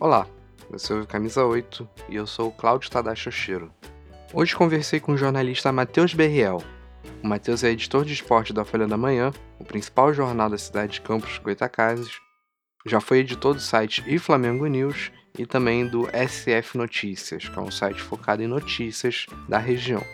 Olá, 0.00 0.28
eu 0.70 0.78
sou 0.78 1.00
o 1.00 1.06
Camisa 1.06 1.44
8 1.44 1.88
e 2.08 2.14
eu 2.14 2.24
sou 2.24 2.50
o 2.50 2.52
Cláudio 2.52 2.88
Tadashi 2.88 3.28
Oshiro. 3.28 3.68
Hoje 4.32 4.54
conversei 4.54 5.00
com 5.00 5.10
o 5.10 5.16
jornalista 5.16 5.72
Matheus 5.72 6.14
Berriel. 6.14 6.62
O 7.20 7.26
Matheus 7.26 7.64
é 7.64 7.70
editor 7.70 8.04
de 8.04 8.12
esporte 8.12 8.52
da 8.52 8.64
Folha 8.64 8.86
da 8.86 8.96
Manhã, 8.96 9.32
o 9.58 9.64
principal 9.64 10.14
jornal 10.14 10.48
da 10.48 10.56
cidade 10.56 10.92
de 10.92 11.00
Campos 11.00 11.38
Goitacazes, 11.38 12.20
já 12.86 13.00
foi 13.00 13.18
editor 13.18 13.54
do 13.54 13.60
site 13.60 14.04
e 14.06 14.20
Flamengo 14.20 14.66
News 14.66 15.10
e 15.36 15.44
também 15.44 15.84
do 15.84 16.06
SF 16.06 16.78
Notícias, 16.78 17.48
que 17.48 17.58
é 17.58 17.62
um 17.62 17.70
site 17.70 18.00
focado 18.00 18.40
em 18.40 18.46
notícias 18.46 19.26
da 19.48 19.58
região. 19.58 20.04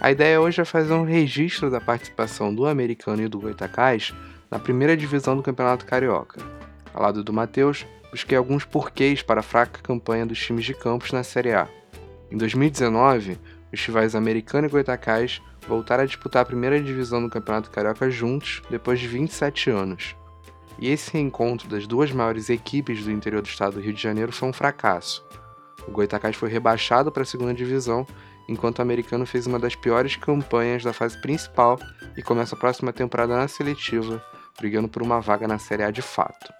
A 0.00 0.10
ideia 0.10 0.40
hoje 0.40 0.62
é 0.62 0.64
fazer 0.64 0.94
um 0.94 1.04
registro 1.04 1.70
da 1.70 1.80
participação 1.80 2.54
do 2.54 2.64
americano 2.64 3.22
e 3.22 3.28
do 3.28 3.38
Goitacás 3.38 4.14
na 4.50 4.58
primeira 4.58 4.96
divisão 4.96 5.36
do 5.36 5.42
Campeonato 5.42 5.84
Carioca. 5.84 6.40
Ao 6.94 7.02
lado 7.02 7.22
do 7.22 7.34
Matheus, 7.34 7.84
busquei 8.16 8.38
alguns 8.38 8.64
porquês 8.64 9.20
para 9.20 9.40
a 9.40 9.42
fraca 9.42 9.78
campanha 9.82 10.24
dos 10.24 10.40
times 10.40 10.64
de 10.64 10.72
campos 10.72 11.12
na 11.12 11.22
Série 11.22 11.52
A. 11.52 11.68
Em 12.30 12.38
2019, 12.38 13.38
os 13.70 13.84
rivais 13.84 14.14
americano 14.14 14.66
e 14.66 14.70
Goitacás 14.70 15.42
voltaram 15.68 16.02
a 16.02 16.06
disputar 16.06 16.40
a 16.40 16.46
primeira 16.46 16.80
divisão 16.80 17.22
do 17.22 17.28
Campeonato 17.28 17.70
Carioca 17.70 18.10
juntos 18.10 18.62
depois 18.70 18.98
de 18.98 19.06
27 19.06 19.68
anos. 19.68 20.16
E 20.78 20.88
esse 20.88 21.12
reencontro 21.12 21.68
das 21.68 21.86
duas 21.86 22.10
maiores 22.10 22.48
equipes 22.48 23.04
do 23.04 23.10
interior 23.10 23.42
do 23.42 23.48
estado 23.48 23.74
do 23.74 23.80
Rio 23.80 23.92
de 23.92 24.02
Janeiro 24.02 24.32
foi 24.32 24.48
um 24.48 24.52
fracasso. 24.52 25.22
O 25.86 25.90
Goitacás 25.90 26.36
foi 26.36 26.48
rebaixado 26.48 27.12
para 27.12 27.22
a 27.22 27.26
segunda 27.26 27.52
divisão, 27.52 28.06
enquanto 28.48 28.78
o 28.78 28.82
americano 28.82 29.26
fez 29.26 29.46
uma 29.46 29.58
das 29.58 29.74
piores 29.74 30.16
campanhas 30.16 30.82
da 30.82 30.94
fase 30.94 31.20
principal 31.20 31.78
e 32.16 32.22
começa 32.22 32.54
a 32.54 32.58
próxima 32.58 32.94
temporada 32.94 33.36
na 33.36 33.46
seletiva, 33.46 34.24
brigando 34.58 34.88
por 34.88 35.02
uma 35.02 35.20
vaga 35.20 35.46
na 35.46 35.58
Série 35.58 35.82
A 35.82 35.90
de 35.90 36.00
fato. 36.00 36.50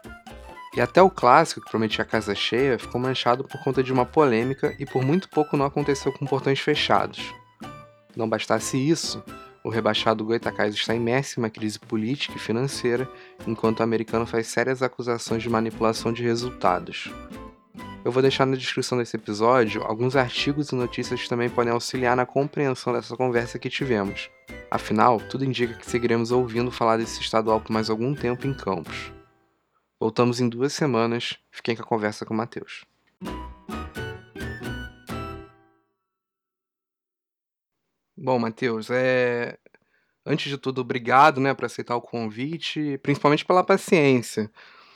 E 0.77 0.80
até 0.80 1.00
o 1.00 1.08
clássico, 1.08 1.62
que 1.62 1.70
prometia 1.70 2.05
casa 2.05 2.34
cheia, 2.34 2.78
ficou 2.78 3.00
manchado 3.00 3.44
por 3.44 3.58
conta 3.64 3.82
de 3.82 3.91
uma 3.91 4.05
polêmica 4.05 4.77
e 4.78 4.84
por 4.84 5.02
muito 5.02 5.27
pouco 5.30 5.56
não 5.56 5.64
aconteceu 5.64 6.12
com 6.12 6.27
portões 6.27 6.60
fechados. 6.60 7.34
Não 8.14 8.28
bastasse 8.28 8.77
isso, 8.77 9.24
o 9.64 9.70
rebaixado 9.70 10.22
Goitacás 10.22 10.74
está 10.74 10.94
imerso 10.94 11.41
em 11.41 11.42
uma 11.42 11.50
crise 11.50 11.78
política 11.78 12.36
e 12.36 12.38
financeira, 12.38 13.08
enquanto 13.46 13.80
o 13.80 13.83
americano 13.83 14.27
faz 14.27 14.48
sérias 14.48 14.83
acusações 14.83 15.42
de 15.42 15.48
manipulação 15.48 16.12
de 16.12 16.22
resultados. 16.22 17.11
Eu 18.05 18.12
vou 18.12 18.22
deixar 18.22 18.44
na 18.44 18.55
descrição 18.55 18.98
desse 18.98 19.16
episódio 19.16 19.83
alguns 19.83 20.14
artigos 20.14 20.70
e 20.70 20.74
notícias 20.74 21.22
que 21.22 21.28
também 21.28 21.48
podem 21.48 21.72
auxiliar 21.72 22.14
na 22.14 22.27
compreensão 22.27 22.92
dessa 22.92 23.16
conversa 23.16 23.58
que 23.58 23.70
tivemos. 23.70 24.30
Afinal, 24.70 25.18
tudo 25.20 25.44
indica 25.44 25.72
que 25.72 25.90
seguiremos 25.90 26.30
ouvindo 26.30 26.70
falar 26.70 26.98
desse 26.98 27.20
estadual 27.20 27.62
por 27.62 27.72
mais 27.72 27.88
algum 27.88 28.14
tempo 28.14 28.46
em 28.46 28.52
Campos. 28.52 29.16
Voltamos 29.98 30.41
em 30.41 30.48
duas 30.48 30.72
semanas. 30.72 31.39
Fiquem 31.50 31.75
com 31.75 31.83
a 31.83 31.86
conversa 31.86 32.27
com 32.27 32.34
o 32.34 32.36
Matheus. 32.36 32.84
Bom, 38.17 38.39
Matheus, 38.39 38.91
é... 38.91 39.58
antes 40.24 40.50
de 40.50 40.58
tudo, 40.58 40.80
obrigado 40.80 41.41
né, 41.41 41.55
por 41.55 41.64
aceitar 41.64 41.97
o 41.97 42.02
convite, 42.02 42.98
principalmente 43.02 43.44
pela 43.44 43.64
paciência. 43.64 44.50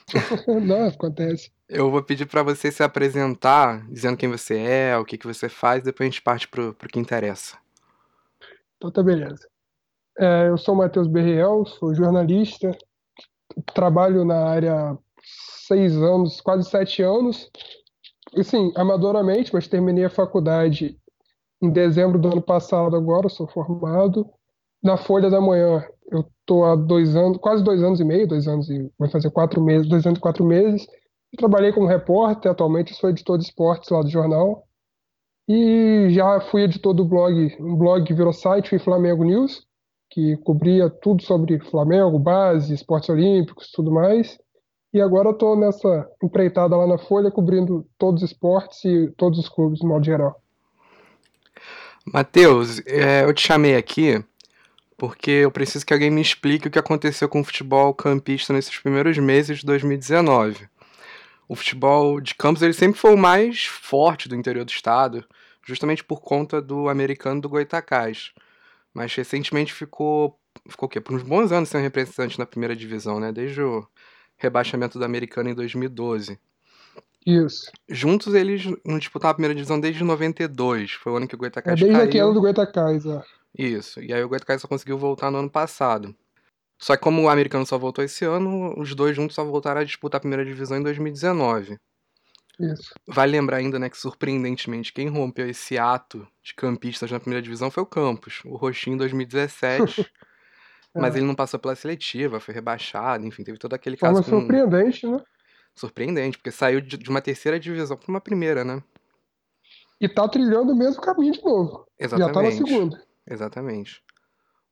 Não, 0.62 0.88
acontece. 0.88 1.50
Eu 1.68 1.90
vou 1.90 2.02
pedir 2.02 2.26
para 2.26 2.42
você 2.42 2.70
se 2.70 2.82
apresentar, 2.82 3.86
dizendo 3.88 4.16
quem 4.16 4.28
você 4.28 4.58
é, 4.58 4.96
o 4.98 5.04
que, 5.04 5.16
que 5.16 5.26
você 5.26 5.48
faz, 5.48 5.82
depois 5.82 6.08
a 6.08 6.10
gente 6.10 6.22
parte 6.22 6.48
para 6.48 6.70
o 6.70 6.74
que 6.74 6.98
interessa. 6.98 7.56
Então 8.76 8.90
tá 8.90 9.02
beleza. 9.02 9.48
É, 10.18 10.48
eu 10.48 10.58
sou 10.58 10.74
o 10.74 10.78
Matheus 10.78 11.06
Berriel, 11.06 11.64
sou 11.64 11.94
jornalista, 11.94 12.76
trabalho 13.74 14.24
na 14.24 14.48
área 14.48 14.98
seis 15.66 15.96
anos, 15.96 16.40
quase 16.40 16.68
sete 16.68 17.02
anos. 17.02 17.50
E 18.34 18.44
sim, 18.44 18.72
amadoramente, 18.76 19.52
mas 19.52 19.68
terminei 19.68 20.04
a 20.04 20.10
faculdade 20.10 20.96
em 21.62 21.70
dezembro 21.70 22.18
do 22.18 22.28
ano 22.28 22.42
passado 22.42 22.96
agora, 22.96 23.28
sou 23.28 23.46
formado. 23.46 24.26
Na 24.82 24.96
Folha 24.96 25.28
da 25.28 25.40
Manhã, 25.40 25.84
eu 26.10 26.20
estou 26.40 26.64
há 26.64 26.74
dois 26.74 27.14
anos, 27.14 27.38
quase 27.38 27.62
dois 27.62 27.82
anos 27.82 28.00
e 28.00 28.04
meio, 28.04 28.26
dois 28.26 28.48
anos 28.48 28.68
e 28.70 28.90
vai 28.98 29.10
fazer 29.10 29.30
quatro 29.30 29.62
meses, 29.62 29.88
dois 29.88 30.06
anos 30.06 30.18
e 30.18 30.22
quatro 30.22 30.44
meses. 30.44 30.86
Eu 31.32 31.38
trabalhei 31.38 31.72
como 31.72 31.86
repórter, 31.86 32.50
atualmente 32.50 32.94
sou 32.94 33.10
editor 33.10 33.38
de 33.38 33.44
esportes 33.44 33.90
lá 33.90 34.02
do 34.02 34.08
jornal. 34.08 34.64
E 35.46 36.08
já 36.10 36.40
fui 36.40 36.62
editor 36.62 36.94
do 36.94 37.04
blog, 37.04 37.56
um 37.60 37.76
blog 37.76 38.04
que 38.04 38.14
virou 38.14 38.32
site, 38.32 38.74
o 38.74 38.80
Flamengo 38.80 39.24
News, 39.24 39.66
que 40.10 40.36
cobria 40.38 40.90
tudo 40.90 41.22
sobre 41.22 41.60
Flamengo, 41.70 42.18
base, 42.18 42.74
esportes 42.74 43.08
olímpicos, 43.08 43.70
tudo 43.72 43.90
mais. 43.90 44.38
E 44.92 45.00
agora 45.00 45.30
estou 45.30 45.56
nessa 45.56 46.08
empreitada 46.22 46.76
lá 46.76 46.86
na 46.86 46.98
Folha, 46.98 47.30
cobrindo 47.30 47.86
todos 47.96 48.22
os 48.22 48.30
esportes 48.30 48.84
e 48.84 49.08
todos 49.16 49.38
os 49.38 49.48
clubes, 49.48 49.80
no 49.80 49.88
modo 49.88 50.04
geral. 50.04 50.42
Matheus, 52.04 52.84
é, 52.86 53.24
eu 53.24 53.32
te 53.32 53.46
chamei 53.46 53.76
aqui 53.76 54.24
porque 55.00 55.30
eu 55.30 55.50
preciso 55.50 55.86
que 55.86 55.94
alguém 55.94 56.10
me 56.10 56.20
explique 56.20 56.68
o 56.68 56.70
que 56.70 56.78
aconteceu 56.78 57.26
com 57.26 57.40
o 57.40 57.44
futebol 57.44 57.94
campista 57.94 58.52
nesses 58.52 58.78
primeiros 58.78 59.16
meses 59.16 59.60
de 59.60 59.64
2019. 59.64 60.68
O 61.48 61.56
futebol 61.56 62.20
de 62.20 62.34
campos 62.34 62.60
ele 62.60 62.74
sempre 62.74 63.00
foi 63.00 63.14
o 63.14 63.18
mais 63.18 63.64
forte 63.64 64.28
do 64.28 64.36
interior 64.36 64.62
do 64.62 64.70
estado, 64.70 65.24
justamente 65.66 66.04
por 66.04 66.20
conta 66.20 66.60
do 66.60 66.88
americano 66.90 67.40
do 67.40 67.48
Goitacás. 67.48 68.32
Mas 68.92 69.14
recentemente 69.14 69.72
ficou, 69.72 70.38
ficou 70.68 70.86
o 70.86 70.90
quê? 70.90 71.00
Por 71.00 71.14
uns 71.14 71.22
bons 71.22 71.52
anos 71.52 71.68
sem 71.68 71.80
representante 71.80 72.38
na 72.38 72.46
primeira 72.46 72.74
divisão, 72.74 73.20
né? 73.20 73.32
Desde 73.32 73.62
o 73.62 73.86
rebaixamento 74.36 74.98
do 74.98 75.04
americano 75.04 75.50
em 75.50 75.54
2012. 75.54 76.38
Isso. 77.24 77.70
Juntos 77.88 78.34
eles 78.34 78.64
não 78.84 78.98
disputaram 78.98 79.32
a 79.32 79.34
primeira 79.34 79.54
divisão 79.54 79.78
desde 79.78 80.02
92. 80.02 80.92
Foi 80.92 81.12
o 81.12 81.16
ano 81.16 81.28
que 81.28 81.34
o 81.34 81.38
Goitacás 81.38 81.74
é 81.74 81.76
desde 81.76 81.92
caiu. 81.94 82.08
aquele 82.08 82.24
ano 82.24 82.34
do 82.34 82.40
Goitacás, 82.40 83.04
é. 83.06 83.22
Isso. 83.56 84.00
E 84.00 84.12
aí 84.12 84.22
o 84.24 84.28
Goitacás 84.28 84.62
só 84.62 84.68
conseguiu 84.68 84.96
voltar 84.96 85.30
no 85.30 85.38
ano 85.38 85.50
passado. 85.50 86.14
Só 86.78 86.96
que 86.96 87.02
como 87.02 87.22
o 87.22 87.28
americano 87.28 87.66
só 87.66 87.76
voltou 87.76 88.02
esse 88.02 88.24
ano, 88.24 88.74
os 88.78 88.94
dois 88.94 89.14
juntos 89.14 89.34
só 89.34 89.44
voltaram 89.44 89.82
a 89.82 89.84
disputar 89.84 90.18
a 90.18 90.20
primeira 90.20 90.44
divisão 90.44 90.78
em 90.78 90.82
2019. 90.82 91.78
Isso. 92.60 92.94
Vale 93.06 93.32
lembrar 93.32 93.56
ainda, 93.56 93.78
né, 93.78 93.88
que 93.88 93.96
surpreendentemente 93.96 94.92
quem 94.92 95.08
rompeu 95.08 95.48
esse 95.48 95.78
ato 95.78 96.26
de 96.42 96.54
campistas 96.54 97.10
na 97.10 97.18
primeira 97.18 97.42
divisão 97.42 97.70
foi 97.70 97.82
o 97.82 97.86
Campos, 97.86 98.42
o 98.44 98.56
Roxinho 98.56 98.94
em 98.94 98.98
2017. 98.98 100.00
é. 100.94 101.00
Mas 101.00 101.16
ele 101.16 101.24
não 101.24 101.34
passou 101.34 101.58
pela 101.58 101.74
seletiva, 101.74 102.38
foi 102.38 102.52
rebaixado, 102.52 103.24
enfim, 103.24 103.42
teve 103.42 103.58
todo 103.58 103.74
aquele 103.74 103.96
caso. 103.96 104.22
Forma 104.22 104.24
com... 104.24 104.40
surpreendente, 104.40 105.06
né? 105.06 105.22
surpreendente, 105.74 106.38
porque 106.38 106.50
saiu 106.50 106.80
de, 106.80 107.08
uma 107.08 107.20
terceira 107.20 107.58
divisão 107.58 107.96
para 107.96 108.10
uma 108.10 108.20
primeira, 108.20 108.64
né? 108.64 108.82
E 110.00 110.08
tá 110.08 110.28
trilhando 110.28 110.72
o 110.72 110.76
mesmo 110.76 111.00
caminho 111.00 111.32
de 111.32 111.42
novo. 111.42 111.86
Exatamente. 111.98 112.28
Já 112.28 112.34
tá 112.34 112.42
na 112.42 112.50
segunda. 112.50 113.02
Exatamente. 113.26 114.02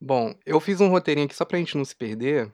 Bom, 0.01 0.35
eu 0.47 0.61
fiz 0.61 0.81
um 0.81 0.89
roteirinho 0.89 1.27
aqui 1.27 1.35
só 1.35 1.45
pra 1.45 1.59
gente 1.59 1.77
não 1.77 1.85
se 1.85 1.95
perder. 1.95 2.53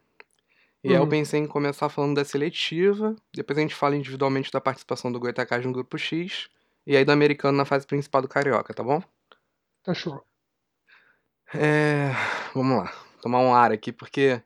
E 0.85 0.89
uhum. 0.89 0.93
aí 0.93 0.99
eu 0.99 1.03
uhum. 1.05 1.09
pensei 1.09 1.41
em 1.41 1.47
começar 1.47 1.89
falando 1.89 2.17
da 2.17 2.25
seletiva, 2.25 3.17
depois 3.35 3.59
a 3.59 3.63
gente 3.63 3.75
fala 3.75 3.97
individualmente 3.97 4.53
da 4.53 4.61
participação 4.61 5.11
do 5.11 5.19
Goitacás 5.19 5.65
no 5.65 5.73
grupo 5.73 5.97
X, 5.97 6.51
e 6.87 6.95
aí 6.95 7.05
do 7.05 7.13
americano 7.13 7.57
na 7.57 7.65
fase 7.65 7.87
principal 7.87 8.21
do 8.21 8.29
Carioca, 8.29 8.75
tá 8.75 8.83
bom? 8.83 9.03
Tá 9.83 9.95
show. 9.95 10.23
É... 11.55 12.11
Vamos 12.55 12.77
lá, 12.77 12.93
tomar 13.23 13.41
um 13.41 13.55
ar 13.55 13.73
aqui, 13.73 13.91
porque 13.91 14.43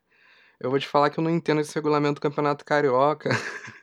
eu 0.61 0.71
vou 0.71 0.79
te 0.79 0.87
falar 0.87 1.11
que 1.11 1.19
eu 1.19 1.25
não 1.25 1.31
entendo 1.31 1.61
esse 1.61 1.75
regulamento 1.75 2.15
do 2.15 2.21
Campeonato 2.21 2.65
Carioca. 2.65 3.31
Uhum. 3.31 3.35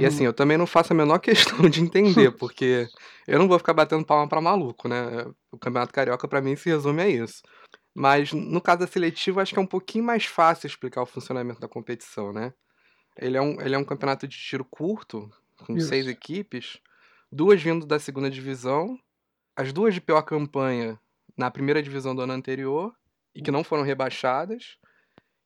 E 0.00 0.04
assim, 0.04 0.24
eu 0.24 0.32
também 0.32 0.58
não 0.58 0.66
faço 0.66 0.92
a 0.92 0.96
menor 0.96 1.18
questão 1.22 1.70
de 1.70 1.80
entender, 1.80 2.32
porque 2.36 2.88
eu 3.24 3.38
não 3.38 3.46
vou 3.46 3.56
ficar 3.56 3.72
batendo 3.72 4.04
palma 4.04 4.28
pra 4.28 4.40
maluco, 4.40 4.88
né? 4.88 5.24
O 5.52 5.56
Campeonato 5.56 5.92
Carioca, 5.92 6.26
para 6.26 6.40
mim, 6.40 6.56
se 6.56 6.68
resume 6.68 7.02
a 7.02 7.08
isso. 7.08 7.40
Mas 7.96 8.32
no 8.32 8.60
caso 8.60 8.80
da 8.80 8.86
seletiva, 8.86 9.40
acho 9.40 9.54
que 9.54 9.58
é 9.58 9.62
um 9.62 9.66
pouquinho 9.66 10.04
mais 10.04 10.26
fácil 10.26 10.66
explicar 10.66 11.02
o 11.02 11.06
funcionamento 11.06 11.60
da 11.60 11.68
competição, 11.68 12.32
né? 12.32 12.52
Ele 13.16 13.36
é 13.36 13.40
um, 13.40 13.60
ele 13.60 13.74
é 13.74 13.78
um 13.78 13.84
campeonato 13.84 14.28
de 14.28 14.36
tiro 14.36 14.64
curto, 14.64 15.30
com 15.64 15.76
isso. 15.76 15.88
seis 15.88 16.06
equipes, 16.06 16.78
duas 17.32 17.62
vindo 17.62 17.86
da 17.86 17.98
segunda 17.98 18.28
divisão, 18.28 18.98
as 19.56 19.72
duas 19.72 19.94
de 19.94 20.00
pior 20.02 20.20
campanha 20.22 21.00
na 21.36 21.50
primeira 21.50 21.82
divisão 21.82 22.14
do 22.14 22.20
ano 22.20 22.34
anterior, 22.34 22.94
e 23.34 23.40
que 23.40 23.50
não 23.50 23.64
foram 23.64 23.82
rebaixadas, 23.82 24.76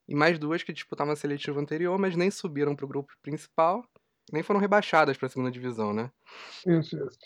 e 0.09 0.15
mais 0.15 0.39
duas 0.39 0.65
que 0.65 0.73
disputavam 0.73 1.13
a 1.13 1.17
seletiva 1.17 1.61
anterior, 1.61 1.97
mas 1.99 2.17
nem 2.17 2.31
subiram 2.31 2.75
para 2.75 2.85
o 2.85 2.89
grupo 2.89 3.13
principal 3.23 3.85
nem 4.33 4.43
foram 4.43 4.61
rebaixadas 4.61 5.17
para 5.17 5.27
a 5.27 5.29
segunda 5.29 5.51
divisão, 5.51 5.93
né? 5.93 6.11
Isso, 6.67 6.97
isso. 6.97 7.19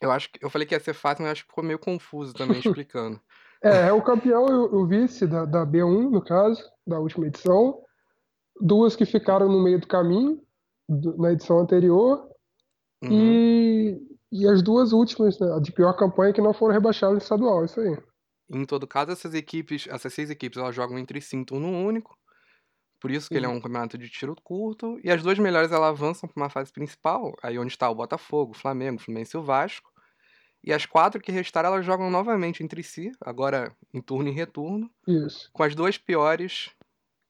Eu 0.00 0.10
acho 0.10 0.30
que 0.30 0.44
eu 0.44 0.50
falei 0.50 0.66
que 0.66 0.74
ia 0.74 0.80
ser 0.80 0.94
fácil, 0.94 1.22
mas 1.22 1.32
acho 1.32 1.42
que 1.42 1.48
ficou 1.48 1.64
meio 1.64 1.78
confuso 1.78 2.32
também 2.34 2.58
explicando. 2.60 3.20
É, 3.62 3.88
é 3.88 3.92
o 3.92 4.02
campeão 4.02 4.46
e 4.48 4.74
o 4.74 4.86
vice 4.86 5.26
da, 5.26 5.44
da 5.44 5.66
B1, 5.66 6.10
no 6.10 6.22
caso, 6.22 6.62
da 6.86 6.98
última 6.98 7.26
edição. 7.26 7.82
Duas 8.60 8.96
que 8.96 9.04
ficaram 9.04 9.48
no 9.48 9.62
meio 9.62 9.80
do 9.80 9.86
caminho, 9.86 10.40
do, 10.88 11.16
na 11.16 11.32
edição 11.32 11.58
anterior. 11.58 12.28
Uhum. 13.02 13.10
E, 13.12 14.00
e 14.32 14.46
as 14.46 14.62
duas 14.62 14.92
últimas, 14.92 15.38
né, 15.38 15.60
de 15.60 15.72
pior 15.72 15.92
campanha, 15.94 16.32
que 16.32 16.40
não 16.40 16.52
foram 16.52 16.74
rebaixadas 16.74 17.14
no 17.14 17.22
estadual, 17.22 17.64
isso 17.64 17.80
aí. 17.80 17.98
Em 18.50 18.64
todo 18.64 18.86
caso, 18.86 19.12
essas 19.12 19.34
equipes, 19.34 19.86
essas 19.88 20.12
seis 20.12 20.28
equipes, 20.30 20.58
elas 20.58 20.74
jogam 20.74 20.98
entre 20.98 21.20
si 21.20 21.36
em 21.36 21.44
turno 21.44 21.68
único 21.68 22.18
Por 23.00 23.10
isso 23.10 23.28
que 23.28 23.34
ele 23.34 23.46
é 23.46 23.48
um 23.48 23.60
campeonato 23.60 23.96
de 23.96 24.08
tiro 24.08 24.34
curto. 24.42 24.98
E 25.04 25.10
as 25.10 25.22
duas 25.22 25.38
melhores 25.38 25.70
elas 25.70 25.90
avançam 25.90 26.28
para 26.28 26.42
uma 26.42 26.50
fase 26.50 26.72
principal, 26.72 27.34
aí 27.42 27.58
onde 27.58 27.72
está 27.72 27.88
o 27.88 27.94
Botafogo, 27.94 28.52
o 28.52 28.56
Flamengo, 28.58 29.00
o 29.00 29.04
Fluminense 29.04 29.36
e 29.36 29.38
o 29.38 29.42
Vasco. 29.42 29.89
E 30.62 30.72
as 30.72 30.84
quatro 30.84 31.20
que 31.20 31.32
restaram, 31.32 31.72
elas 31.72 31.86
jogam 31.86 32.10
novamente 32.10 32.62
entre 32.62 32.82
si, 32.82 33.12
agora 33.20 33.74
em 33.94 34.00
turno 34.00 34.28
e 34.28 34.32
retorno. 34.32 34.90
Isso. 35.06 35.48
Com 35.52 35.62
as 35.62 35.74
duas 35.74 35.96
piores 35.96 36.70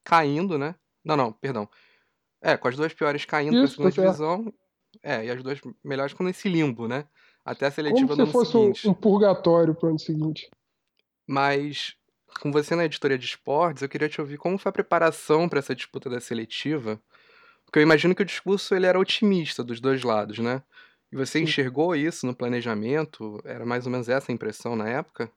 caindo, 0.02 0.58
né? 0.58 0.74
Não, 1.04 1.16
não, 1.16 1.32
perdão. 1.32 1.68
É, 2.42 2.56
com 2.56 2.68
as 2.68 2.76
duas 2.76 2.92
piores 2.92 3.24
caindo 3.24 3.52
para 3.52 3.64
a 3.64 3.68
segunda 3.68 3.92
tá 3.92 4.02
divisão. 4.02 4.52
É, 5.02 5.24
e 5.24 5.30
as 5.30 5.42
duas 5.42 5.60
melhores 5.84 6.12
ficam 6.12 6.26
nesse 6.26 6.48
limbo, 6.48 6.88
né? 6.88 7.04
Até 7.44 7.66
a 7.66 7.70
seletiva 7.70 8.08
Como 8.08 8.22
do 8.22 8.26
se 8.26 8.32
fosse 8.32 8.52
seguinte. 8.52 8.88
um 8.88 8.94
purgatório 8.94 9.74
pro 9.74 9.88
ano 9.88 9.98
seguinte. 9.98 10.50
Mas, 11.26 11.94
com 12.40 12.50
você 12.50 12.74
na 12.74 12.84
editoria 12.84 13.16
de 13.16 13.24
esportes, 13.24 13.82
eu 13.82 13.88
queria 13.88 14.08
te 14.08 14.20
ouvir 14.20 14.36
como 14.36 14.58
foi 14.58 14.70
a 14.70 14.72
preparação 14.72 15.48
para 15.48 15.60
essa 15.60 15.74
disputa 15.74 16.10
da 16.10 16.20
seletiva. 16.20 17.00
Porque 17.64 17.78
eu 17.78 17.82
imagino 17.82 18.14
que 18.14 18.22
o 18.22 18.26
discurso 18.26 18.74
ele 18.74 18.86
era 18.86 18.98
otimista 18.98 19.62
dos 19.62 19.80
dois 19.80 20.02
lados, 20.02 20.38
né? 20.40 20.62
E 21.12 21.16
você 21.16 21.40
enxergou 21.40 21.94
isso 21.94 22.26
no 22.26 22.34
planejamento? 22.34 23.40
Era 23.44 23.66
mais 23.66 23.84
ou 23.84 23.92
menos 23.92 24.08
essa 24.08 24.30
a 24.30 24.34
impressão 24.34 24.76
na 24.76 24.88
época? 24.88 25.30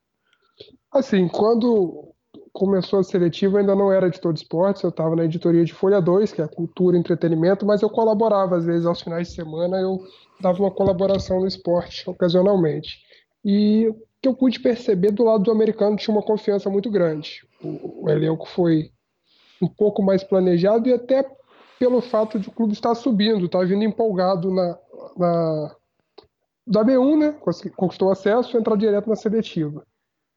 Assim, 0.92 1.28
quando 1.28 2.14
começou 2.52 3.00
a 3.00 3.04
seletiva, 3.04 3.56
eu 3.56 3.60
ainda 3.62 3.76
não 3.76 3.92
era 3.92 4.08
editor 4.08 4.32
de 4.32 4.42
esportes, 4.42 4.84
eu 4.84 4.90
estava 4.90 5.16
na 5.16 5.26
editoria 5.26 5.66
de 5.66 5.74
Folha 5.74 6.00
2, 6.00 6.32
que 6.32 6.42
é 6.42 6.48
cultura 6.48 6.96
e 6.96 7.00
entretenimento, 7.00 7.66
mas 7.66 7.82
eu 7.82 7.90
colaborava, 7.90 8.56
às 8.56 8.66
vezes, 8.66 8.86
aos 8.86 9.02
finais 9.02 9.30
de 9.30 9.34
semana, 9.34 9.78
eu 9.80 10.00
dava 10.40 10.60
uma 10.60 10.70
colaboração 10.70 11.40
no 11.40 11.48
esporte, 11.48 12.08
ocasionalmente. 12.08 13.00
E 13.44 13.88
o 13.90 13.96
que 14.22 14.28
eu 14.28 14.36
pude 14.36 14.60
perceber 14.60 15.12
do 15.12 15.24
lado 15.24 15.44
do 15.44 15.52
americano 15.52 15.98
tinha 15.98 16.16
uma 16.16 16.24
confiança 16.24 16.70
muito 16.70 16.92
grande. 16.92 17.46
O, 17.64 18.06
o 18.06 18.10
elenco 18.10 18.48
foi 18.48 18.92
um 19.62 19.68
pouco 19.68 20.04
mais 20.04 20.24
planejado 20.24 20.88
e 20.88 20.94
até 20.94 21.26
pelo 21.80 22.02
fato 22.02 22.40
de 22.40 22.48
o 22.48 22.52
clube 22.52 22.74
estar 22.74 22.94
subindo, 22.96 23.46
estar 23.46 23.66
vindo 23.66 23.84
empolgado 23.84 24.54
na, 24.54 24.78
na 25.18 25.76
da 26.66 26.84
B1, 26.84 27.18
né? 27.18 27.40
Conquistou 27.76 28.10
acesso, 28.12 28.58
entrar 28.58 28.78
direto 28.78 29.10
na 29.10 29.16
seletiva. 29.16 29.86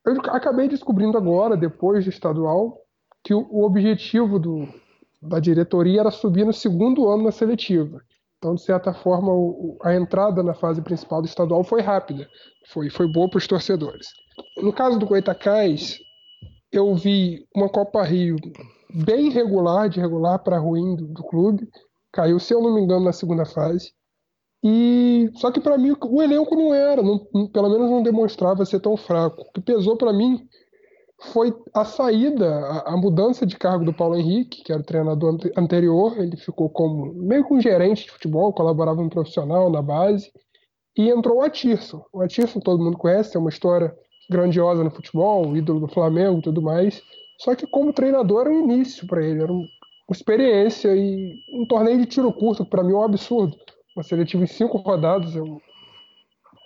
Eu 0.05 0.15
acabei 0.33 0.69
descobrindo 0.69 1.17
agora, 1.17 1.57
depois 1.57 2.05
do 2.05 2.11
estadual, 2.11 2.81
que 3.23 3.33
o, 3.33 3.47
o 3.51 3.65
objetivo 3.65 4.39
do, 4.39 4.69
da 5.23 5.41
diretoria 5.41 6.01
era 6.01 6.11
subir 6.11 6.45
no 6.45 6.53
segundo 6.53 7.09
ano 7.09 7.25
na 7.25 7.33
seletiva. 7.33 8.01
Então, 8.39 8.55
de 8.55 8.63
certa 8.63 8.93
forma, 8.93 9.33
o, 9.33 9.79
a 9.83 9.95
entrada 9.95 10.43
na 10.43 10.55
fase 10.55 10.83
principal 10.83 11.23
do 11.23 11.27
estadual 11.27 11.65
foi 11.65 11.81
rápida, 11.81 12.29
foi, 12.69 12.91
foi 12.91 13.11
boa 13.11 13.29
para 13.29 13.39
os 13.39 13.47
torcedores. 13.47 14.09
No 14.59 14.73
caso 14.73 14.99
do 14.99 15.07
Goitacás, 15.07 15.99
eu 16.71 16.95
vi 16.95 17.47
uma 17.55 17.69
Copa 17.69 18.03
Rio 18.03 18.37
bem 18.95 19.31
regular, 19.31 19.89
de 19.89 20.01
regular 20.01 20.39
para 20.39 20.59
ruim 20.59 20.95
do, 20.97 21.07
do 21.07 21.23
clube, 21.25 21.69
caiu, 22.13 22.39
se 22.39 22.55
eu 22.55 22.63
não 22.63 22.75
me 22.75 22.83
engano, 22.83 23.05
na 23.05 23.13
segunda 23.13 23.45
fase. 23.45 23.93
E 24.65 25.31
só 25.35 25.51
que 25.51 25.61
para 25.61 25.79
mim 25.79 25.95
o 26.01 26.23
elenco 26.23 26.57
não 26.57 26.75
era, 26.75 27.03
não, 27.03 27.19
pelo 27.49 27.69
menos 27.69 27.91
não 27.91 28.03
demonstrava 28.03 28.65
ser 28.65 28.81
tão 28.81 28.97
fraco. 28.97 29.43
O 29.43 29.53
que 29.53 29.61
pesou 29.61 29.97
para 29.97 30.13
mim 30.13 30.47
foi 31.33 31.55
a 31.75 31.85
saída, 31.85 32.49
a, 32.49 32.95
a, 32.95 32.97
mudança 32.97 33.47
de 33.47 33.57
cargo 33.57 33.85
do 33.85 33.93
Paulo 33.93 34.17
Henrique, 34.17 34.63
que 34.63 34.73
era 34.73 34.81
o 34.81 34.85
treinador 34.85 35.39
anterior. 35.57 36.19
Ele 36.19 36.37
ficou 36.37 36.69
como 36.69 37.13
meio 37.15 37.47
que 37.47 37.55
um 37.55 37.61
gerente 37.61 38.05
de 38.05 38.11
futebol, 38.11 38.53
colaborava 38.53 39.01
um 39.01 39.09
profissional 39.09 39.71
na 39.71 39.83
base. 39.83 40.31
E 40.97 41.11
entrou 41.11 41.39
o 41.39 41.43
Atirson. 41.43 42.03
O 42.13 42.23
Atirson 42.23 42.61
todo 42.61 42.83
mundo 42.83 42.97
conhece, 42.97 43.37
é 43.37 43.41
uma 43.41 43.51
história 43.51 43.95
grandiosa 44.31 44.83
no 44.83 44.91
futebol, 44.91 45.57
ídolo 45.57 45.81
do 45.81 45.89
Flamengo 45.89 46.39
e 46.39 46.43
tudo 46.43 46.63
mais. 46.63 47.03
Só 47.39 47.55
que 47.55 47.67
como 47.67 47.93
treinador 47.93 48.43
era 48.43 48.51
um 48.51 48.65
início 48.65 49.07
para 49.07 49.25
ele, 49.25 49.43
era 49.43 49.53
uma 49.53 49.67
experiência 50.11 50.95
e 50.97 51.35
um 51.53 51.67
torneio 51.67 51.99
de 51.99 52.07
tiro 52.07 52.33
curto, 52.33 52.65
para 52.65 52.83
mim 52.83 52.93
é 52.93 52.97
um 52.97 53.03
absurdo 53.03 53.57
uma 53.97 54.03
seletiva 54.03 54.45
em 54.45 54.47
cinco 54.47 54.77
rodadas 54.77 55.35
é 55.35 55.43
um 55.43 55.59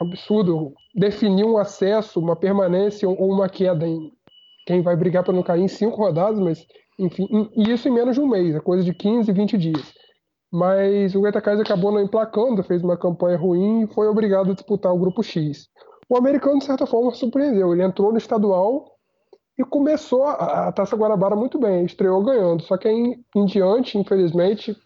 absurdo. 0.00 0.74
Definir 0.94 1.44
um 1.44 1.56
acesso, 1.56 2.18
uma 2.18 2.34
permanência 2.34 3.08
ou 3.08 3.30
uma 3.30 3.48
queda 3.48 3.86
em 3.86 4.12
quem 4.66 4.82
vai 4.82 4.96
brigar 4.96 5.22
para 5.22 5.32
não 5.32 5.42
cair 5.42 5.62
em 5.62 5.68
cinco 5.68 5.96
rodadas, 5.96 6.40
mas 6.40 6.66
enfim, 6.98 7.26
e 7.56 7.70
isso 7.70 7.88
em 7.88 7.92
menos 7.92 8.16
de 8.16 8.20
um 8.20 8.28
mês, 8.28 8.54
é 8.54 8.60
coisa 8.60 8.84
de 8.84 8.92
15, 8.92 9.32
20 9.32 9.56
dias. 9.56 9.94
Mas 10.52 11.14
o 11.14 11.20
Goitacás 11.20 11.58
acabou 11.60 11.92
não 11.92 12.00
emplacando, 12.00 12.62
fez 12.64 12.82
uma 12.82 12.96
campanha 12.96 13.38
ruim 13.38 13.84
e 13.84 13.86
foi 13.86 14.08
obrigado 14.08 14.50
a 14.50 14.54
disputar 14.54 14.92
o 14.92 14.98
grupo 14.98 15.22
X. 15.22 15.68
O 16.08 16.16
americano, 16.16 16.58
de 16.58 16.64
certa 16.64 16.86
forma, 16.86 17.12
surpreendeu. 17.12 17.72
Ele 17.72 17.84
entrou 17.84 18.10
no 18.10 18.18
estadual 18.18 18.84
e 19.56 19.64
começou 19.64 20.24
a, 20.24 20.72
Taça 20.72 20.96
Guarabara 20.96 21.36
muito 21.36 21.58
bem, 21.58 21.84
estreou 21.84 22.22
ganhando. 22.24 22.62
Só 22.64 22.76
que 22.76 22.88
em 22.88 23.44
diante, 23.46 23.96
infelizmente, 23.96 24.76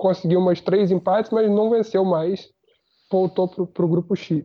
conseguiu 0.00 0.40
umas 0.40 0.60
três 0.60 0.90
empates, 0.90 1.30
mas 1.30 1.48
não 1.48 1.70
venceu 1.70 2.04
mais. 2.04 2.50
Voltou 3.10 3.48
para 3.66 3.84
o 3.84 3.88
grupo 3.88 4.16
X, 4.16 4.44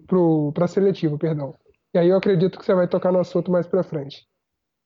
para 0.54 0.66
a 0.66 0.68
seletiva, 0.68 1.18
perdão. 1.18 1.56
E 1.94 1.98
aí 1.98 2.10
eu 2.10 2.18
acredito 2.18 2.60
que 2.60 2.66
você 2.66 2.74
vai 2.74 2.88
tocar 2.88 3.12
no 3.12 3.20
assunto 3.20 3.52
mais 3.52 3.66
para 3.66 3.84
frente. 3.84 4.28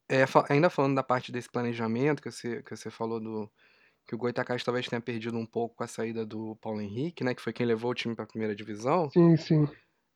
É, 0.10 0.26
ainda 0.50 0.70
falando 0.70 0.96
da 0.96 1.04
parte 1.04 1.32
desse 1.32 1.50
planejamento 1.50 2.22
que 2.22 2.32
você, 2.32 2.62
que 2.64 2.76
você 2.76 2.90
falou 2.90 3.20
do 3.20 3.50
que 4.08 4.16
o 4.16 4.18
Goitacás 4.18 4.64
talvez 4.64 4.88
tenha 4.88 5.00
perdido 5.00 5.38
um 5.38 5.46
pouco 5.46 5.76
com 5.76 5.84
a 5.84 5.88
saída 5.88 6.26
do 6.26 6.56
Paulo 6.56 6.82
Henrique, 6.82 7.24
né, 7.24 7.36
que 7.36 7.42
foi 7.42 7.54
quem 7.54 7.66
levou 7.66 7.92
o 7.92 7.94
time 7.94 8.16
para 8.16 8.26
a 8.26 8.28
primeira 8.28 8.56
divisão. 8.56 9.08
Sim, 9.12 9.38
sim. 9.38 9.68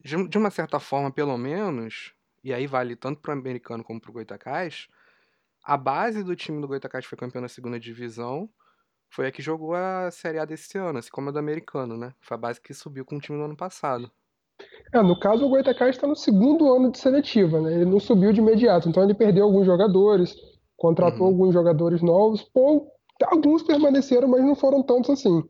De, 0.04 0.28
de, 0.28 0.38
uma 0.38 0.50
certa 0.50 0.80
forma, 0.80 1.12
pelo 1.12 1.38
menos, 1.38 2.12
e 2.44 2.52
aí 2.52 2.66
vale 2.66 2.96
tanto 2.96 3.22
para 3.22 3.36
o 3.36 3.38
americano 3.38 3.84
como 3.84 4.02
para 4.02 4.10
o 4.10 4.14
Goitacás, 4.14 4.88
a 5.64 5.78
base 5.78 6.24
do 6.24 6.36
time 6.36 6.60
do 6.60 6.68
Goitacás 6.68 7.06
foi 7.06 7.18
campeão 7.18 7.44
na 7.44 7.48
segunda 7.48 7.80
divisão 7.80 8.50
foi 9.14 9.28
a 9.28 9.32
que 9.32 9.42
jogou 9.44 9.76
a 9.76 10.10
Série 10.10 10.40
A 10.40 10.46
desse 10.46 10.76
ano, 10.78 10.98
assim 10.98 11.10
como 11.12 11.30
a 11.30 11.32
do 11.32 11.38
americano, 11.38 11.96
né? 11.96 12.14
Foi 12.20 12.36
a 12.36 12.40
base 12.40 12.60
que 12.60 12.74
subiu 12.74 13.06
com 13.06 13.18
o 13.18 13.20
time 13.20 13.38
no 13.38 13.46
ano 13.46 13.56
passado. 13.56 14.10
É, 14.92 15.02
no 15.04 15.20
caso, 15.20 15.46
o 15.46 15.50
Goitacás 15.50 15.96
está 15.96 16.08
no 16.08 16.16
segundo 16.16 16.74
ano 16.74 16.92
de 16.92 16.98
seletiva, 16.98 17.62
né? 17.62 17.74
Ele 17.74 17.86
não 17.86 18.00
subiu 18.00 18.34
de 18.34 18.40
imediato, 18.40 18.90
então 18.90 19.04
ele 19.04 19.14
perdeu 19.14 19.44
alguns 19.44 19.68
jogadores, 19.68 20.36
contratou 20.76 21.22
uhum. 21.22 21.28
alguns 21.28 21.54
jogadores 21.54 22.02
novos, 22.02 22.48
ou 22.56 22.88
alguns 23.26 23.62
permaneceram, 23.62 24.28
mas 24.28 24.44
não 24.44 24.56
foram 24.56 24.82
tantos 24.82 25.12
assim. 25.12 25.44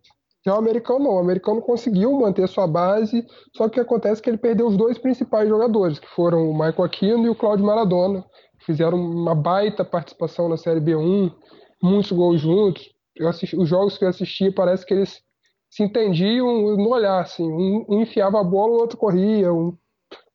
Já 0.45 0.55
o 0.55 0.59
americano 0.59 0.99
não, 0.99 1.15
o 1.15 1.19
americano 1.19 1.61
conseguiu 1.61 2.11
manter 2.19 2.49
sua 2.49 2.67
base, 2.67 3.25
só 3.55 3.69
que 3.69 3.71
o 3.71 3.73
que 3.75 3.79
acontece 3.79 4.19
é 4.19 4.23
que 4.23 4.29
ele 4.29 4.37
perdeu 4.37 4.67
os 4.67 4.75
dois 4.75 4.97
principais 4.97 5.47
jogadores, 5.47 5.99
que 5.99 6.09
foram 6.09 6.49
o 6.49 6.53
Michael 6.53 6.83
Aquino 6.83 7.25
e 7.25 7.29
o 7.29 7.35
Claudio 7.35 7.65
Maradona. 7.65 8.25
Fizeram 8.65 8.97
uma 8.97 9.33
baita 9.33 9.85
participação 9.85 10.49
na 10.49 10.57
Série 10.57 10.81
B1, 10.81 11.33
muitos 11.81 12.11
gols 12.11 12.41
juntos, 12.41 12.92
eu 13.15 13.27
assisti, 13.27 13.55
os 13.55 13.67
jogos 13.67 13.97
que 13.97 14.05
eu 14.05 14.09
assisti 14.09 14.51
parece 14.51 14.85
que 14.85 14.93
eles 14.93 15.21
se 15.69 15.83
entendiam 15.83 16.77
no 16.77 16.89
olhar, 16.89 17.21
assim, 17.21 17.43
um, 17.43 17.85
um 17.89 18.01
enfiava 18.01 18.39
a 18.39 18.43
bola, 18.43 18.73
o 18.73 18.79
outro 18.79 18.97
corria, 18.97 19.51
um 19.51 19.75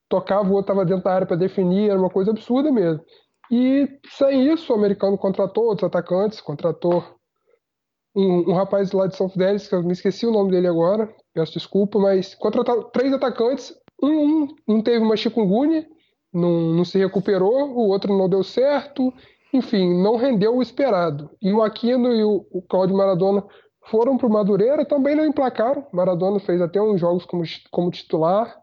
tocava, 0.09 0.49
o 0.49 0.53
outro 0.53 0.73
estava 0.73 0.85
dentro 0.85 1.05
da 1.05 1.13
área 1.13 1.27
para 1.27 1.37
definir, 1.37 1.91
era 1.91 1.99
uma 1.99 2.11
coisa 2.11 2.31
absurda 2.31 2.73
mesmo. 2.73 3.05
E 3.51 3.89
sem 4.11 4.53
isso, 4.53 4.73
o 4.73 4.77
americano 4.77 5.17
contratou 5.17 5.65
outros 5.65 5.87
atacantes, 5.87 6.41
contratou 6.41 7.05
um, 8.15 8.51
um 8.51 8.55
rapaz 8.55 8.93
lá 8.93 9.07
de 9.07 9.17
São 9.17 9.29
Fidélis, 9.29 9.69
que 9.69 9.75
eu 9.75 9.83
me 9.83 9.93
esqueci 9.93 10.27
o 10.27 10.33
nome 10.33 10.51
dele 10.51 10.67
agora, 10.67 11.09
peço 11.33 11.53
desculpa, 11.53 11.99
mas 11.99 12.35
contratou 12.35 12.85
três 12.85 13.13
atacantes, 13.13 13.73
um, 14.03 14.09
um, 14.09 14.49
um 14.69 14.83
teve 14.83 15.05
uma 15.05 15.17
chikungunya, 15.17 15.87
não, 16.33 16.73
não 16.75 16.85
se 16.85 16.99
recuperou, 16.99 17.71
o 17.71 17.89
outro 17.89 18.17
não 18.17 18.29
deu 18.29 18.43
certo, 18.43 19.13
enfim, 19.53 20.03
não 20.03 20.17
rendeu 20.17 20.57
o 20.57 20.63
esperado. 20.63 21.31
E 21.41 21.53
o 21.53 21.63
Aquino 21.63 22.13
e 22.13 22.23
o, 22.23 22.47
o 22.51 22.63
Cláudio 22.63 22.97
Maradona 22.97 23.45
foram 23.91 24.17
para 24.17 24.27
o 24.27 24.31
Madureira, 24.31 24.85
também 24.85 25.15
não 25.15 25.25
emplacaram. 25.25 25.87
Maradona 25.93 26.39
fez 26.41 26.61
até 26.61 26.81
uns 26.81 27.01
jogos 27.01 27.25
como, 27.25 27.43
como 27.71 27.91
titular, 27.91 28.55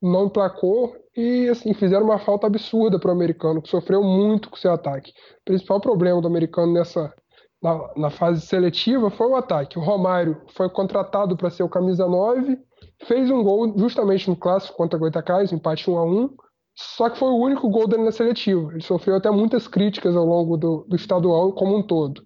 não 0.00 0.26
emplacou 0.26 0.94
e 1.16 1.48
assim 1.48 1.74
fizeram 1.74 2.04
uma 2.04 2.18
falta 2.18 2.46
absurda 2.46 2.98
para 2.98 3.08
o 3.08 3.12
americano, 3.12 3.60
que 3.60 3.68
sofreu 3.68 4.02
muito 4.02 4.48
com 4.48 4.56
seu 4.56 4.72
ataque. 4.72 5.10
O 5.10 5.44
principal 5.44 5.80
problema 5.80 6.20
do 6.20 6.28
americano 6.28 6.72
nessa 6.72 7.12
na, 7.60 7.90
na 7.96 8.10
fase 8.10 8.40
seletiva 8.46 9.10
foi 9.10 9.26
o 9.26 9.36
ataque. 9.36 9.78
O 9.78 9.82
Romário 9.82 10.40
foi 10.54 10.70
contratado 10.70 11.36
para 11.36 11.50
ser 11.50 11.64
o 11.64 11.68
camisa 11.68 12.06
9, 12.06 12.56
fez 13.04 13.30
um 13.30 13.42
gol 13.42 13.76
justamente 13.76 14.28
no 14.30 14.36
clássico 14.36 14.76
contra 14.76 14.96
o 14.96 15.00
Goitacás, 15.00 15.52
empate 15.52 15.90
1 15.90 15.98
a 15.98 16.04
1 16.04 16.36
só 16.80 17.10
que 17.10 17.18
foi 17.18 17.28
o 17.28 17.38
único 17.38 17.68
gol 17.68 17.88
dele 17.88 18.04
na 18.04 18.12
seletiva. 18.12 18.70
Ele 18.70 18.80
sofreu 18.80 19.16
até 19.16 19.28
muitas 19.32 19.66
críticas 19.66 20.14
ao 20.14 20.24
longo 20.24 20.56
do, 20.56 20.84
do 20.88 20.94
estadual 20.94 21.52
como 21.52 21.76
um 21.76 21.82
todo. 21.82 22.24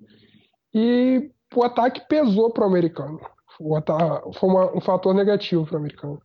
E 0.74 1.30
o 1.54 1.64
ataque 1.64 2.06
pesou 2.06 2.52
para 2.52 2.64
o 2.64 2.66
americano. 2.66 3.18
O 3.58 3.74
ataque, 3.74 4.38
foi 4.38 4.50
uma, 4.50 4.76
um 4.76 4.80
fator 4.82 5.14
negativo 5.14 5.64
para 5.64 5.76
o 5.76 5.78
americano. 5.78 6.20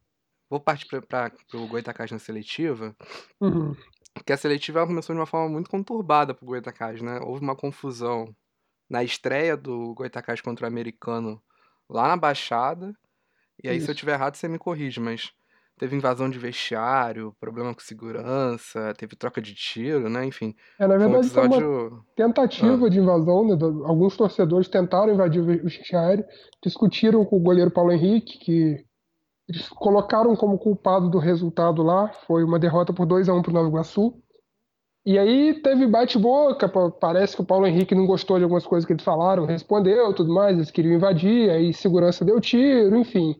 Vou 0.49 0.59
partir 0.59 0.87
para 1.07 1.31
o 1.53 1.67
Goitacás 1.67 2.11
na 2.11 2.19
seletiva. 2.19 2.93
Uhum. 3.39 3.73
Porque 4.13 4.33
a 4.33 4.37
seletiva 4.37 4.85
começou 4.85 5.15
de 5.15 5.21
uma 5.21 5.25
forma 5.25 5.47
muito 5.47 5.69
conturbada 5.69 6.33
para 6.33 6.43
o 6.43 6.47
Goitacás, 6.47 7.01
né? 7.01 7.21
Houve 7.21 7.41
uma 7.41 7.55
confusão 7.55 8.35
na 8.89 9.05
estreia 9.05 9.55
do 9.55 9.93
Goitacás 9.93 10.41
contra 10.41 10.65
o 10.65 10.67
americano 10.67 11.41
lá 11.89 12.09
na 12.09 12.17
Baixada. 12.17 12.93
E 13.63 13.69
aí, 13.69 13.77
Isso. 13.77 13.85
se 13.85 13.91
eu 13.91 13.95
tiver 13.95 14.15
errado, 14.15 14.35
você 14.35 14.49
me 14.49 14.59
corrige, 14.59 14.99
mas 14.99 15.31
teve 15.77 15.95
invasão 15.95 16.29
de 16.29 16.39
vestiário, 16.39 17.33
problema 17.39 17.73
com 17.73 17.79
segurança, 17.79 18.93
teve 18.97 19.15
troca 19.15 19.41
de 19.41 19.53
tiro, 19.53 20.09
né? 20.09 20.25
Enfim. 20.25 20.55
É, 20.79 20.87
na 20.87 20.97
verdade, 20.97 21.29
foi, 21.29 21.43
um 21.43 21.45
episódio... 21.45 21.87
uma 21.87 22.05
tentativa 22.15 22.85
ah. 22.85 22.89
de 22.89 22.99
invasão, 22.99 23.47
né? 23.47 23.57
Alguns 23.85 24.17
torcedores 24.17 24.67
tentaram 24.67 25.13
invadir 25.13 25.41
o 25.41 25.45
vestiário, 25.45 26.25
discutiram 26.63 27.23
com 27.25 27.37
o 27.37 27.41
goleiro 27.41 27.71
Paulo 27.71 27.91
Henrique, 27.91 28.39
que 28.39 28.85
eles 29.47 29.69
colocaram 29.69 30.35
como 30.35 30.57
culpado 30.57 31.09
do 31.09 31.19
resultado 31.19 31.81
lá, 31.81 32.11
foi 32.25 32.43
uma 32.43 32.59
derrota 32.59 32.91
por 32.91 33.05
2 33.05 33.29
a 33.29 33.33
1 33.33 33.41
para 33.41 33.51
o 33.51 33.53
Nova 33.53 33.69
Iguaçu. 33.69 34.13
E 35.05 35.17
aí 35.17 35.61
teve 35.61 35.87
bate-boca, 35.87 36.67
parece 36.99 37.33
que 37.33 37.41
o 37.41 37.45
Paulo 37.45 37.65
Henrique 37.65 37.95
não 37.95 38.05
gostou 38.05 38.37
de 38.37 38.43
algumas 38.43 38.65
coisas 38.65 38.85
que 38.85 38.91
eles 38.91 39.05
falaram, 39.05 39.45
respondeu, 39.45 40.13
tudo 40.13 40.33
mais, 40.33 40.57
eles 40.57 40.69
queriam 40.69 40.95
invadir, 40.95 41.49
aí 41.49 41.73
segurança 41.73 42.25
deu 42.25 42.41
tiro, 42.41 42.97
enfim. 42.97 43.33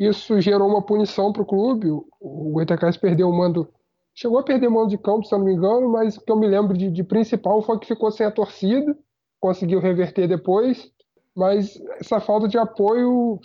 Isso 0.00 0.40
gerou 0.40 0.66
uma 0.66 0.82
punição 0.82 1.32
para 1.32 1.42
o 1.42 1.46
clube, 1.46 1.90
o 1.90 2.52
Goitacás 2.52 2.96
perdeu 2.96 3.28
o 3.28 3.36
mando, 3.36 3.68
chegou 4.14 4.38
a 4.38 4.42
perder 4.42 4.68
o 4.68 4.72
mando 4.72 4.88
de 4.88 4.98
campo, 4.98 5.26
se 5.26 5.34
eu 5.34 5.38
não 5.38 5.44
me 5.44 5.52
engano, 5.52 5.90
mas 5.90 6.16
o 6.16 6.24
que 6.24 6.32
eu 6.32 6.36
me 6.36 6.48
lembro 6.48 6.76
de, 6.76 6.90
de 6.90 7.04
principal 7.04 7.60
foi 7.60 7.78
que 7.78 7.86
ficou 7.86 8.10
sem 8.10 8.26
a 8.26 8.30
torcida, 8.30 8.96
conseguiu 9.38 9.78
reverter 9.78 10.26
depois, 10.26 10.90
mas 11.36 11.78
essa 12.00 12.18
falta 12.18 12.48
de 12.48 12.56
apoio 12.56 13.38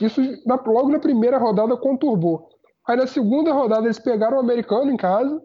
isso 0.00 0.20
logo 0.66 0.88
na 0.88 0.98
primeira 0.98 1.38
rodada 1.38 1.76
conturbou. 1.76 2.48
Aí 2.86 2.96
na 2.96 3.06
segunda 3.06 3.52
rodada 3.52 3.86
eles 3.86 3.98
pegaram 3.98 4.36
o 4.36 4.40
americano 4.40 4.90
em 4.90 4.96
casa, 4.96 5.40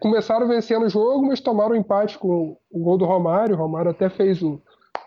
começaram 0.00 0.48
vencendo 0.48 0.86
o 0.86 0.88
jogo, 0.88 1.26
mas 1.26 1.40
tomaram 1.40 1.72
um 1.72 1.78
empate 1.78 2.18
com 2.18 2.56
o 2.70 2.82
gol 2.82 2.98
do 2.98 3.04
Romário. 3.04 3.54
O 3.54 3.58
Romário 3.58 3.90
até 3.90 4.08
fez 4.08 4.42
o. 4.42 4.60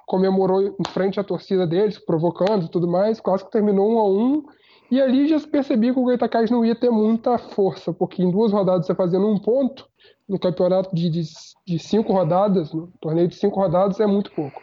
comemorou 0.05 0.61
em 0.61 0.89
frente 0.89 1.19
à 1.19 1.23
torcida 1.23 1.65
deles, 1.65 1.97
provocando 1.97 2.65
e 2.65 2.69
tudo 2.69 2.87
mais. 2.87 3.19
Quase 3.19 3.45
que 3.45 3.51
terminou 3.51 3.93
um 3.93 3.99
a 3.99 4.09
um. 4.09 4.45
E 4.91 5.01
ali 5.01 5.27
já 5.27 5.39
se 5.39 5.47
percebia 5.47 5.93
que 5.93 5.99
o 5.99 6.03
Goitacás 6.03 6.51
não 6.51 6.63
ia 6.63 6.75
ter 6.75 6.91
muita 6.91 7.37
força, 7.37 7.91
porque 7.91 8.21
em 8.21 8.29
duas 8.29 8.51
rodadas 8.51 8.85
você 8.85 8.93
fazendo 8.93 9.27
um 9.27 9.39
ponto, 9.39 9.89
no 10.27 10.39
campeonato 10.39 10.95
de, 10.95 11.09
de, 11.09 11.23
de 11.65 11.79
cinco 11.79 12.13
rodadas, 12.13 12.71
no 12.73 12.87
torneio 13.01 13.27
de 13.27 13.35
cinco 13.35 13.59
rodadas, 13.59 13.99
é 13.99 14.05
muito 14.05 14.31
pouco. 14.31 14.61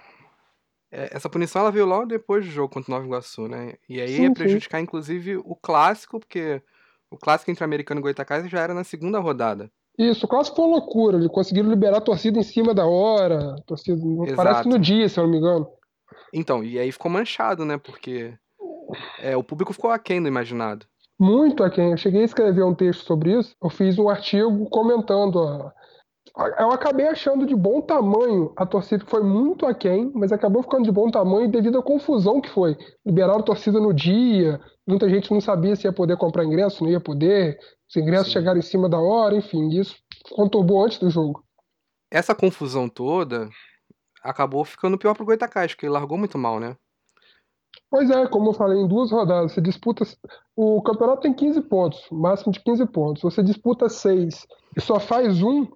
É, 0.90 1.08
essa 1.16 1.28
punição 1.28 1.62
ela 1.62 1.72
veio 1.72 1.86
logo 1.86 2.06
depois 2.06 2.44
do 2.44 2.50
jogo 2.50 2.72
contra 2.72 2.90
o 2.90 2.94
Nova 2.94 3.06
Iguaçu, 3.06 3.48
né? 3.48 3.74
E 3.88 4.00
aí 4.00 4.16
sim, 4.16 4.22
ia 4.24 4.32
prejudicar, 4.32 4.78
sim. 4.78 4.84
inclusive, 4.84 5.36
o 5.38 5.56
clássico, 5.56 6.20
porque 6.20 6.62
o 7.10 7.16
clássico 7.16 7.50
entre 7.50 7.64
Americano 7.64 8.00
e 8.00 8.02
Goitacás 8.02 8.48
já 8.48 8.60
era 8.60 8.74
na 8.74 8.84
segunda 8.84 9.18
rodada. 9.18 9.70
Isso, 9.98 10.26
o 10.26 10.28
clássico 10.28 10.56
foi 10.56 10.64
uma 10.66 10.76
loucura. 10.78 11.16
Eles 11.16 11.28
conseguiram 11.28 11.68
liberar 11.68 11.98
a 11.98 12.02
torcida 12.02 12.38
em 12.38 12.42
cima 12.42 12.74
da 12.74 12.86
hora. 12.86 13.56
Torcida, 13.66 14.00
parece 14.34 14.62
que 14.62 14.68
no 14.68 14.78
dia, 14.78 15.08
se 15.08 15.18
eu 15.18 15.24
não 15.24 15.30
me 15.30 15.38
engano. 15.38 15.66
Então, 16.32 16.64
e 16.64 16.78
aí 16.78 16.90
ficou 16.90 17.10
manchado, 17.10 17.64
né? 17.64 17.76
Porque 17.76 18.34
é, 19.20 19.36
o 19.36 19.44
público 19.44 19.72
ficou 19.72 19.90
aquém 19.90 20.20
do 20.20 20.28
imaginado. 20.28 20.86
Muito 21.20 21.62
aquém. 21.62 21.90
Eu 21.90 21.96
cheguei 21.96 22.22
a 22.22 22.24
escrever 22.24 22.64
um 22.64 22.74
texto 22.74 23.04
sobre 23.04 23.38
isso. 23.38 23.54
Eu 23.62 23.68
fiz 23.68 23.98
um 23.98 24.08
artigo 24.08 24.68
comentando 24.70 25.40
a, 25.40 25.72
eu 26.58 26.70
acabei 26.70 27.06
achando 27.06 27.46
de 27.46 27.54
bom 27.54 27.82
tamanho 27.82 28.52
a 28.56 28.64
torcida 28.64 29.04
que 29.04 29.10
foi 29.10 29.22
muito 29.22 29.66
aquém, 29.66 30.10
mas 30.14 30.32
acabou 30.32 30.62
ficando 30.62 30.84
de 30.84 30.90
bom 30.90 31.10
tamanho 31.10 31.50
devido 31.50 31.78
à 31.78 31.82
confusão 31.82 32.40
que 32.40 32.48
foi. 32.48 32.76
Liberaram 33.04 33.40
a 33.40 33.42
torcida 33.42 33.78
no 33.78 33.92
dia, 33.92 34.58
muita 34.86 35.08
gente 35.10 35.30
não 35.30 35.42
sabia 35.42 35.76
se 35.76 35.86
ia 35.86 35.92
poder 35.92 36.16
comprar 36.16 36.44
ingresso, 36.44 36.82
não 36.82 36.90
ia 36.90 37.00
poder, 37.00 37.58
os 37.92 37.96
ingressos 37.96 38.28
Sim. 38.28 38.32
chegaram 38.32 38.58
em 38.58 38.62
cima 38.62 38.88
da 38.88 38.98
hora, 38.98 39.36
enfim, 39.36 39.68
isso 39.68 39.94
conturbou 40.30 40.82
antes 40.82 40.98
do 40.98 41.10
jogo. 41.10 41.44
Essa 42.10 42.34
confusão 42.34 42.88
toda 42.88 43.50
acabou 44.22 44.64
ficando 44.64 44.96
pior 44.96 45.14
pro 45.14 45.26
Goitacás, 45.26 45.72
porque 45.72 45.84
ele 45.84 45.92
largou 45.92 46.16
muito 46.16 46.38
mal, 46.38 46.58
né? 46.58 46.74
Pois 47.90 48.08
é, 48.10 48.26
como 48.26 48.50
eu 48.50 48.54
falei, 48.54 48.78
em 48.78 48.88
duas 48.88 49.10
rodadas, 49.10 49.52
você 49.52 49.60
disputa. 49.60 50.06
O 50.56 50.80
campeonato 50.82 51.22
tem 51.22 51.34
15 51.34 51.60
pontos, 51.62 52.06
máximo 52.10 52.52
de 52.52 52.60
15 52.60 52.86
pontos. 52.86 53.22
Você 53.22 53.42
disputa 53.42 53.88
6 53.88 54.46
e 54.76 54.80
só 54.80 54.98
faz 54.98 55.42
um, 55.42 55.66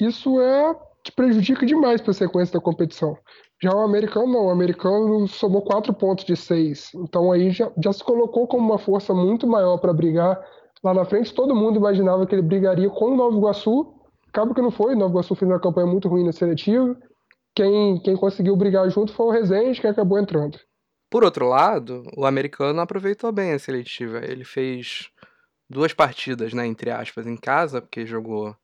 isso 0.00 0.40
é 0.40 0.74
te 1.04 1.12
prejudica 1.12 1.66
demais 1.66 2.00
para 2.00 2.12
a 2.12 2.14
sequência 2.14 2.54
da 2.54 2.64
competição. 2.64 3.16
Já 3.62 3.72
o 3.72 3.82
americano 3.82 4.26
não, 4.26 4.46
o 4.46 4.50
americano 4.50 5.28
somou 5.28 5.62
quatro 5.62 5.92
pontos 5.92 6.24
de 6.24 6.34
seis, 6.34 6.90
então 6.94 7.30
aí 7.30 7.50
já, 7.50 7.70
já 7.82 7.92
se 7.92 8.02
colocou 8.02 8.48
como 8.48 8.64
uma 8.64 8.78
força 8.78 9.12
muito 9.12 9.46
maior 9.46 9.76
para 9.78 9.92
brigar 9.92 10.42
lá 10.84 10.92
na 10.92 11.04
frente. 11.04 11.34
Todo 11.34 11.56
mundo 11.56 11.78
imaginava 11.78 12.26
que 12.26 12.34
ele 12.34 12.42
brigaria 12.42 12.90
com 12.90 13.06
o 13.06 13.16
Nova 13.16 13.36
Iguaçu, 13.36 13.94
acaba 14.28 14.54
que 14.54 14.60
não 14.60 14.70
foi. 14.70 14.94
O 14.94 14.98
Nova 14.98 15.12
Iguaçu 15.12 15.34
fez 15.34 15.50
uma 15.50 15.58
campanha 15.58 15.86
muito 15.86 16.08
ruim 16.08 16.24
na 16.24 16.32
seletiva. 16.32 16.94
Quem, 17.54 17.98
quem 18.00 18.16
conseguiu 18.16 18.54
brigar 18.54 18.88
junto 18.90 19.12
foi 19.12 19.26
o 19.26 19.30
Rezende, 19.30 19.80
que 19.80 19.86
acabou 19.86 20.18
entrando. 20.18 20.58
Por 21.08 21.24
outro 21.24 21.48
lado, 21.48 22.02
o 22.16 22.26
americano 22.26 22.80
aproveitou 22.80 23.32
bem 23.32 23.52
a 23.52 23.58
seletiva. 23.58 24.20
Ele 24.24 24.44
fez 24.44 25.08
duas 25.70 25.94
partidas, 25.94 26.52
né, 26.52 26.66
entre 26.66 26.90
aspas, 26.90 27.26
em 27.26 27.36
casa, 27.36 27.80
porque 27.80 28.04
jogou 28.04 28.54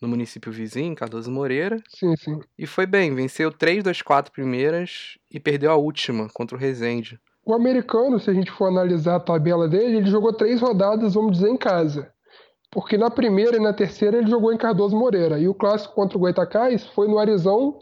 no 0.00 0.08
município 0.08 0.52
vizinho, 0.52 0.94
Cardoso 0.94 1.30
Moreira. 1.30 1.82
Sim, 1.88 2.14
sim. 2.16 2.38
E 2.58 2.66
foi 2.66 2.84
bem, 2.84 3.14
venceu 3.14 3.50
três 3.50 3.82
das 3.82 4.02
quatro 4.02 4.30
primeiras 4.30 5.18
e 5.30 5.40
perdeu 5.40 5.70
a 5.70 5.76
última 5.76 6.28
contra 6.32 6.56
o 6.56 6.60
Resende. 6.60 7.18
O 7.46 7.52
americano, 7.52 8.18
se 8.18 8.30
a 8.30 8.34
gente 8.34 8.50
for 8.50 8.68
analisar 8.68 9.16
a 9.16 9.20
tabela 9.20 9.68
dele, 9.68 9.98
ele 9.98 10.10
jogou 10.10 10.32
três 10.32 10.60
rodadas, 10.60 11.14
vamos 11.14 11.32
dizer, 11.32 11.50
em 11.50 11.56
casa. 11.56 12.10
Porque 12.70 12.96
na 12.96 13.10
primeira 13.10 13.56
e 13.56 13.60
na 13.60 13.72
terceira 13.72 14.18
ele 14.18 14.30
jogou 14.30 14.52
em 14.52 14.56
Cardoso 14.56 14.96
Moreira. 14.96 15.38
E 15.38 15.46
o 15.46 15.54
clássico 15.54 15.94
contra 15.94 16.16
o 16.16 16.20
Goitacás 16.20 16.86
foi 16.88 17.06
no 17.06 17.18
Arizão 17.18 17.78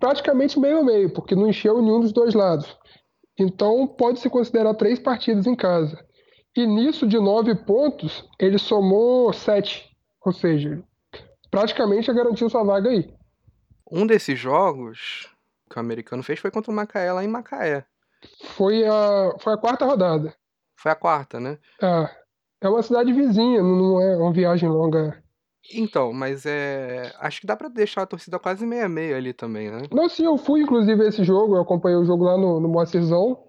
praticamente 0.00 0.58
meio 0.58 0.80
a 0.80 0.84
meio, 0.84 1.10
porque 1.12 1.34
não 1.34 1.48
encheu 1.48 1.80
nenhum 1.80 2.00
dos 2.00 2.12
dois 2.12 2.34
lados. 2.34 2.76
Então 3.38 3.86
pode-se 3.86 4.28
considerar 4.28 4.74
três 4.74 4.98
partidas 4.98 5.46
em 5.46 5.54
casa. 5.54 5.98
E 6.56 6.66
nisso, 6.66 7.06
de 7.06 7.18
nove 7.18 7.54
pontos, 7.54 8.28
ele 8.38 8.58
somou 8.58 9.32
sete. 9.32 9.88
Ou 10.24 10.32
seja, 10.32 10.82
praticamente 11.50 12.06
já 12.06 12.12
garantiu 12.12 12.50
sua 12.50 12.64
vaga 12.64 12.90
aí. 12.90 13.12
Um 13.90 14.06
desses 14.06 14.38
jogos 14.38 15.30
que 15.70 15.76
o 15.76 15.80
americano 15.80 16.22
fez 16.22 16.38
foi 16.38 16.50
contra 16.50 16.70
o 16.70 16.74
Macaé 16.74 17.12
lá 17.12 17.24
em 17.24 17.28
Macaé. 17.28 17.86
Foi 18.54 18.84
a, 18.86 19.34
foi 19.40 19.54
a 19.54 19.58
quarta 19.58 19.84
rodada. 19.84 20.34
Foi 20.78 20.90
a 20.92 20.96
quarta, 20.96 21.38
né? 21.40 21.58
É. 21.80 22.08
É 22.62 22.68
uma 22.68 22.82
cidade 22.82 23.12
vizinha, 23.12 23.62
não 23.62 24.00
é 24.00 24.16
uma 24.16 24.32
viagem 24.32 24.68
longa. 24.68 25.22
Então, 25.74 26.12
mas 26.12 26.44
é. 26.44 27.12
Acho 27.18 27.40
que 27.40 27.46
dá 27.46 27.56
para 27.56 27.68
deixar 27.68 28.02
a 28.02 28.06
torcida 28.06 28.38
quase 28.38 28.66
meia-meia 28.66 29.16
ali 29.16 29.32
também, 29.32 29.70
né? 29.70 29.82
Não, 29.92 30.08
sim, 30.08 30.24
eu 30.24 30.36
fui 30.36 30.62
inclusive 30.62 31.02
a 31.02 31.08
esse 31.08 31.24
jogo, 31.24 31.56
eu 31.56 31.62
acompanhei 31.62 31.98
o 31.98 32.04
jogo 32.04 32.24
lá 32.24 32.36
no, 32.36 32.60
no 32.60 32.68
Moacirzão. 32.68 33.44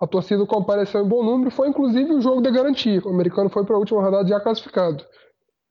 A 0.00 0.06
torcida 0.06 0.44
compareceu 0.46 1.04
em 1.04 1.08
bom 1.08 1.24
número, 1.24 1.50
foi 1.50 1.68
inclusive 1.68 2.12
o 2.12 2.20
jogo 2.20 2.40
da 2.40 2.50
garantia. 2.50 3.00
O 3.04 3.08
americano 3.08 3.48
foi 3.48 3.64
para 3.64 3.76
a 3.76 3.78
última 3.78 4.02
rodada 4.02 4.28
já 4.28 4.38
classificado 4.40 5.04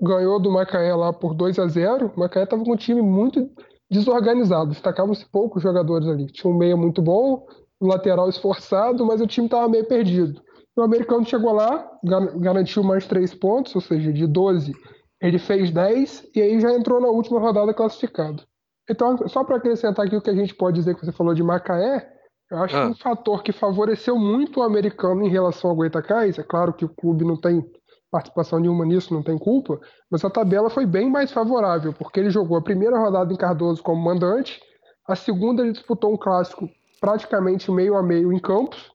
ganhou 0.02 0.40
do 0.40 0.52
Macaé 0.52 0.94
lá 0.94 1.14
por 1.14 1.34
2 1.34 1.60
a 1.60 1.68
0 1.68 2.12
O 2.16 2.20
Macaé 2.20 2.44
estava 2.44 2.64
com 2.64 2.74
um 2.74 2.78
time 2.78 3.02
muito 3.02 3.50
desorganizado, 3.90 4.72
destacavam-se 4.72 5.26
poucos 5.30 5.62
jogadores 5.62 6.08
ali. 6.08 6.28
Tinha 6.28 6.52
um 6.52 6.58
meia 6.58 6.76
muito 6.76 7.02
bom, 7.02 7.46
lateral 7.82 8.30
esforçado, 8.30 9.06
mas 9.06 9.22
o 9.22 9.28
time 9.28 9.48
estava 9.48 9.68
meio 9.68 9.86
perdido. 9.86 10.42
O 10.76 10.82
americano 10.82 11.26
chegou 11.26 11.54
lá, 11.54 11.90
garantiu 12.38 12.84
mais 12.84 13.06
três 13.08 13.34
pontos, 13.34 13.74
ou 13.76 13.82
seja, 13.82 14.12
de 14.12 14.28
12 14.28 14.74
ele 15.22 15.40
fez 15.40 15.72
10 15.72 16.30
e 16.36 16.42
aí 16.42 16.60
já 16.60 16.72
entrou 16.74 17.00
na 17.00 17.08
última 17.08 17.40
rodada 17.40 17.74
classificado. 17.74 18.44
Então, 18.90 19.28
só 19.28 19.44
para 19.44 19.56
acrescentar 19.56 20.06
aqui 20.06 20.16
o 20.16 20.22
que 20.22 20.30
a 20.30 20.36
gente 20.36 20.54
pode 20.54 20.78
dizer 20.78 20.94
que 20.94 21.04
você 21.04 21.12
falou 21.12 21.34
de 21.34 21.42
Macaé, 21.42 22.08
eu 22.52 22.58
acho 22.60 22.78
ah. 22.78 22.86
que 22.86 22.92
um 22.92 22.96
fator 22.96 23.42
que 23.42 23.52
favoreceu 23.52 24.18
muito 24.18 24.60
o 24.60 24.64
americano 24.64 25.24
em 25.24 25.30
relação 25.30 25.70
ao 25.70 25.76
Goitacás, 25.76 26.38
é 26.38 26.44
claro 26.44 26.74
que 26.74 26.86
o 26.86 26.90
clube 26.90 27.26
não 27.26 27.40
tem 27.40 27.66
participação 28.12 28.60
nenhuma 28.60 28.86
nisso, 28.86 29.14
não 29.14 29.24
tem 29.24 29.38
culpa, 29.38 29.80
mas 30.12 30.24
a 30.24 30.30
tabela 30.30 30.70
foi 30.70 30.86
bem 30.86 31.10
mais 31.10 31.32
favorável, 31.32 31.92
porque 31.92 32.20
ele 32.20 32.30
jogou 32.30 32.58
a 32.58 32.62
primeira 32.62 32.98
rodada 32.98 33.34
em 33.34 33.38
Cardoso 33.38 33.82
como 33.82 34.02
mandante, 34.02 34.62
a 35.08 35.16
segunda 35.16 35.64
ele 35.64 35.72
disputou 35.72 36.14
um 36.14 36.18
clássico 36.18 36.70
praticamente 37.06 37.72
meio 37.72 37.96
a 37.96 38.02
meio 38.02 38.34
em 38.34 38.40
Campos, 38.40 38.92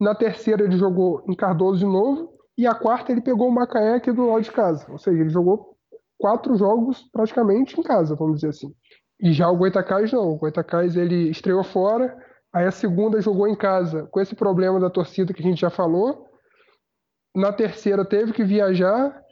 na 0.00 0.16
terceira 0.16 0.64
ele 0.64 0.76
jogou 0.76 1.22
em 1.28 1.34
Cardoso 1.36 1.78
de 1.78 1.86
novo, 1.86 2.34
e 2.58 2.66
a 2.66 2.74
quarta 2.74 3.12
ele 3.12 3.20
pegou 3.20 3.48
o 3.48 3.52
Macaé 3.52 3.94
aqui 3.94 4.10
do 4.10 4.26
lado 4.26 4.42
de 4.42 4.50
casa, 4.50 4.84
ou 4.90 4.98
seja, 4.98 5.20
ele 5.20 5.30
jogou 5.30 5.76
quatro 6.18 6.56
jogos 6.56 7.08
praticamente 7.12 7.78
em 7.78 7.84
casa, 7.84 8.16
vamos 8.16 8.36
dizer 8.36 8.48
assim. 8.48 8.74
E 9.20 9.32
já 9.32 9.48
o 9.48 9.56
Goitacás 9.56 10.10
não, 10.12 10.32
o 10.32 10.36
Goitacás 10.36 10.96
ele 10.96 11.30
estreou 11.30 11.62
fora, 11.62 12.18
aí 12.52 12.66
a 12.66 12.72
segunda 12.72 13.20
jogou 13.20 13.46
em 13.46 13.54
casa, 13.54 14.08
com 14.10 14.20
esse 14.20 14.34
problema 14.34 14.80
da 14.80 14.90
torcida 14.90 15.32
que 15.32 15.40
a 15.40 15.46
gente 15.46 15.60
já 15.60 15.70
falou, 15.70 16.26
na 17.32 17.52
terceira 17.52 18.04
teve 18.04 18.32
que 18.32 18.42
viajar, 18.42 19.22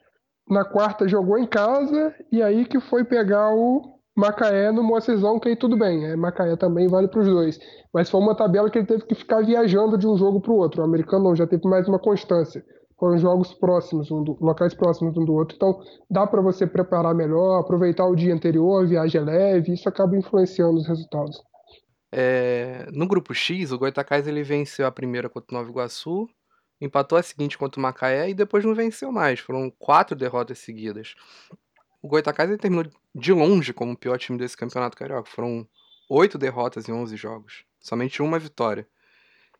na 0.49 0.65
quarta 0.65 1.09
jogou 1.09 1.37
em 1.37 1.47
casa. 1.47 2.15
E 2.31 2.41
aí 2.43 2.65
que 2.65 2.79
foi 2.79 3.03
pegar 3.03 3.51
o 3.51 3.94
Macaé 4.17 4.71
no 4.71 4.83
Mocezão, 4.83 5.41
que 5.41 5.49
aí 5.49 5.57
tudo 5.57 5.77
bem, 5.77 6.05
é, 6.07 6.15
Macaé 6.15 6.57
também 6.57 6.87
vale 6.87 7.09
para 7.09 7.21
os 7.21 7.27
dois. 7.27 7.59
Mas 7.93 8.09
foi 8.09 8.21
uma 8.21 8.37
tabela 8.37 8.71
que 8.71 8.79
ele 8.79 8.87
teve 8.87 9.05
que 9.05 9.15
ficar 9.15 9.45
viajando 9.45 9.99
de 9.99 10.07
um 10.07 10.17
jogo 10.17 10.41
para 10.41 10.53
o 10.53 10.57
outro. 10.57 10.83
O 10.83 10.85
americano 10.85 11.25
não, 11.25 11.37
já 11.37 11.47
teve 11.47 11.67
mais 11.69 11.89
uma 11.89 11.99
constância. 11.99 12.65
Foram 12.99 13.19
jogos 13.19 13.53
próximos, 13.55 14.11
um 14.11 14.23
do, 14.23 14.39
locais 14.41 14.73
próximos 14.73 15.17
um 15.17 15.25
do 15.25 15.35
outro. 15.35 15.57
Então 15.57 15.81
dá 16.09 16.27
para 16.27 16.41
você 16.41 16.67
preparar 16.67 17.15
melhor, 17.15 17.59
aproveitar 17.59 18.07
o 18.07 18.15
dia 18.15 18.33
anterior, 18.33 18.85
a 18.85 18.87
viagem 18.87 19.21
é 19.21 19.25
leve, 19.25 19.75
isso 19.75 19.89
acaba 19.89 20.17
influenciando 20.17 20.79
os 20.79 20.87
resultados. 20.87 21.43
É, 22.13 22.87
no 22.93 23.09
grupo 23.09 23.35
X, 23.35 23.73
o 23.73 23.79
Goitacás 23.79 24.29
ele 24.29 24.45
venceu 24.45 24.87
a 24.87 24.93
primeira 24.93 25.29
contra 25.29 25.53
o 25.53 25.59
Nova 25.59 25.69
Iguaçu, 25.69 26.29
empatou 26.81 27.19
a 27.19 27.23
seguinte 27.23 27.59
contra 27.59 27.81
o 27.81 27.83
Macaé 27.83 28.31
e 28.31 28.35
depois 28.35 28.65
não 28.65 28.75
venceu 28.75 29.11
mais. 29.11 29.41
Foram 29.41 29.69
quatro 29.77 30.15
derrotas 30.15 30.61
seguidas. 30.61 31.17
O 32.05 32.09
Goitacás 32.09 32.55
terminou 32.59 32.85
de 33.15 33.33
longe 33.33 33.73
como 33.73 33.93
o 33.93 33.97
pior 33.97 34.19
time 34.19 34.37
desse 34.37 34.55
campeonato 34.55 34.95
carioca. 34.95 35.31
Foram 35.31 35.67
oito 36.11 36.37
derrotas 36.37 36.87
em 36.87 36.93
11 36.93 37.17
jogos. 37.17 37.65
Somente 37.81 38.21
uma 38.21 38.39
vitória. 38.39 38.87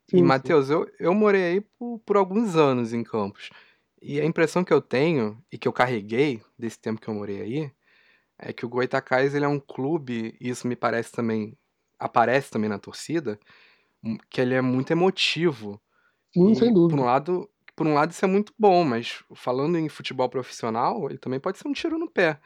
Sim, 0.07 0.17
e, 0.17 0.21
Matheus, 0.21 0.69
eu, 0.69 0.87
eu 0.99 1.11
morei 1.15 1.43
aí 1.43 1.61
por, 1.61 1.97
por 2.05 2.15
alguns 2.15 2.55
anos 2.55 2.93
em 2.93 3.03
Campos. 3.03 3.49
E 3.99 4.21
a 4.21 4.25
impressão 4.25 4.63
que 4.63 4.71
eu 4.71 4.79
tenho, 4.79 5.43
e 5.51 5.57
que 5.57 5.67
eu 5.67 5.73
carreguei 5.73 6.39
desse 6.55 6.77
tempo 6.77 7.01
que 7.01 7.07
eu 7.07 7.15
morei 7.15 7.41
aí, 7.41 7.71
é 8.37 8.53
que 8.53 8.63
o 8.63 8.69
Goitacás 8.69 9.33
ele 9.33 9.45
é 9.45 9.47
um 9.47 9.59
clube, 9.59 10.37
e 10.39 10.47
isso 10.47 10.67
me 10.67 10.75
parece 10.75 11.11
também, 11.11 11.57
aparece 11.97 12.51
também 12.51 12.69
na 12.69 12.77
torcida, 12.77 13.39
hum, 14.03 14.19
que 14.29 14.39
ele 14.39 14.53
é 14.53 14.61
muito 14.61 14.91
emotivo. 14.91 15.81
Sim, 16.31 16.51
e, 16.51 16.55
sem 16.55 16.71
dúvida. 16.71 16.95
Por 16.95 17.01
um, 17.01 17.07
lado, 17.07 17.49
por 17.75 17.85
um 17.85 17.93
lado 17.93 18.11
isso 18.11 18.23
é 18.23 18.27
muito 18.27 18.53
bom, 18.57 18.83
mas 18.83 19.23
falando 19.33 19.77
em 19.77 19.89
futebol 19.89 20.29
profissional, 20.29 21.09
ele 21.09 21.17
também 21.17 21.39
pode 21.39 21.57
ser 21.57 21.67
um 21.67 21.73
tiro 21.73 21.97
no 21.97 22.09
pé. 22.09 22.39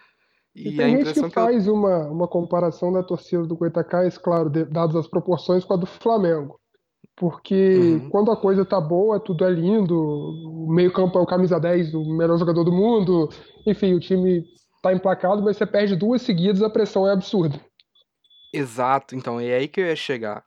E, 0.55 0.69
e 0.69 0.75
tem 0.75 0.98
gente 0.98 1.13
que, 1.13 1.21
que 1.21 1.29
faz 1.29 1.67
eu... 1.67 1.74
uma, 1.74 2.07
uma 2.07 2.27
comparação 2.27 2.91
da 2.91 3.03
torcida 3.03 3.43
do 3.43 3.55
Goitacás, 3.55 4.17
claro, 4.17 4.50
dadas 4.50 4.95
as 4.95 5.07
proporções, 5.07 5.63
com 5.63 5.74
a 5.74 5.77
do 5.77 5.86
Flamengo. 5.86 6.59
Porque 7.15 7.75
uhum. 7.77 8.09
quando 8.09 8.31
a 8.31 8.38
coisa 8.38 8.65
tá 8.65 8.79
boa, 8.79 9.19
tudo 9.19 9.45
é 9.45 9.50
lindo, 9.50 9.93
o 9.93 10.71
meio-campo 10.71 11.17
é 11.19 11.21
o 11.21 11.25
camisa 11.25 11.59
10, 11.59 11.93
o 11.93 12.05
melhor 12.15 12.38
jogador 12.38 12.63
do 12.63 12.71
mundo, 12.71 13.29
enfim, 13.67 13.93
o 13.93 14.00
time 14.00 14.45
tá 14.81 14.93
emplacado, 14.93 15.43
mas 15.43 15.57
você 15.57 15.65
perde 15.65 15.95
duas 15.95 16.21
seguidas, 16.21 16.62
a 16.62 16.69
pressão 16.69 17.07
é 17.07 17.12
absurda. 17.12 17.59
Exato, 18.53 19.15
então 19.15 19.39
é 19.39 19.53
aí 19.53 19.67
que 19.67 19.81
eu 19.81 19.86
ia 19.86 19.95
chegar. 19.95 20.43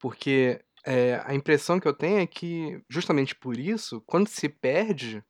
Porque 0.00 0.60
é, 0.84 1.22
a 1.24 1.34
impressão 1.34 1.80
que 1.80 1.88
eu 1.88 1.94
tenho 1.94 2.18
é 2.18 2.26
que, 2.26 2.80
justamente 2.88 3.34
por 3.34 3.58
isso, 3.58 4.02
quando 4.06 4.28
se 4.28 4.48
perde, 4.48 5.24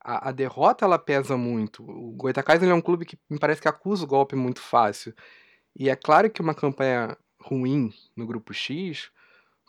a, 0.00 0.28
a 0.28 0.32
derrota 0.32 0.84
ela 0.84 0.98
pesa 0.98 1.36
muito. 1.36 1.82
O 1.82 2.12
Goitacás 2.12 2.62
é 2.62 2.74
um 2.74 2.80
clube 2.80 3.06
que 3.06 3.18
me 3.28 3.38
parece 3.38 3.62
que 3.62 3.68
acusa 3.68 4.04
o 4.04 4.06
golpe 4.06 4.36
muito 4.36 4.60
fácil. 4.60 5.14
E 5.74 5.88
é 5.88 5.96
claro 5.96 6.30
que 6.30 6.42
uma 6.42 6.54
campanha 6.54 7.16
ruim 7.40 7.92
no 8.14 8.26
grupo 8.26 8.52
X 8.52 9.10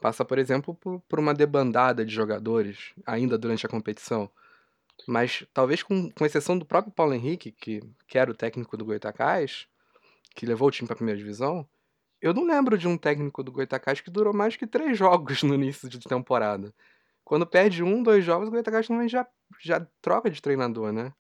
passa, 0.01 0.25
por 0.25 0.38
exemplo, 0.38 0.75
por, 0.75 1.00
por 1.07 1.19
uma 1.19 1.34
debandada 1.34 2.05
de 2.05 2.13
jogadores 2.13 2.93
ainda 3.05 3.38
durante 3.38 3.65
a 3.65 3.69
competição. 3.69 4.29
Mas 5.07 5.45
talvez 5.53 5.81
com, 5.81 6.12
com 6.12 6.25
exceção 6.25 6.57
do 6.57 6.65
próprio 6.65 6.93
Paulo 6.93 7.13
Henrique, 7.13 7.51
que, 7.51 7.81
que 8.07 8.17
era 8.17 8.29
o 8.29 8.36
técnico 8.36 8.77
do 8.77 8.86
Goitacás, 8.86 9.67
que 10.36 10.45
levou 10.45 10.67
o 10.67 10.72
time 10.72 10.88
para 10.88 10.93
a 10.93 10.98
primeira 10.98 11.17
divisão, 11.17 11.67
eu 12.25 12.34
não 12.34 12.44
lembro 12.44 12.75
de 12.75 12.88
um 12.88 12.98
técnico 12.98 13.44
do 13.44 13.51
Goitacás 13.51 14.01
que 14.01 14.10
durou 14.10 14.34
mais 14.34 14.55
que 14.55 14.65
três 14.65 14.98
jogos 14.98 15.44
no 15.44 15.53
início 15.53 15.88
de 15.88 16.00
temporada. 16.00 16.74
Quando 17.24 17.46
perde 17.46 17.84
um, 17.84 18.01
dois 18.01 18.25
jogos, 18.25 18.48
o 18.48 18.51
Goitacás 18.51 18.88
também 18.88 19.08
já, 19.08 19.27
já 19.62 19.86
troca 20.01 20.29
de 20.29 20.41
treinador, 20.41 20.91
né? 20.91 21.13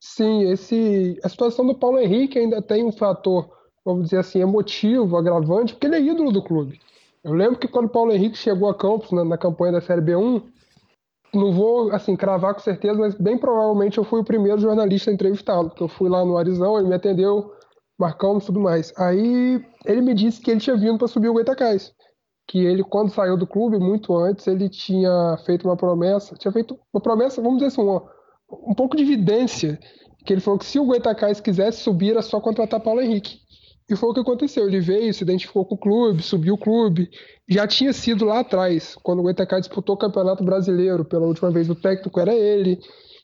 Sim, 0.00 0.50
esse, 0.50 1.18
a 1.24 1.28
situação 1.28 1.66
do 1.66 1.74
Paulo 1.74 1.98
Henrique 1.98 2.38
ainda 2.38 2.62
tem 2.62 2.84
um 2.84 2.92
fator, 2.92 3.50
vamos 3.84 4.04
dizer 4.04 4.18
assim, 4.18 4.40
emotivo, 4.40 5.16
agravante, 5.16 5.72
porque 5.72 5.86
ele 5.86 5.96
é 5.96 6.00
ídolo 6.00 6.30
do 6.30 6.44
clube. 6.44 6.80
Eu 7.24 7.32
lembro 7.32 7.58
que 7.58 7.66
quando 7.66 7.86
o 7.86 7.90
Paulo 7.90 8.12
Henrique 8.12 8.36
chegou 8.36 8.68
a 8.68 8.74
Campos 8.74 9.10
na, 9.10 9.24
na 9.24 9.38
campanha 9.38 9.72
da 9.72 9.80
Série 9.80 10.02
B1, 10.02 10.42
não 11.32 11.52
vou 11.52 11.90
assim 11.90 12.14
cravar 12.14 12.54
com 12.54 12.60
certeza, 12.60 12.98
mas 12.98 13.14
bem 13.14 13.36
provavelmente 13.36 13.98
eu 13.98 14.04
fui 14.04 14.20
o 14.20 14.24
primeiro 14.24 14.60
jornalista 14.60 15.10
a 15.10 15.14
entrevistá-lo, 15.14 15.70
porque 15.70 15.82
eu 15.82 15.88
fui 15.88 16.08
lá 16.08 16.24
no 16.24 16.36
Arizão, 16.36 16.78
ele 16.78 16.88
me 16.88 16.94
atendeu, 16.94 17.52
marcamos 17.98 18.44
tudo 18.44 18.60
mais. 18.60 18.92
Aí 18.96 19.64
ele 19.84 20.00
me 20.00 20.14
disse 20.14 20.40
que 20.40 20.50
ele 20.50 20.60
tinha 20.60 20.76
vindo 20.76 20.98
para 20.98 21.08
subir 21.08 21.28
o 21.28 21.32
Goitacás, 21.34 21.92
que 22.46 22.58
ele 22.58 22.82
quando 22.82 23.10
saiu 23.10 23.36
do 23.36 23.46
clube 23.46 23.78
muito 23.78 24.16
antes 24.16 24.46
ele 24.46 24.68
tinha 24.68 25.36
feito 25.44 25.66
uma 25.66 25.76
promessa, 25.76 26.34
tinha 26.36 26.52
feito 26.52 26.78
uma 26.92 27.00
promessa, 27.00 27.40
vamos 27.40 27.58
dizer 27.58 27.68
assim, 27.68 27.82
um 28.50 28.74
pouco 28.74 28.96
de 28.96 29.02
evidência, 29.02 29.78
que 30.24 30.32
ele 30.32 30.40
falou 30.40 30.58
que 30.58 30.66
se 30.66 30.78
o 30.78 30.86
Goitacás 30.86 31.40
quisesse 31.40 31.82
subir 31.82 32.12
era 32.12 32.22
só 32.22 32.40
contratar 32.40 32.80
Paulo 32.80 33.00
Henrique. 33.00 33.44
E 33.88 33.94
foi 33.94 34.08
o 34.10 34.14
que 34.14 34.20
aconteceu. 34.20 34.66
Ele 34.66 34.80
veio, 34.80 35.12
se 35.12 35.22
identificou 35.22 35.64
com 35.64 35.74
o 35.74 35.78
clube, 35.78 36.22
subiu 36.22 36.54
o 36.54 36.58
clube. 36.58 37.10
Já 37.46 37.66
tinha 37.66 37.92
sido 37.92 38.24
lá 38.24 38.40
atrás, 38.40 38.96
quando 39.02 39.18
o 39.18 39.22
Goitacá 39.22 39.58
disputou 39.58 39.94
o 39.94 39.98
Campeonato 39.98 40.42
Brasileiro. 40.42 41.04
Pela 41.04 41.26
última 41.26 41.50
vez, 41.50 41.68
o 41.68 41.74
técnico 41.74 42.18
era 42.18 42.34
ele. 42.34 42.80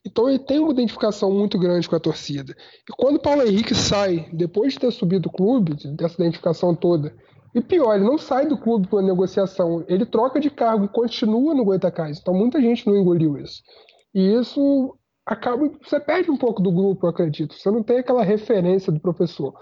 Então 0.06 0.28
ele 0.28 0.38
tem 0.38 0.58
uma 0.58 0.72
identificação 0.72 1.30
muito 1.30 1.58
grande 1.58 1.88
com 1.88 1.96
a 1.96 2.00
torcida. 2.00 2.54
E 2.88 2.92
quando 2.96 3.16
o 3.16 3.20
Paulo 3.20 3.42
Henrique 3.42 3.74
sai, 3.74 4.28
depois 4.32 4.72
de 4.72 4.78
ter 4.78 4.90
subido 4.90 5.28
o 5.28 5.32
clube, 5.32 5.74
dessa 5.96 6.14
identificação 6.14 6.74
toda, 6.74 7.14
e 7.54 7.60
pior, 7.60 7.94
ele 7.94 8.04
não 8.04 8.16
sai 8.16 8.46
do 8.46 8.56
clube 8.56 8.86
por 8.88 9.02
negociação, 9.02 9.84
ele 9.88 10.06
troca 10.06 10.38
de 10.38 10.50
cargo 10.50 10.84
e 10.84 10.88
continua 10.88 11.54
no 11.54 11.64
Goitacás. 11.64 12.18
Então 12.18 12.32
muita 12.32 12.60
gente 12.60 12.86
não 12.86 12.96
engoliu 12.96 13.36
isso. 13.36 13.62
E 14.14 14.20
isso 14.40 14.96
acaba. 15.26 15.70
Você 15.82 15.98
perde 16.00 16.30
um 16.30 16.36
pouco 16.36 16.62
do 16.62 16.72
grupo, 16.72 17.06
eu 17.06 17.10
acredito. 17.10 17.54
Você 17.54 17.70
não 17.70 17.82
tem 17.82 17.98
aquela 17.98 18.22
referência 18.22 18.92
do 18.92 19.00
professor. 19.00 19.52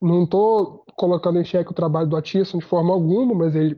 Não 0.00 0.24
estou 0.24 0.84
colocando 0.96 1.40
em 1.40 1.44
xeque 1.44 1.70
o 1.70 1.74
trabalho 1.74 2.08
do 2.08 2.16
Atisson 2.16 2.58
de 2.58 2.64
forma 2.64 2.92
alguma, 2.92 3.34
mas 3.34 3.54
ele 3.56 3.76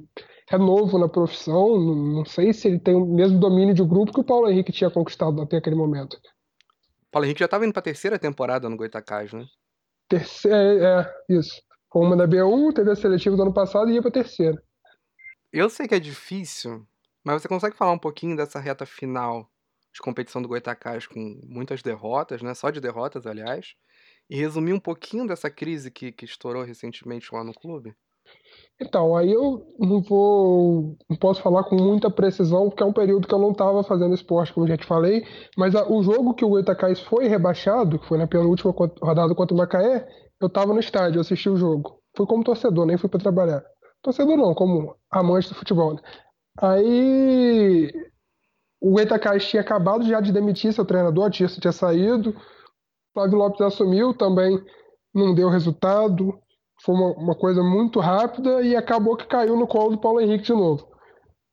é 0.51 0.59
novo 0.59 0.99
na 0.99 1.09
profissão. 1.09 1.79
Não 1.79 2.25
sei 2.25 2.53
se 2.53 2.69
ele 2.69 2.79
tem 2.79 2.95
o 2.95 3.07
mesmo 3.07 3.39
domínio 3.39 3.75
de 3.75 3.85
grupo 3.85 4.13
que 4.13 4.21
o 4.21 4.25
Paulo 4.25 4.49
Henrique 4.49 4.73
tinha 4.73 4.91
conquistado 4.91 5.41
até 5.41 5.57
aquele 5.57 5.77
momento. 5.77 6.15
O 6.15 7.11
Paulo 7.11 7.27
Henrique 7.27 7.41
já 7.41 7.47
estava 7.47 7.65
indo 7.65 7.73
para 7.73 7.81
a 7.81 7.85
terceira 7.85 8.19
temporada 8.19 8.69
no 8.69 8.77
Goitacás, 8.77 9.33
né? 9.33 9.47
Terceira, 10.09 10.57
é, 10.59 11.33
é, 11.33 11.39
isso. 11.39 11.63
Com 11.89 12.05
uma 12.05 12.17
da 12.17 12.27
B1, 12.27 12.75
teve 12.75 12.91
a 12.91 12.97
seletiva 12.97 13.37
do 13.37 13.43
ano 13.43 13.55
passado 13.55 13.91
e 13.91 13.95
ia 13.95 14.01
para 14.01 14.11
a 14.11 14.15
terceira. 14.15 14.63
Eu 15.53 15.69
sei 15.69 15.89
que 15.89 15.95
é 15.95 16.01
difícil, 16.01 16.87
mas 17.25 17.43
você 17.43 17.49
consegue 17.49 17.77
falar 17.77 17.93
um 17.93 17.99
pouquinho 17.99 18.37
dessa 18.37 18.61
reta 18.61 18.87
final 18.87 19.51
de 19.93 20.01
competição 20.01 20.41
do 20.41 20.47
Goitacás 20.47 21.07
com 21.07 21.41
muitas 21.45 21.83
derrotas, 21.83 22.43
né? 22.43 22.55
Só 22.55 22.71
de 22.71 22.81
derrotas, 22.81 23.27
aliás 23.27 23.75
e 24.31 24.37
resumir 24.37 24.73
um 24.73 24.81
pouquinho 24.81 25.27
dessa 25.27 25.51
crise 25.51 25.91
que, 25.91 26.13
que 26.13 26.25
estourou 26.25 26.63
recentemente 26.63 27.35
lá 27.35 27.43
no 27.43 27.53
clube? 27.53 27.97
Então, 28.81 29.15
aí 29.15 29.31
eu 29.31 29.67
não 29.79 30.01
vou, 30.01 30.97
não 31.09 31.17
posso 31.17 31.43
falar 31.43 31.65
com 31.65 31.77
muita 31.77 32.11
precisão, 32.11 32.71
porque 32.71 32.83
é 32.83 32.87
um 32.87 32.93
período 32.95 33.29
que 33.29 33.35
eu 33.35 33.39
não 33.39 33.53
estava 33.53 33.85
fazendo 33.85 34.15
esporte, 34.15 34.55
como 34.55 34.67
já 34.67 34.77
te 34.77 34.87
falei, 34.87 35.23
mas 35.57 35.75
a, 35.75 35.87
o 35.87 36.03
jogo 36.03 36.33
que 36.33 36.45
o 36.45 36.49
Goitacás 36.49 36.99
foi 37.01 37.29
rebaixado, 37.29 37.99
que 37.99 38.07
foi 38.07 38.17
na 38.17 38.27
penúltima 38.27 38.73
rodada 39.03 39.35
contra 39.35 39.55
o 39.55 39.59
Macaé, 39.59 40.09
eu 40.41 40.47
estava 40.47 40.73
no 40.73 40.81
estádio, 40.81 41.19
eu 41.19 41.21
assisti 41.21 41.51
o 41.51 41.57
jogo. 41.57 42.01
Fui 42.17 42.27
como 42.27 42.43
torcedor, 42.43 42.87
nem 42.87 42.97
fui 42.97 43.11
para 43.11 43.21
trabalhar. 43.21 43.63
Torcedor 44.03 44.39
não, 44.39 44.55
como 44.55 44.97
amante 45.11 45.51
do 45.51 45.55
futebol. 45.55 45.93
Né? 45.93 46.01
Aí 46.59 47.93
o 48.81 48.93
Goitacás 48.93 49.47
tinha 49.47 49.61
acabado 49.61 50.05
já 50.05 50.21
de 50.23 50.33
demitir 50.33 50.73
seu 50.73 50.87
treinador, 50.87 51.31
Tirso 51.31 51.61
tinha 51.61 51.73
saído, 51.73 52.35
Flávio 53.13 53.37
Lopes 53.37 53.61
assumiu, 53.61 54.15
também 54.15 54.59
não 55.15 55.35
deu 55.35 55.51
resultado. 55.51 56.41
Foi 56.85 56.95
uma, 56.95 57.13
uma, 57.13 57.35
coisa 57.35 57.63
muito 57.63 58.01
rápida 58.01 58.63
e 58.63 58.75
acabou 58.75 59.17
que 59.17 59.27
caiu 59.27 59.57
no 59.57 59.67
colo 59.67 59.91
do 59.91 60.01
Paulo 60.01 60.21
Henrique 60.21 60.45
de 60.45 60.53
novo. 60.53 60.89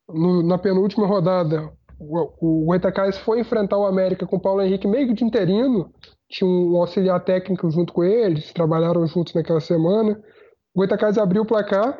No, 0.08 0.42
na 0.42 0.56
penúltima 0.56 1.06
rodada, 1.06 1.70
o, 2.00 2.66
o 2.70 3.12
foi 3.24 3.40
enfrentar 3.40 3.76
o 3.76 3.86
América 3.86 4.26
com 4.26 4.36
o 4.36 4.40
Paulo 4.40 4.62
Henrique 4.62 4.86
meio 4.86 5.12
de 5.14 5.24
interino. 5.24 5.92
Tinha 6.30 6.48
um 6.48 6.76
auxiliar 6.76 7.22
técnico 7.24 7.70
junto 7.70 7.92
com 7.92 8.04
eles, 8.04 8.52
trabalharam 8.52 9.06
juntos 9.06 9.34
naquela 9.34 9.60
semana. 9.60 10.18
O 10.74 10.78
Goitacás 10.78 11.18
abriu 11.18 11.42
o 11.42 11.46
placar, 11.46 11.98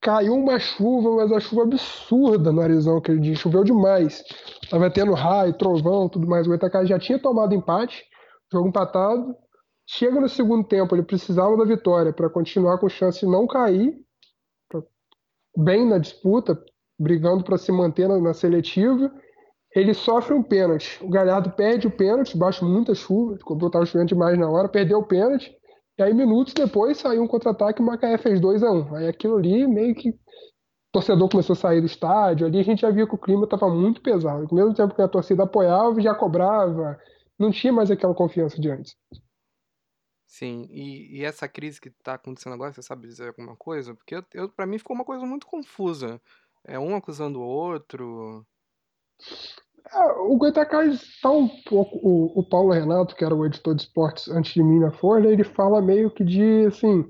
caiu 0.00 0.34
uma 0.34 0.58
chuva, 0.58 1.16
mas 1.16 1.32
a 1.32 1.40
chuva 1.40 1.62
absurda 1.62 2.50
no 2.50 2.60
Arizão 2.60 2.98
aquele 2.98 3.20
dia, 3.20 3.34
choveu 3.34 3.64
demais. 3.64 4.22
Tava 4.70 4.90
tendo 4.90 5.12
raio, 5.12 5.56
trovão, 5.56 6.08
tudo 6.08 6.26
mais. 6.26 6.46
O 6.46 6.50
Goitacás 6.50 6.88
já 6.88 6.98
tinha 6.98 7.18
tomado 7.18 7.54
empate 7.54 8.04
jogo 8.54 8.68
empatado. 8.68 9.34
Chega 9.86 10.20
no 10.20 10.28
segundo 10.28 10.66
tempo, 10.66 10.94
ele 10.94 11.02
precisava 11.02 11.56
da 11.56 11.64
vitória 11.64 12.12
para 12.12 12.30
continuar 12.30 12.78
com 12.78 12.88
chance 12.88 13.20
de 13.20 13.26
não 13.26 13.46
cair, 13.46 13.94
bem 15.56 15.86
na 15.86 15.98
disputa, 15.98 16.58
brigando 16.98 17.44
para 17.44 17.58
se 17.58 17.70
manter 17.70 18.08
na, 18.08 18.18
na, 18.18 18.32
seletiva. 18.32 19.12
Ele 19.74 19.92
sofre 19.92 20.34
um 20.34 20.42
pênalti. 20.42 21.02
O 21.04 21.10
Galhardo 21.10 21.50
perde 21.50 21.86
o 21.86 21.90
pênalti, 21.90 22.36
baixo 22.36 22.64
muita 22.64 22.94
chuva, 22.94 23.34
estava 23.34 23.84
chovendo 23.84 24.08
demais 24.08 24.38
na 24.38 24.48
hora, 24.48 24.68
perdeu 24.68 24.98
o 24.98 25.06
pênalti. 25.06 25.54
E 25.98 26.02
aí, 26.02 26.14
minutos 26.14 26.54
depois, 26.54 26.98
saiu 26.98 27.22
um 27.22 27.28
contra-ataque 27.28 27.80
e 27.80 27.82
o 27.82 27.86
Macaé 27.86 28.18
fez 28.18 28.40
2 28.40 28.62
a 28.62 28.70
1 28.70 28.76
um. 28.76 28.94
Aí 28.94 29.08
aquilo 29.08 29.36
ali 29.36 29.66
meio 29.66 29.94
que. 29.94 30.10
O 30.10 30.14
torcedor 30.94 31.28
começou 31.28 31.54
a 31.54 31.56
sair 31.56 31.80
do 31.80 31.86
estádio, 31.86 32.46
ali 32.46 32.60
a 32.60 32.62
gente 32.62 32.82
já 32.82 32.90
via 32.90 33.04
que 33.04 33.16
o 33.16 33.18
clima 33.18 33.44
estava 33.44 33.68
muito 33.68 34.00
pesado. 34.00 34.46
Ao 34.48 34.54
mesmo 34.54 34.74
tempo 34.74 34.94
que 34.94 35.02
a 35.02 35.08
torcida 35.08 35.42
apoiava, 35.42 36.00
já 36.00 36.14
cobrava, 36.14 36.96
não 37.36 37.50
tinha 37.50 37.72
mais 37.72 37.90
aquela 37.90 38.14
confiança 38.14 38.60
de 38.60 38.70
antes. 38.70 38.94
Sim, 40.34 40.66
e, 40.68 41.20
e 41.20 41.24
essa 41.24 41.46
crise 41.46 41.80
que 41.80 41.88
está 41.88 42.14
acontecendo 42.14 42.54
agora, 42.54 42.72
você 42.72 42.82
sabe 42.82 43.06
dizer 43.06 43.28
alguma 43.28 43.54
coisa? 43.54 43.94
Porque 43.94 44.16
eu, 44.16 44.24
eu 44.34 44.48
para 44.48 44.66
mim 44.66 44.78
ficou 44.78 44.96
uma 44.96 45.04
coisa 45.04 45.24
muito 45.24 45.46
confusa. 45.46 46.20
É 46.64 46.76
um 46.76 46.96
acusando 46.96 47.38
o 47.38 47.46
outro. 47.46 48.44
É, 49.92 50.04
o 50.22 50.36
Goitacás 50.36 50.92
está 50.92 51.30
um 51.30 51.48
pouco. 51.62 51.98
O, 52.02 52.40
o, 52.40 52.42
Paulo 52.42 52.72
Renato, 52.72 53.14
que 53.14 53.24
era 53.24 53.32
o 53.32 53.46
editor 53.46 53.76
de 53.76 53.82
esportes 53.82 54.26
antes 54.28 54.52
de 54.54 54.62
mim 54.64 54.80
na 54.80 54.90
Folha, 54.90 55.28
ele 55.28 55.44
fala 55.44 55.80
meio 55.80 56.10
que 56.10 56.24
de 56.24 56.66
assim. 56.66 57.08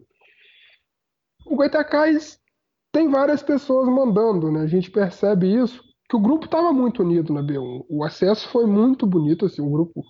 O 1.47 1.57
Goitacás 1.57 2.39
tem 2.93 3.09
várias 3.09 3.43
pessoas 3.43 3.89
mandando, 3.89 4.53
né? 4.53 4.61
A 4.61 4.67
gente 4.67 4.91
percebe 4.91 5.47
isso 5.47 5.83
que 6.11 6.17
o 6.17 6.21
grupo 6.21 6.45
estava 6.45 6.75
muito 6.75 7.03
unido 7.03 7.33
na 7.33 7.43
B1. 7.43 7.87
O 7.89 8.05
acesso 8.05 8.47
foi 8.51 8.67
muito 8.67 9.07
bonito, 9.07 9.47
assim, 9.47 9.63
o 9.63 9.71
grupo. 9.71 10.05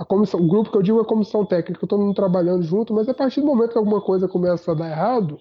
A 0.00 0.04
comissão, 0.06 0.40
o 0.40 0.48
grupo 0.48 0.70
que 0.70 0.78
eu 0.78 0.82
digo 0.82 0.98
é 0.98 1.02
a 1.02 1.04
comissão 1.04 1.44
técnica, 1.44 1.86
todo 1.86 2.00
mundo 2.00 2.14
trabalhando 2.14 2.62
junto, 2.62 2.94
mas 2.94 3.06
a 3.06 3.12
partir 3.12 3.42
do 3.42 3.46
momento 3.46 3.72
que 3.72 3.78
alguma 3.78 4.00
coisa 4.00 4.26
começa 4.26 4.72
a 4.72 4.74
dar 4.74 4.88
errado, 4.88 5.36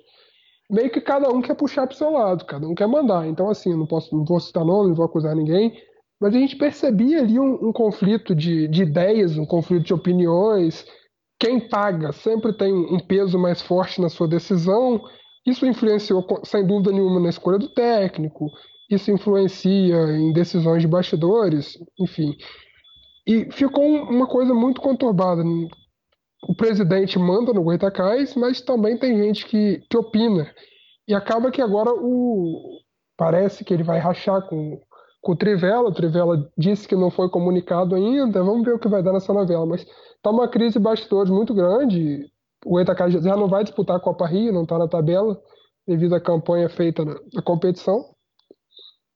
meio 0.69 0.91
que 0.91 0.99
cada 0.99 1.29
um 1.29 1.41
quer 1.41 1.55
puxar 1.55 1.87
para 1.87 1.93
o 1.93 1.97
seu 1.97 2.11
lado, 2.11 2.43
cada 2.43 2.67
um 2.67 2.75
quer 2.75 2.85
mandar. 2.85 3.25
Então, 3.25 3.49
assim, 3.49 3.73
não 3.73 3.87
posso, 3.87 4.13
não 4.13 4.25
vou 4.25 4.37
citar 4.37 4.65
nome, 4.65 4.89
não 4.89 4.95
vou 4.95 5.05
acusar 5.05 5.33
ninguém, 5.33 5.81
mas 6.19 6.35
a 6.35 6.37
gente 6.37 6.57
percebia 6.57 7.21
ali 7.21 7.39
um, 7.39 7.69
um 7.69 7.71
conflito 7.71 8.35
de, 8.35 8.67
de, 8.67 8.83
ideias, 8.83 9.37
um 9.37 9.45
conflito 9.45 9.85
de 9.85 9.93
opiniões. 9.93 10.85
Quem 11.39 11.69
paga 11.69 12.11
sempre 12.11 12.51
tem 12.51 12.73
um 12.73 12.99
peso 12.99 13.39
mais 13.39 13.61
forte 13.61 14.01
na 14.01 14.09
sua 14.09 14.27
decisão. 14.27 15.01
Isso 15.47 15.65
influenciou, 15.65 16.27
sem 16.43 16.67
dúvida 16.67 16.91
nenhuma, 16.91 17.21
na 17.21 17.29
escolha 17.29 17.57
do 17.57 17.69
técnico. 17.69 18.51
Isso 18.91 19.09
influencia 19.09 19.95
em 20.17 20.33
decisões 20.33 20.81
de 20.81 20.87
bastidores, 20.89 21.77
enfim. 21.97 22.35
E 23.29 23.51
ficou 23.51 23.85
uma 23.85 24.27
coisa 24.27 24.53
muito 24.53 24.81
conturbada. 24.81 25.43
O 26.47 26.55
presidente 26.55 27.19
manda 27.19 27.53
no 27.53 27.63
Goitacás, 27.63 28.33
mas 28.35 28.61
também 28.61 28.97
tem 28.97 29.17
gente 29.17 29.45
que, 29.45 29.83
que 29.89 29.97
opina. 29.97 30.51
E 31.07 31.13
acaba 31.13 31.51
que 31.51 31.61
agora 31.61 31.91
o 31.93 32.79
parece 33.15 33.63
que 33.63 33.73
ele 33.73 33.83
vai 33.83 33.99
rachar 33.99 34.41
com 34.47 34.79
com 35.21 35.33
o 35.33 35.35
Trivela. 35.35 35.89
O 35.89 35.93
Trivela 35.93 36.49
disse 36.57 36.87
que 36.87 36.95
não 36.95 37.11
foi 37.11 37.29
comunicado 37.29 37.95
ainda. 37.95 38.43
Vamos 38.43 38.65
ver 38.65 38.73
o 38.73 38.79
que 38.79 38.87
vai 38.87 39.03
dar 39.03 39.13
nessa 39.13 39.33
novela. 39.33 39.65
Mas 39.65 39.81
está 39.81 40.29
uma 40.31 40.47
crise 40.47 40.79
bastidores 40.79 41.31
muito 41.31 41.53
grande. 41.53 42.25
O 42.65 42.79
Itacar 42.79 43.09
já 43.09 43.35
não 43.35 43.47
vai 43.47 43.63
disputar 43.63 43.97
a 43.97 44.01
Copa 44.01 44.27
Rio, 44.27 44.51
não 44.51 44.63
está 44.63 44.77
na 44.77 44.87
tabela, 44.87 45.39
devido 45.87 46.13
à 46.13 46.19
campanha 46.19 46.69
feita 46.69 47.05
na, 47.05 47.15
na 47.33 47.41
competição. 47.41 48.03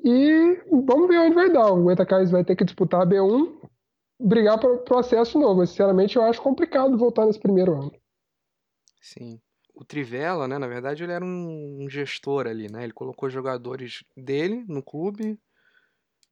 E 0.04 0.62
vamos 0.70 1.08
ver 1.08 1.20
onde 1.20 1.36
vai 1.36 1.52
dar. 1.52 1.72
O 1.74 1.92
Itacar 1.92 2.26
vai 2.28 2.44
ter 2.44 2.56
que 2.56 2.66
disputar 2.66 3.02
a 3.02 3.06
B1, 3.06 3.48
brigar 4.24 4.60
para 4.60 4.96
o 4.96 5.00
acesso 5.00 5.40
novo. 5.40 5.60
Mas, 5.60 5.70
sinceramente, 5.70 6.16
eu 6.16 6.24
acho 6.24 6.42
complicado 6.42 6.98
voltar 6.98 7.26
nesse 7.26 7.40
primeiro 7.40 7.74
ano. 7.74 7.92
Sim. 9.02 9.40
O 9.76 9.84
Trivela, 9.84 10.48
né, 10.48 10.58
na 10.58 10.68
verdade, 10.68 11.04
ele 11.04 11.12
era 11.12 11.26
um 11.26 11.88
gestor 11.90 12.48
ali, 12.48 12.72
né? 12.72 12.84
Ele 12.84 12.94
colocou 12.94 13.30
jogadores 13.30 14.04
dele 14.16 14.64
no 14.68 14.84
clube, 14.84 15.40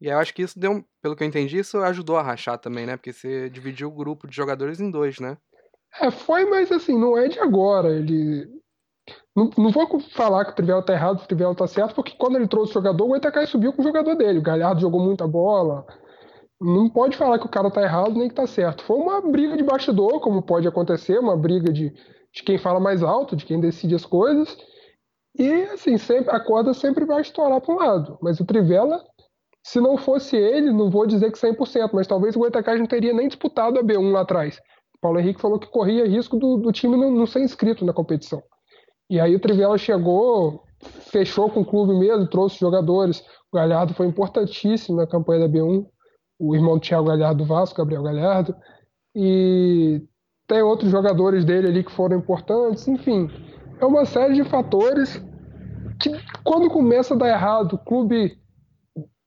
e 0.01 0.07
eu 0.07 0.17
acho 0.17 0.33
que 0.33 0.41
isso 0.41 0.59
deu, 0.59 0.83
pelo 0.99 1.15
que 1.15 1.23
eu 1.23 1.27
entendi, 1.27 1.59
isso 1.59 1.77
ajudou 1.77 2.17
a 2.17 2.23
rachar 2.23 2.57
também, 2.57 2.87
né? 2.87 2.97
Porque 2.97 3.13
você 3.13 3.47
dividiu 3.51 3.87
o 3.87 3.95
grupo 3.95 4.27
de 4.27 4.35
jogadores 4.35 4.79
em 4.79 4.89
dois, 4.89 5.19
né? 5.19 5.37
É, 6.01 6.09
foi, 6.09 6.43
mas 6.45 6.71
assim, 6.71 6.97
não 6.97 7.15
é 7.15 7.27
de 7.27 7.39
agora. 7.39 7.89
Ele. 7.89 8.49
Não, 9.35 9.51
não 9.55 9.69
vou 9.69 9.99
falar 9.99 10.45
que 10.45 10.51
o 10.51 10.55
Trivial 10.55 10.83
tá 10.83 10.93
errado, 10.93 11.21
o 11.21 11.27
Trivial 11.27 11.53
tá 11.53 11.67
certo, 11.67 11.93
porque 11.93 12.15
quando 12.17 12.35
ele 12.35 12.47
trouxe 12.47 12.71
o 12.71 12.73
jogador, 12.73 13.07
o 13.07 13.15
Itakai 13.15 13.45
subiu 13.45 13.71
com 13.73 13.81
o 13.83 13.85
jogador 13.85 14.15
dele. 14.15 14.39
O 14.39 14.43
Galhardo 14.43 14.81
jogou 14.81 14.99
muita 14.99 15.27
bola. 15.27 15.85
Não 16.61 16.87
pode 16.87 17.17
falar 17.17 17.39
que 17.39 17.45
o 17.45 17.49
cara 17.49 17.71
tá 17.71 17.81
errado 17.81 18.13
nem 18.13 18.29
que 18.29 18.35
tá 18.35 18.45
certo. 18.45 18.83
Foi 18.83 18.97
uma 18.97 19.19
briga 19.19 19.57
de 19.57 19.63
bastidor, 19.63 20.19
como 20.19 20.43
pode 20.43 20.67
acontecer, 20.67 21.19
uma 21.19 21.35
briga 21.35 21.73
de, 21.73 21.89
de 21.89 22.43
quem 22.45 22.57
fala 22.57 22.79
mais 22.79 23.01
alto, 23.01 23.35
de 23.35 23.45
quem 23.45 23.59
decide 23.59 23.95
as 23.95 24.05
coisas. 24.05 24.55
E 25.37 25.49
assim, 25.63 25.97
sempre, 25.97 26.33
a 26.33 26.39
corda 26.39 26.73
sempre 26.73 27.03
vai 27.03 27.21
estourar 27.21 27.59
para 27.59 27.73
um 27.73 27.77
lado. 27.77 28.17
Mas 28.21 28.39
o 28.39 28.45
Trivela 28.45 29.03
se 29.63 29.79
não 29.79 29.97
fosse 29.97 30.35
ele, 30.35 30.71
não 30.71 30.89
vou 30.89 31.05
dizer 31.05 31.31
que 31.31 31.37
100%, 31.37 31.91
mas 31.93 32.07
talvez 32.07 32.35
o 32.35 32.39
Goitacás 32.39 32.79
não 32.79 32.87
teria 32.87 33.13
nem 33.13 33.27
disputado 33.27 33.79
a 33.79 33.83
B1 33.83 34.11
lá 34.11 34.21
atrás. 34.21 34.59
O 34.95 34.99
Paulo 34.99 35.19
Henrique 35.19 35.41
falou 35.41 35.59
que 35.59 35.67
corria 35.67 36.07
risco 36.07 36.37
do, 36.37 36.57
do 36.57 36.71
time 36.71 36.97
não, 36.97 37.11
não, 37.11 37.27
ser 37.27 37.41
inscrito 37.41 37.85
na 37.85 37.93
competição. 37.93 38.41
E 39.09 39.19
aí 39.19 39.35
o 39.35 39.39
Trivela 39.39 39.77
chegou, 39.77 40.63
fechou 41.11 41.49
com 41.49 41.61
o 41.61 41.65
clube 41.65 41.93
mesmo, 41.93 42.27
trouxe 42.27 42.59
jogadores. 42.59 43.23
O 43.51 43.57
Galhardo 43.57 43.93
foi 43.93 44.07
importantíssimo 44.07 44.97
na 44.97 45.05
campanha 45.05 45.47
da 45.47 45.53
B1. 45.53 45.85
O 46.41 46.55
irmão 46.55 46.75
do 46.75 46.81
Thiago 46.81 47.07
Galhardo 47.07 47.43
do 47.43 47.45
Vasco, 47.45 47.77
Gabriel 47.77 48.03
Galhardo. 48.03 48.55
E 49.15 50.01
tem 50.47 50.61
outros 50.61 50.89
jogadores 50.89 51.45
dele 51.45 51.67
ali 51.67 51.83
que 51.83 51.91
foram 51.91 52.17
importantes. 52.17 52.87
Enfim, 52.87 53.29
é 53.79 53.85
uma 53.85 54.05
série 54.05 54.33
de 54.33 54.43
fatores 54.43 55.23
que, 55.99 56.09
quando 56.43 56.69
começa 56.69 57.13
a 57.13 57.17
dar 57.17 57.29
errado, 57.29 57.73
o 57.73 57.77
clube 57.77 58.41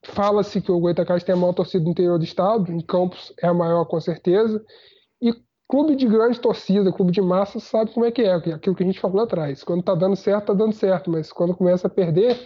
Fala-se 0.06 0.60
que 0.60 0.70
o 0.70 0.78
Goitacás 0.78 1.24
tem 1.24 1.34
a 1.34 1.38
maior 1.38 1.54
torcida 1.54 1.82
do 1.82 1.90
interior 1.90 2.18
do 2.18 2.24
estado, 2.24 2.70
em 2.70 2.80
Campos 2.80 3.32
é 3.42 3.46
a 3.46 3.54
maior 3.54 3.84
com 3.86 3.98
certeza. 4.00 4.62
E 5.20 5.32
clube 5.68 5.96
de 5.96 6.06
grande 6.06 6.38
torcida, 6.38 6.92
clube 6.92 7.10
de 7.10 7.22
massa, 7.22 7.58
sabe 7.58 7.92
como 7.92 8.04
é 8.04 8.10
que 8.10 8.22
é, 8.22 8.34
aquilo 8.34 8.76
que 8.76 8.82
a 8.82 8.86
gente 8.86 9.00
falou 9.00 9.22
atrás. 9.22 9.64
Quando 9.64 9.82
tá 9.82 9.94
dando 9.94 10.16
certo, 10.16 10.46
tá 10.46 10.52
dando 10.52 10.72
certo, 10.72 11.10
mas 11.10 11.32
quando 11.32 11.56
começa 11.56 11.86
a 11.86 11.90
perder, 11.90 12.38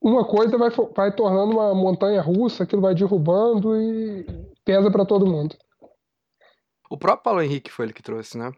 uma 0.00 0.24
coisa 0.24 0.56
vai, 0.56 0.70
vai 0.94 1.14
tornando 1.14 1.52
uma 1.52 1.74
montanha 1.74 2.20
russa, 2.20 2.64
aquilo 2.64 2.82
vai 2.82 2.94
derrubando 2.94 3.76
e 3.76 4.26
pesa 4.64 4.90
para 4.90 5.04
todo 5.04 5.26
mundo. 5.26 5.56
O 6.90 6.96
próprio 6.96 7.24
Paulo 7.24 7.42
Henrique 7.42 7.70
foi 7.70 7.86
ele 7.86 7.92
que 7.92 8.02
trouxe, 8.02 8.38
né? 8.38 8.50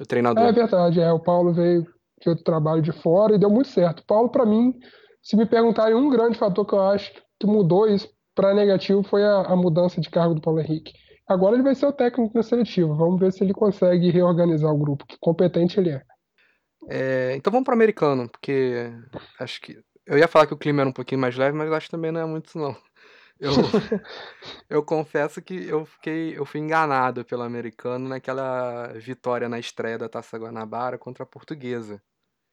O 0.00 0.06
treinador. 0.06 0.44
É 0.44 0.52
verdade, 0.52 1.00
é. 1.00 1.12
O 1.12 1.18
Paulo 1.18 1.52
veio 1.52 1.82
de 2.20 2.28
outro 2.28 2.44
trabalho 2.44 2.82
de 2.82 2.92
fora 2.92 3.34
e 3.34 3.38
deu 3.38 3.50
muito 3.50 3.68
certo. 3.68 4.00
O 4.00 4.06
Paulo, 4.06 4.28
para 4.28 4.46
mim, 4.46 4.78
se 5.22 5.36
me 5.36 5.46
perguntarem 5.46 5.94
um 5.94 6.08
grande 6.08 6.38
fator 6.38 6.64
que 6.64 6.74
eu 6.74 6.80
acho 6.82 7.12
que 7.38 7.46
mudou 7.46 7.88
isso 7.88 8.08
para 8.34 8.54
negativo 8.54 9.02
foi 9.02 9.24
a, 9.24 9.42
a, 9.42 9.56
mudança 9.56 10.00
de 10.00 10.08
cargo 10.08 10.34
do 10.34 10.40
Paulo 10.40 10.60
Henrique. 10.60 10.92
Agora 11.26 11.56
ele 11.56 11.64
vai 11.64 11.74
ser 11.74 11.86
o 11.86 11.92
técnico 11.92 12.32
na 12.34 12.42
seletiva. 12.42 12.94
Vamos 12.94 13.18
ver 13.18 13.32
se 13.32 13.42
ele 13.42 13.52
consegue 13.52 14.10
reorganizar 14.10 14.72
o 14.72 14.78
grupo, 14.78 15.04
que 15.06 15.16
competente 15.20 15.78
ele 15.78 15.90
é. 15.90 16.02
é 16.88 17.36
então 17.36 17.50
vamos 17.50 17.64
para 17.64 17.72
o 17.72 17.74
americano, 17.74 18.28
porque 18.28 18.92
acho 19.40 19.60
que 19.60 19.76
eu 20.08 20.16
ia 20.16 20.26
falar 20.26 20.46
que 20.46 20.54
o 20.54 20.58
clima 20.58 20.80
era 20.80 20.88
um 20.88 20.92
pouquinho 20.92 21.20
mais 21.20 21.36
leve, 21.36 21.56
mas 21.56 21.70
acho 21.70 21.86
que 21.86 21.90
também 21.90 22.10
não 22.10 22.20
é 22.20 22.24
muito 22.24 22.56
não. 22.58 22.74
Eu, 23.38 23.52
eu 24.68 24.82
confesso 24.82 25.40
que 25.42 25.68
eu 25.68 25.84
fiquei, 25.84 26.36
eu 26.36 26.46
fui 26.46 26.60
enganado 26.60 27.24
pelo 27.26 27.42
americano 27.42 28.08
naquela 28.08 28.88
vitória 28.94 29.48
na 29.48 29.58
estreia 29.58 29.98
da 29.98 30.08
Taça 30.08 30.38
Guanabara 30.38 30.96
contra 30.96 31.24
a 31.24 31.26
Portuguesa. 31.26 32.02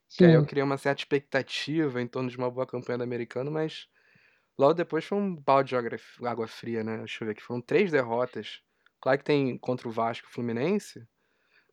Que 0.09 0.25
aí 0.25 0.33
eu 0.33 0.45
criei 0.45 0.63
uma 0.63 0.77
certa 0.77 1.01
expectativa 1.01 2.01
em 2.01 2.07
torno 2.07 2.29
de 2.29 2.37
uma 2.37 2.51
boa 2.51 2.67
campanha 2.67 2.97
do 2.99 3.03
americano, 3.03 3.49
mas 3.49 3.87
logo 4.57 4.73
depois 4.73 5.05
foi 5.05 5.17
um 5.17 5.35
balde 5.35 5.69
de 5.69 6.27
água 6.27 6.47
fria, 6.47 6.83
né? 6.83 6.97
Deixa 6.97 7.23
eu 7.23 7.27
ver 7.27 7.31
aqui. 7.31 7.41
Foram 7.41 7.61
três 7.61 7.89
derrotas. 7.89 8.61
Claro 9.01 9.17
que 9.17 9.23
tem 9.23 9.57
contra 9.57 9.87
o 9.87 9.91
Vasco 9.91 10.27
e 10.27 10.29
o 10.29 10.33
Fluminense, 10.33 11.05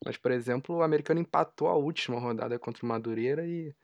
mas, 0.04 0.16
por 0.16 0.30
exemplo, 0.32 0.76
o 0.76 0.82
americano 0.82 1.20
empatou 1.20 1.68
a 1.68 1.74
última 1.74 2.18
rodada 2.18 2.58
contra 2.58 2.84
o 2.84 2.88
Madureira 2.88 3.46
e 3.46 3.74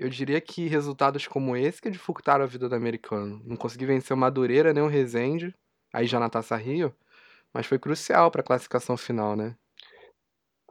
eu 0.00 0.08
diria 0.08 0.40
que 0.40 0.66
resultados 0.66 1.26
como 1.26 1.56
esse 1.56 1.80
que 1.80 1.90
dificultaram 1.90 2.44
a 2.44 2.46
vida 2.46 2.68
do 2.68 2.74
americano. 2.74 3.40
Não 3.44 3.56
consegui 3.56 3.86
vencer 3.86 4.16
o 4.16 4.18
Madureira 4.18 4.72
nem 4.72 4.82
o 4.82 4.88
Resende, 4.88 5.54
aí 5.92 6.06
já 6.06 6.18
na 6.18 6.30
Taça 6.30 6.56
Rio, 6.56 6.94
mas 7.52 7.66
foi 7.66 7.78
crucial 7.78 8.30
para 8.30 8.40
a 8.40 8.44
classificação 8.44 8.96
final, 8.96 9.36
né? 9.36 9.54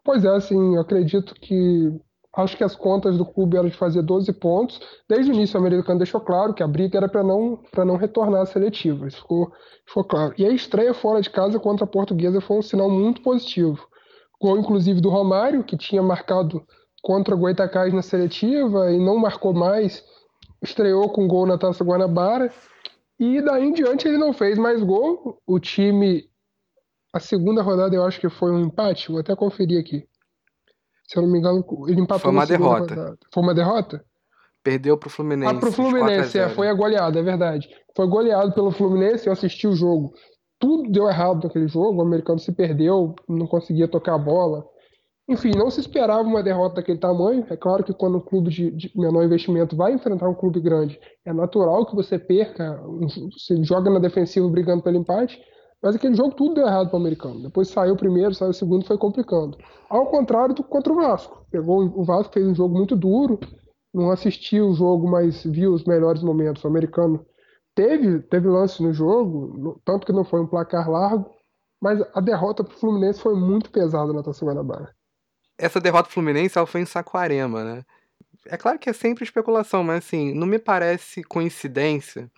Pois 0.03 0.25
é, 0.25 0.29
assim, 0.29 0.75
eu 0.75 0.81
acredito 0.81 1.35
que 1.35 1.99
Acho 2.35 2.55
que 2.55 2.63
as 2.63 2.75
contas 2.75 3.17
do 3.17 3.25
clube 3.25 3.57
eram 3.57 3.69
de 3.69 3.75
fazer 3.75 4.03
12 4.03 4.31
pontos. 4.33 4.79
Desde 5.07 5.31
o 5.31 5.33
início, 5.33 5.59
o 5.59 5.65
americano 5.65 5.97
deixou 5.97 6.21
claro 6.21 6.53
que 6.53 6.61
a 6.61 6.67
briga 6.67 6.97
era 6.97 7.09
para 7.09 7.23
não, 7.23 7.59
não 7.75 7.97
retornar 7.97 8.43
à 8.43 8.45
seletiva. 8.45 9.07
Isso 9.07 9.17
ficou, 9.17 9.51
ficou 9.85 10.03
claro. 10.03 10.33
E 10.37 10.45
a 10.45 10.51
estreia 10.51 10.93
fora 10.93 11.21
de 11.21 11.29
casa 11.29 11.59
contra 11.59 11.85
a 11.85 11.87
Portuguesa 11.87 12.39
foi 12.39 12.57
um 12.57 12.61
sinal 12.61 12.89
muito 12.89 13.21
positivo. 13.23 13.79
Gol, 14.39 14.59
inclusive, 14.59 15.01
do 15.01 15.09
Romário, 15.09 15.63
que 15.63 15.75
tinha 15.75 16.03
marcado 16.03 16.63
contra 17.01 17.35
o 17.35 17.37
Goitacás 17.37 17.93
na 17.93 18.01
seletiva 18.01 18.91
e 18.91 18.97
não 18.97 19.17
marcou 19.17 19.53
mais. 19.53 20.03
Estreou 20.61 21.09
com 21.09 21.27
gol 21.27 21.45
na 21.45 21.57
Taça 21.57 21.83
Guanabara. 21.83 22.51
E 23.19 23.41
daí 23.41 23.65
em 23.65 23.73
diante 23.73 24.07
ele 24.07 24.17
não 24.17 24.33
fez 24.33 24.57
mais 24.57 24.81
gol. 24.83 25.41
O 25.45 25.59
time, 25.59 26.23
a 27.13 27.19
segunda 27.19 27.61
rodada 27.61 27.95
eu 27.95 28.03
acho 28.03 28.19
que 28.19 28.29
foi 28.29 28.51
um 28.51 28.59
empate. 28.59 29.09
Vou 29.09 29.19
até 29.19 29.35
conferir 29.35 29.79
aqui. 29.79 30.05
Se 31.07 31.17
eu 31.17 31.23
não 31.23 31.31
me 31.31 31.39
engano, 31.39 31.65
ele 31.87 32.01
empatou 32.01 32.21
Foi 32.21 32.31
uma 32.31 32.45
derrota. 32.45 32.93
Rodada. 32.93 33.17
Foi 33.33 33.43
uma 33.43 33.55
derrota? 33.55 34.05
Perdeu 34.63 34.97
pro 34.97 35.09
Fluminense. 35.09 35.55
Ah, 35.55 35.59
pro 35.59 35.71
Fluminense, 35.71 36.37
é, 36.37 36.49
foi 36.49 36.67
a 36.67 36.73
goleada, 36.73 37.17
é 37.19 37.23
verdade. 37.23 37.67
Foi 37.95 38.07
goleado 38.07 38.53
pelo 38.53 38.71
Fluminense, 38.71 39.25
eu 39.25 39.33
assisti 39.33 39.67
o 39.67 39.73
jogo. 39.73 40.13
Tudo 40.59 40.91
deu 40.91 41.07
errado 41.07 41.43
naquele 41.43 41.67
jogo, 41.67 41.99
o 41.99 42.01
americano 42.01 42.37
se 42.37 42.51
perdeu, 42.51 43.15
não 43.27 43.47
conseguia 43.47 43.87
tocar 43.87 44.15
a 44.15 44.17
bola. 44.17 44.65
Enfim, 45.29 45.51
não 45.55 45.69
se 45.69 45.79
esperava 45.79 46.23
uma 46.27 46.41
derrota 46.41 46.77
daquele 46.77 46.97
tamanho. 46.97 47.45
É 47.51 47.55
claro 47.55 47.83
que 47.83 47.93
quando 47.93 48.17
um 48.17 48.19
clube 48.19 48.49
de, 48.49 48.71
de, 48.71 48.91
menor 48.95 49.23
investimento 49.23 49.75
vai 49.75 49.93
enfrentar 49.93 50.27
um 50.27 50.33
clube 50.33 50.59
grande, 50.59 50.99
é 51.23 51.31
natural 51.31 51.85
que 51.85 51.95
você 51.95 52.17
perca, 52.17 52.81
você 53.31 53.63
joga 53.63 53.91
na 53.91 53.99
defensiva 53.99 54.49
brigando 54.49 54.81
pelo 54.81 54.97
empate. 54.97 55.39
Mas 55.83 55.95
aquele 55.95 56.15
jogo 56.15 56.33
tudo 56.33 56.55
deu 56.55 56.65
errado 56.65 56.89
para 56.89 56.97
o 56.97 56.99
americano. 56.99 57.43
Depois 57.43 57.69
saiu 57.69 57.93
o 57.93 57.97
primeiro, 57.97 58.33
saiu 58.33 58.49
o 58.49 58.53
segundo, 58.55 58.87
foi 58.87 58.97
complicando. 58.97 59.55
Ao 59.87 60.07
contrário 60.07 60.55
do 60.55 60.63
contra 60.63 60.91
o 60.91 60.95
Vasco. 60.95 61.45
Pegou 61.51 61.83
o 61.83 62.03
Vasco, 62.03 62.33
fez 62.33 62.47
um 62.47 62.55
jogo 62.55 62.75
muito 62.75 62.95
duro, 62.95 63.39
não 63.93 64.09
assistiu 64.09 64.69
o 64.69 64.73
jogo, 64.73 65.07
mas 65.07 65.43
viu 65.43 65.73
os 65.73 65.83
melhores 65.83 66.23
momentos. 66.23 66.63
O 66.63 66.67
americano 66.67 67.23
teve, 67.75 68.19
teve 68.23 68.47
lance 68.47 68.81
no 68.81 68.91
jogo, 68.91 69.79
tanto 69.85 70.07
que 70.07 70.11
não 70.11 70.23
foi 70.23 70.41
um 70.41 70.47
placar 70.47 70.89
largo, 70.89 71.29
mas 71.79 72.01
a 72.15 72.19
derrota 72.19 72.63
para 72.63 72.73
o 72.73 72.77
Fluminense 72.79 73.21
foi 73.21 73.35
muito 73.35 73.69
pesada 73.69 74.11
na 74.11 74.23
Taça 74.23 74.43
Guanabara. 74.43 74.97
Essa 75.59 75.81
derrota 75.81 76.09
Fluminense 76.09 76.57
ela 76.57 76.65
foi 76.65 76.79
em 76.81 76.85
Saquarema, 76.85 77.63
né? 77.65 77.85
É 78.45 78.55
claro 78.55 78.79
que 78.79 78.89
é 78.89 78.93
sempre 78.93 79.25
especulação, 79.25 79.83
mas 79.83 80.05
assim, 80.05 80.33
não 80.33 80.47
me 80.47 80.57
parece 80.57 81.21
coincidência 81.21 82.31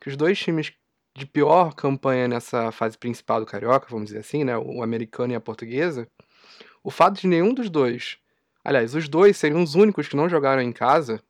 que 0.00 0.08
os 0.08 0.16
dois 0.16 0.38
times 0.38 0.72
de 1.14 1.26
pior 1.26 1.74
campanha 1.74 2.28
nessa 2.28 2.70
fase 2.70 2.96
principal 2.96 3.40
do 3.40 3.46
Carioca, 3.46 3.88
vamos 3.90 4.06
dizer 4.06 4.20
assim, 4.20 4.44
né, 4.44 4.56
o 4.56 4.80
americano 4.80 5.32
e 5.32 5.36
a 5.36 5.40
portuguesa, 5.40 6.08
o 6.84 6.90
fato 6.90 7.20
de 7.20 7.26
nenhum 7.26 7.52
dos 7.52 7.68
dois, 7.68 8.18
aliás, 8.64 8.94
os 8.94 9.08
dois 9.08 9.36
seriam 9.36 9.60
os 9.60 9.74
únicos 9.74 10.06
que 10.06 10.16
não 10.16 10.28
jogaram 10.28 10.62
em 10.62 10.72
casa, 10.72 11.20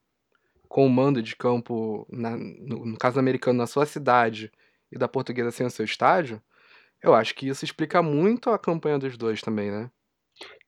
com 0.67 0.85
o 0.85 0.89
mando 0.89 1.23
de 1.23 1.35
campo, 1.35 2.05
na, 2.11 2.37
no, 2.37 2.85
no 2.85 2.97
caso 2.97 3.15
do 3.15 3.19
americano, 3.19 3.57
na 3.57 3.65
sua 3.65 3.87
cidade 3.87 4.51
e 4.91 4.99
da 4.99 5.07
portuguesa 5.07 5.49
sem 5.49 5.65
o 5.65 5.71
seu 5.71 5.83
estádio, 5.83 6.39
eu 7.01 7.15
acho 7.15 7.33
que 7.33 7.47
isso 7.47 7.65
explica 7.65 8.03
muito 8.03 8.51
a 8.51 8.59
campanha 8.59 8.99
dos 8.99 9.17
dois 9.17 9.41
também, 9.41 9.71
né? 9.71 9.89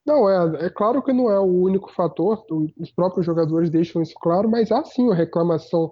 Não, 0.05 0.27
é, 0.27 0.65
é 0.65 0.69
claro 0.69 1.01
que 1.03 1.13
não 1.13 1.29
é 1.29 1.39
o 1.39 1.43
único 1.43 1.91
fator, 1.91 2.43
os 2.79 2.91
próprios 2.91 3.25
jogadores 3.25 3.69
deixam 3.69 4.01
isso 4.01 4.15
claro, 4.19 4.49
mas 4.49 4.71
há 4.71 4.83
sim 4.83 5.11
a 5.11 5.15
reclamação 5.15 5.91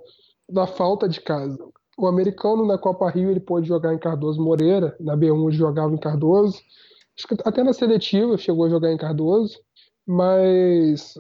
da 0.50 0.66
falta 0.66 1.08
de 1.08 1.22
casa. 1.22 1.58
O 1.98 2.08
americano 2.08 2.66
na 2.66 2.78
Copa 2.78 3.10
Rio 3.10 3.30
ele 3.30 3.40
pôde 3.40 3.68
jogar 3.68 3.94
em 3.94 4.00
Cardoso 4.00 4.42
Moreira, 4.42 4.96
na 5.00 5.16
B1 5.16 5.48
ele 5.48 5.58
jogava 5.58 5.94
em 5.94 6.00
Cardoso, 6.00 6.60
até 7.46 7.64
na 7.64 7.74
seletiva 7.74 8.38
chegou 8.38 8.66
a 8.66 8.70
jogar 8.70 8.92
em 8.92 8.98
Cardoso, 8.98 9.60
mas 10.08 11.14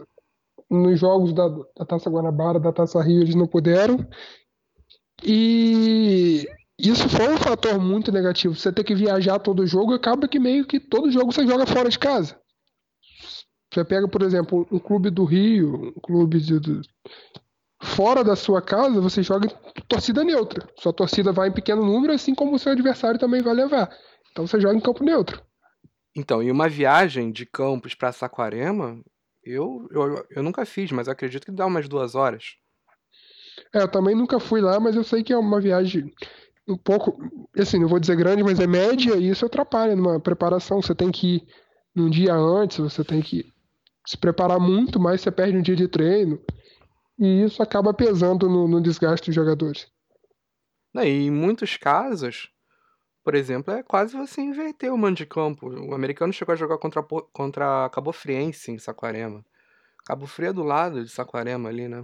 nos 0.69 0.99
jogos 0.99 1.33
da, 1.33 1.47
da 1.47 1.85
Taça 1.85 2.09
Guanabara, 2.09 2.59
da 2.59 2.71
Taça 2.71 3.01
Rio, 3.01 3.21
eles 3.21 3.35
não 3.35 3.47
puderam. 3.47 4.07
E 5.23 6.47
isso 6.77 7.09
foi 7.09 7.27
um 7.33 7.37
fator 7.37 7.79
muito 7.79 8.11
negativo. 8.11 8.55
Você 8.55 8.71
ter 8.71 8.83
que 8.83 8.95
viajar 8.95 9.39
todo 9.39 9.67
jogo, 9.67 9.93
acaba 9.93 10.27
que 10.27 10.39
meio 10.39 10.65
que 10.65 10.79
todo 10.79 11.11
jogo 11.11 11.31
você 11.33 11.45
joga 11.45 11.65
fora 11.65 11.89
de 11.89 11.99
casa. 11.99 12.39
Você 13.71 13.83
pega, 13.85 14.07
por 14.07 14.23
exemplo, 14.23 14.67
um 14.71 14.79
clube 14.79 15.09
do 15.09 15.23
Rio, 15.23 15.93
um 15.95 16.01
clube 16.01 16.39
de, 16.39 16.59
de, 16.59 16.81
fora 17.81 18.23
da 18.23 18.35
sua 18.35 18.61
casa, 18.61 18.99
você 18.99 19.21
joga 19.21 19.47
em 19.47 19.81
torcida 19.87 20.23
neutra. 20.23 20.67
Sua 20.77 20.91
torcida 20.91 21.31
vai 21.31 21.49
em 21.49 21.53
pequeno 21.53 21.85
número, 21.85 22.13
assim 22.13 22.33
como 22.33 22.55
o 22.55 22.59
seu 22.59 22.71
adversário 22.71 23.19
também 23.19 23.41
vai 23.41 23.53
levar. 23.53 23.89
Então 24.31 24.45
você 24.47 24.59
joga 24.59 24.75
em 24.75 24.81
campo 24.81 25.03
neutro. 25.03 25.41
Então, 26.15 26.41
e 26.41 26.51
uma 26.51 26.67
viagem 26.67 27.31
de 27.31 27.45
Campos 27.45 27.93
para 27.93 28.11
Saquarema, 28.11 28.99
eu, 29.43 29.87
eu, 29.91 30.25
eu 30.31 30.43
nunca 30.43 30.65
fiz, 30.65 30.91
mas 30.91 31.07
acredito 31.07 31.45
que 31.45 31.51
dá 31.51 31.65
umas 31.65 31.87
duas 31.87 32.15
horas. 32.15 32.55
É, 33.73 33.83
eu 33.83 33.87
também 33.87 34.15
nunca 34.15 34.39
fui 34.39 34.61
lá, 34.61 34.79
mas 34.79 34.95
eu 34.95 35.03
sei 35.03 35.23
que 35.23 35.31
é 35.31 35.37
uma 35.37 35.61
viagem 35.61 36.11
um 36.67 36.77
pouco, 36.77 37.17
assim, 37.57 37.79
não 37.79 37.87
vou 37.87 37.99
dizer 37.99 38.15
grande, 38.15 38.43
mas 38.43 38.59
é 38.59 38.67
média 38.67 39.15
e 39.15 39.29
isso 39.29 39.45
atrapalha 39.45 39.95
numa 39.95 40.19
preparação. 40.19 40.81
Você 40.81 40.93
tem 40.93 41.11
que 41.11 41.35
ir 41.35 41.47
num 41.95 42.09
dia 42.09 42.33
antes, 42.33 42.77
você 42.77 43.03
tem 43.03 43.21
que 43.21 43.51
se 44.09 44.17
preparar 44.17 44.59
muito 44.59 44.99
mais, 44.99 45.21
você 45.21 45.29
perde 45.29 45.55
um 45.55 45.61
dia 45.61 45.75
de 45.75 45.87
treino. 45.87 46.41
E 47.19 47.43
isso 47.43 47.61
acaba 47.61 47.93
pesando 47.93 48.49
no, 48.49 48.67
no 48.67 48.81
desgaste 48.81 49.27
dos 49.27 49.35
jogadores. 49.35 49.87
E 50.95 51.27
em 51.27 51.29
muitos 51.29 51.77
casos, 51.77 52.49
por 53.23 53.35
exemplo, 53.35 53.71
é 53.71 53.83
quase 53.83 54.17
você 54.17 54.41
inverter 54.41 54.91
o 54.91 54.97
mando 54.97 55.17
de 55.17 55.27
campo. 55.27 55.69
O 55.69 55.93
americano 55.93 56.33
chegou 56.33 56.53
a 56.53 56.55
jogar 56.55 56.79
contra, 56.79 57.03
contra 57.03 57.87
Cabo 57.89 58.11
Friense 58.11 58.71
em 58.71 58.79
Saquarema. 58.79 59.45
Cabo 60.07 60.25
Frio 60.25 60.49
é 60.49 60.53
do 60.53 60.63
lado 60.63 61.03
de 61.03 61.09
Saquarema 61.11 61.69
ali, 61.69 61.87
né? 61.87 62.03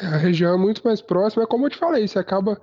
A 0.00 0.16
região 0.16 0.54
é 0.54 0.58
muito 0.58 0.80
mais 0.82 1.02
próxima, 1.02 1.42
é 1.42 1.46
como 1.46 1.66
eu 1.66 1.70
te 1.70 1.76
falei, 1.76 2.08
você 2.08 2.18
acaba 2.18 2.58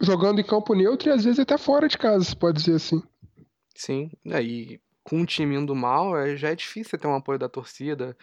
jogando 0.00 0.40
em 0.40 0.46
campo 0.46 0.72
neutro 0.72 1.08
e 1.08 1.12
às 1.12 1.24
vezes 1.24 1.40
até 1.40 1.58
fora 1.58 1.88
de 1.88 1.98
casa, 1.98 2.24
se 2.24 2.36
pode 2.36 2.60
dizer 2.60 2.76
assim. 2.76 3.02
Sim, 3.74 4.08
e 4.24 4.80
com 5.12 5.18
um 5.18 5.26
time 5.26 5.54
indo 5.56 5.74
mal, 5.74 6.16
é, 6.16 6.34
já 6.38 6.48
é 6.48 6.54
difícil 6.54 6.98
ter 6.98 7.06
um 7.06 7.14
apoio 7.14 7.38
da 7.38 7.46
torcida, 7.46 8.16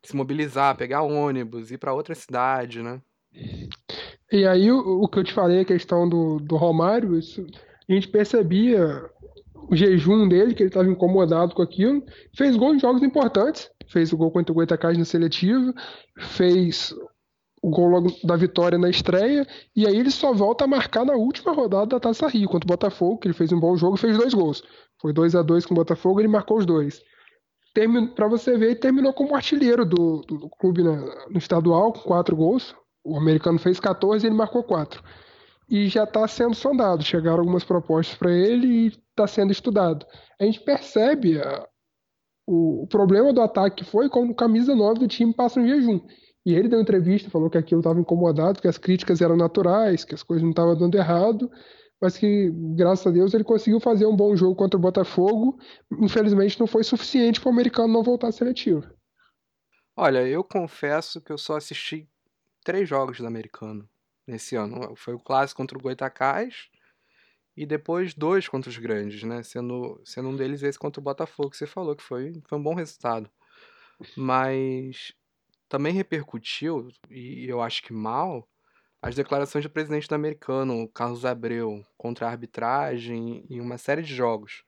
se 0.00 0.14
mobilizar, 0.14 0.76
pegar 0.76 1.02
ônibus, 1.02 1.72
ir 1.72 1.78
para 1.78 1.92
outra 1.92 2.14
cidade, 2.14 2.84
né? 2.84 3.02
E 4.30 4.46
aí 4.46 4.70
o, 4.70 4.78
o, 5.02 5.08
que 5.08 5.18
eu 5.18 5.24
te 5.24 5.32
falei, 5.32 5.62
a 5.62 5.64
questão 5.64 6.08
do, 6.08 6.38
do 6.38 6.54
Romário, 6.54 7.18
isso, 7.18 7.44
a 7.88 7.92
gente 7.92 8.06
percebia 8.06 9.10
o 9.68 9.74
jejum 9.74 10.28
dele, 10.28 10.54
que 10.54 10.62
ele 10.62 10.70
estava 10.70 10.88
incomodado 10.88 11.52
com 11.52 11.62
aquilo, 11.62 12.04
fez 12.32 12.56
gol 12.56 12.76
em 12.76 12.78
jogos 12.78 13.02
importantes, 13.02 13.68
fez 13.88 14.12
o 14.12 14.16
gol 14.16 14.30
contra 14.30 14.52
o 14.52 14.54
Goitacás 14.54 14.96
na 14.96 15.04
seletiva, 15.04 15.74
fez 16.16 16.94
o 17.66 17.70
gol 17.70 17.88
logo 17.88 18.12
da 18.22 18.36
vitória 18.36 18.78
na 18.78 18.88
estreia, 18.88 19.44
e 19.74 19.88
aí 19.88 19.96
ele 19.96 20.12
só 20.12 20.32
volta 20.32 20.62
a 20.62 20.68
marcar 20.68 21.04
na 21.04 21.14
última 21.14 21.52
rodada 21.52 21.86
da 21.86 21.98
Taça 21.98 22.28
Rio, 22.28 22.48
contra 22.48 22.64
o 22.64 22.68
Botafogo, 22.68 23.18
que 23.18 23.26
ele 23.26 23.34
fez 23.34 23.52
um 23.52 23.58
bom 23.58 23.76
jogo 23.76 23.96
e 23.96 23.98
fez 23.98 24.16
dois 24.16 24.32
gols. 24.32 24.62
Foi 25.00 25.12
2 25.12 25.34
a 25.34 25.42
2 25.42 25.66
com 25.66 25.74
o 25.74 25.76
Botafogo, 25.76 26.20
ele 26.20 26.28
marcou 26.28 26.58
os 26.58 26.64
dois. 26.64 27.02
Para 28.14 28.28
você 28.28 28.56
ver, 28.56 28.66
ele 28.66 28.76
terminou 28.76 29.12
como 29.12 29.34
artilheiro 29.34 29.84
do, 29.84 30.20
do, 30.20 30.48
clube 30.60 30.84
no 30.84 31.36
estadual, 31.38 31.92
com 31.92 32.02
quatro 32.02 32.36
gols. 32.36 32.72
O 33.04 33.18
americano 33.18 33.58
fez 33.58 33.80
14 33.80 34.24
e 34.24 34.28
ele 34.28 34.36
marcou 34.36 34.62
quatro. 34.62 35.02
E 35.68 35.88
já 35.88 36.04
está 36.04 36.26
sendo 36.28 36.54
sondado. 36.54 37.02
Chegaram 37.02 37.40
algumas 37.40 37.64
propostas 37.64 38.16
para 38.16 38.30
ele 38.30 38.66
e 38.68 38.86
está 38.86 39.26
sendo 39.26 39.50
estudado. 39.50 40.06
A 40.40 40.44
gente 40.44 40.60
percebe 40.60 41.42
a, 41.42 41.66
o, 42.46 42.84
o, 42.84 42.86
problema 42.86 43.32
do 43.32 43.40
ataque 43.40 43.84
foi 43.84 44.08
quando 44.08 44.32
camisa 44.36 44.72
9 44.72 45.00
do 45.00 45.08
time 45.08 45.34
passa 45.34 45.60
no 45.60 45.66
jejum. 45.66 46.00
E 46.46 46.54
ele 46.54 46.68
deu 46.68 46.80
entrevista, 46.80 47.28
falou 47.28 47.50
que 47.50 47.58
aquilo 47.58 47.80
estava 47.80 47.98
incomodado, 47.98 48.60
que 48.62 48.68
as 48.68 48.78
críticas 48.78 49.20
eram 49.20 49.36
naturais, 49.36 50.04
que 50.04 50.14
as 50.14 50.22
coisas 50.22 50.44
não 50.44 50.50
estavam 50.50 50.78
dando 50.78 50.96
errado, 50.96 51.50
mas 52.00 52.16
que, 52.16 52.52
graças 52.76 53.04
a 53.04 53.10
Deus, 53.10 53.34
ele 53.34 53.42
conseguiu 53.42 53.80
fazer 53.80 54.06
um 54.06 54.14
bom 54.14 54.36
jogo 54.36 54.54
contra 54.54 54.78
o 54.78 54.80
Botafogo. 54.80 55.58
Infelizmente, 56.00 56.60
não 56.60 56.68
foi 56.68 56.84
suficiente 56.84 57.40
para 57.40 57.48
o 57.48 57.52
americano 57.52 57.92
não 57.92 58.02
voltar 58.04 58.28
à 58.28 58.32
seletiva. 58.32 58.94
Olha, 59.96 60.24
eu 60.24 60.44
confesso 60.44 61.20
que 61.20 61.32
eu 61.32 61.38
só 61.38 61.56
assisti 61.56 62.08
três 62.64 62.88
jogos 62.88 63.18
do 63.18 63.26
americano 63.26 63.88
nesse 64.24 64.54
ano. 64.54 64.94
Foi 64.94 65.14
o 65.14 65.18
clássico 65.18 65.60
contra 65.60 65.76
o 65.76 65.80
Goitacás 65.80 66.68
e 67.56 67.66
depois 67.66 68.14
dois 68.14 68.46
contra 68.46 68.70
os 68.70 68.78
grandes, 68.78 69.24
né? 69.24 69.42
Sendo, 69.42 70.00
sendo 70.04 70.28
um 70.28 70.36
deles 70.36 70.62
esse 70.62 70.78
contra 70.78 71.00
o 71.00 71.04
Botafogo, 71.04 71.50
que 71.50 71.56
você 71.56 71.66
falou 71.66 71.96
que 71.96 72.04
foi, 72.04 72.40
foi 72.48 72.56
um 72.56 72.62
bom 72.62 72.74
resultado. 72.74 73.28
Mas 74.16 75.12
também 75.68 75.92
repercutiu, 75.92 76.88
e 77.10 77.46
eu 77.48 77.60
acho 77.60 77.82
que 77.82 77.92
mal, 77.92 78.48
as 79.02 79.14
declarações 79.14 79.64
do 79.64 79.70
presidente 79.70 80.08
do 80.08 80.14
americano, 80.14 80.88
Carlos 80.88 81.24
Abreu, 81.24 81.84
contra 81.96 82.26
a 82.26 82.30
arbitragem 82.30 83.44
em 83.48 83.60
uma 83.60 83.78
série 83.78 84.02
de 84.02 84.14
jogos. 84.14 84.64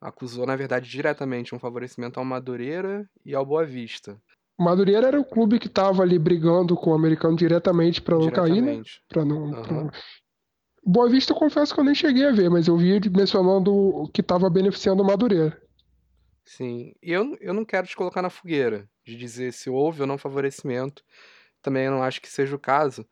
Acusou, 0.00 0.46
na 0.46 0.56
verdade, 0.56 0.88
diretamente 0.88 1.54
um 1.54 1.58
favorecimento 1.58 2.18
ao 2.18 2.24
Madureira 2.24 3.08
e 3.24 3.34
ao 3.34 3.44
Boa 3.44 3.64
Vista. 3.64 4.20
O 4.58 4.62
Madureira 4.62 5.08
era 5.08 5.20
o 5.20 5.24
clube 5.24 5.58
que 5.58 5.66
estava 5.66 6.02
ali 6.02 6.18
brigando 6.18 6.76
com 6.76 6.90
o 6.90 6.94
americano 6.94 7.36
diretamente 7.36 8.00
para 8.00 8.18
não 8.18 8.30
cair, 8.30 8.60
né? 8.60 8.82
Pra 9.08 9.24
não, 9.24 9.44
uhum. 9.44 9.62
pra... 9.62 9.90
Boa 10.84 11.08
Vista, 11.08 11.32
eu 11.32 11.36
confesso 11.36 11.74
que 11.74 11.80
eu 11.80 11.84
nem 11.84 11.94
cheguei 11.94 12.26
a 12.26 12.32
ver, 12.32 12.50
mas 12.50 12.66
eu 12.66 12.76
vi 12.76 13.00
mencionando 13.10 13.72
o 13.72 14.08
que 14.08 14.22
estava 14.22 14.48
beneficiando 14.48 15.02
o 15.02 15.06
Madureira. 15.06 15.60
Sim, 16.44 16.94
e 17.02 17.12
eu, 17.12 17.36
eu 17.40 17.54
não 17.54 17.64
quero 17.64 17.86
te 17.86 17.94
colocar 17.94 18.22
na 18.22 18.30
fogueira 18.30 18.88
de 19.10 19.16
dizer 19.16 19.52
se 19.52 19.68
houve 19.68 20.00
ou 20.00 20.06
não 20.06 20.16
favorecimento. 20.16 21.02
Também 21.60 21.88
não 21.90 22.02
acho 22.02 22.20
que 22.20 22.28
seja 22.28 22.54
o 22.54 22.58
caso. 22.58 23.02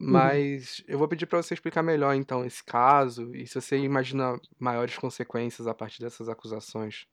Uhum. 0.00 0.12
Mas 0.12 0.80
uhum. 0.80 0.84
eu 0.88 0.98
vou 0.98 1.08
pedir 1.08 1.26
para 1.26 1.42
você 1.42 1.54
explicar 1.54 1.82
melhor 1.82 2.14
então 2.14 2.44
esse 2.44 2.62
caso 2.62 3.34
e 3.34 3.46
se 3.46 3.60
você 3.60 3.78
imagina 3.78 4.38
maiores 4.58 4.96
consequências 4.96 5.66
a 5.66 5.74
partir 5.74 6.00
dessas 6.00 6.28
acusações. 6.28 7.06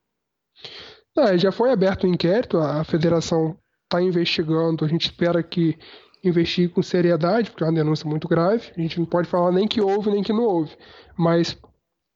É, 1.18 1.38
já 1.38 1.52
foi 1.52 1.72
aberto 1.72 2.04
o 2.04 2.08
um 2.08 2.14
inquérito, 2.14 2.58
a 2.58 2.84
federação 2.84 3.58
está 3.84 4.02
investigando, 4.02 4.84
a 4.84 4.88
gente 4.88 5.06
espera 5.06 5.42
que 5.42 5.78
investigue 6.24 6.74
com 6.74 6.82
seriedade, 6.82 7.52
porque 7.52 7.64
é 7.64 7.68
uma 7.68 7.74
denúncia 7.74 8.08
muito 8.10 8.28
grave. 8.28 8.72
A 8.76 8.82
gente 8.82 9.00
não 9.00 9.06
pode 9.06 9.28
falar 9.28 9.52
nem 9.52 9.68
que 9.68 9.82
houve 9.82 10.12
nem 10.12 10.24
que 10.24 10.34
não 10.34 10.44
houve, 10.44 10.76
mas 11.18 11.58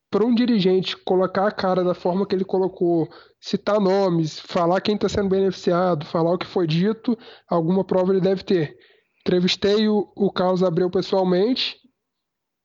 para 0.09 0.25
um 0.25 0.33
dirigente 0.33 0.97
colocar 0.97 1.47
a 1.47 1.51
cara 1.51 1.83
da 1.83 1.93
forma 1.93 2.25
que 2.25 2.35
ele 2.35 2.43
colocou, 2.43 3.07
citar 3.39 3.79
nomes, 3.79 4.39
falar 4.39 4.81
quem 4.81 4.95
está 4.95 5.07
sendo 5.07 5.29
beneficiado, 5.29 6.05
falar 6.05 6.33
o 6.33 6.37
que 6.37 6.47
foi 6.47 6.65
dito, 6.65 7.17
alguma 7.47 7.83
prova 7.83 8.11
ele 8.11 8.21
deve 8.21 8.43
ter. 8.43 8.75
Entrevistei 9.21 9.87
o, 9.87 10.11
o 10.15 10.31
Carlos 10.31 10.63
Abreu 10.63 10.89
pessoalmente. 10.89 11.77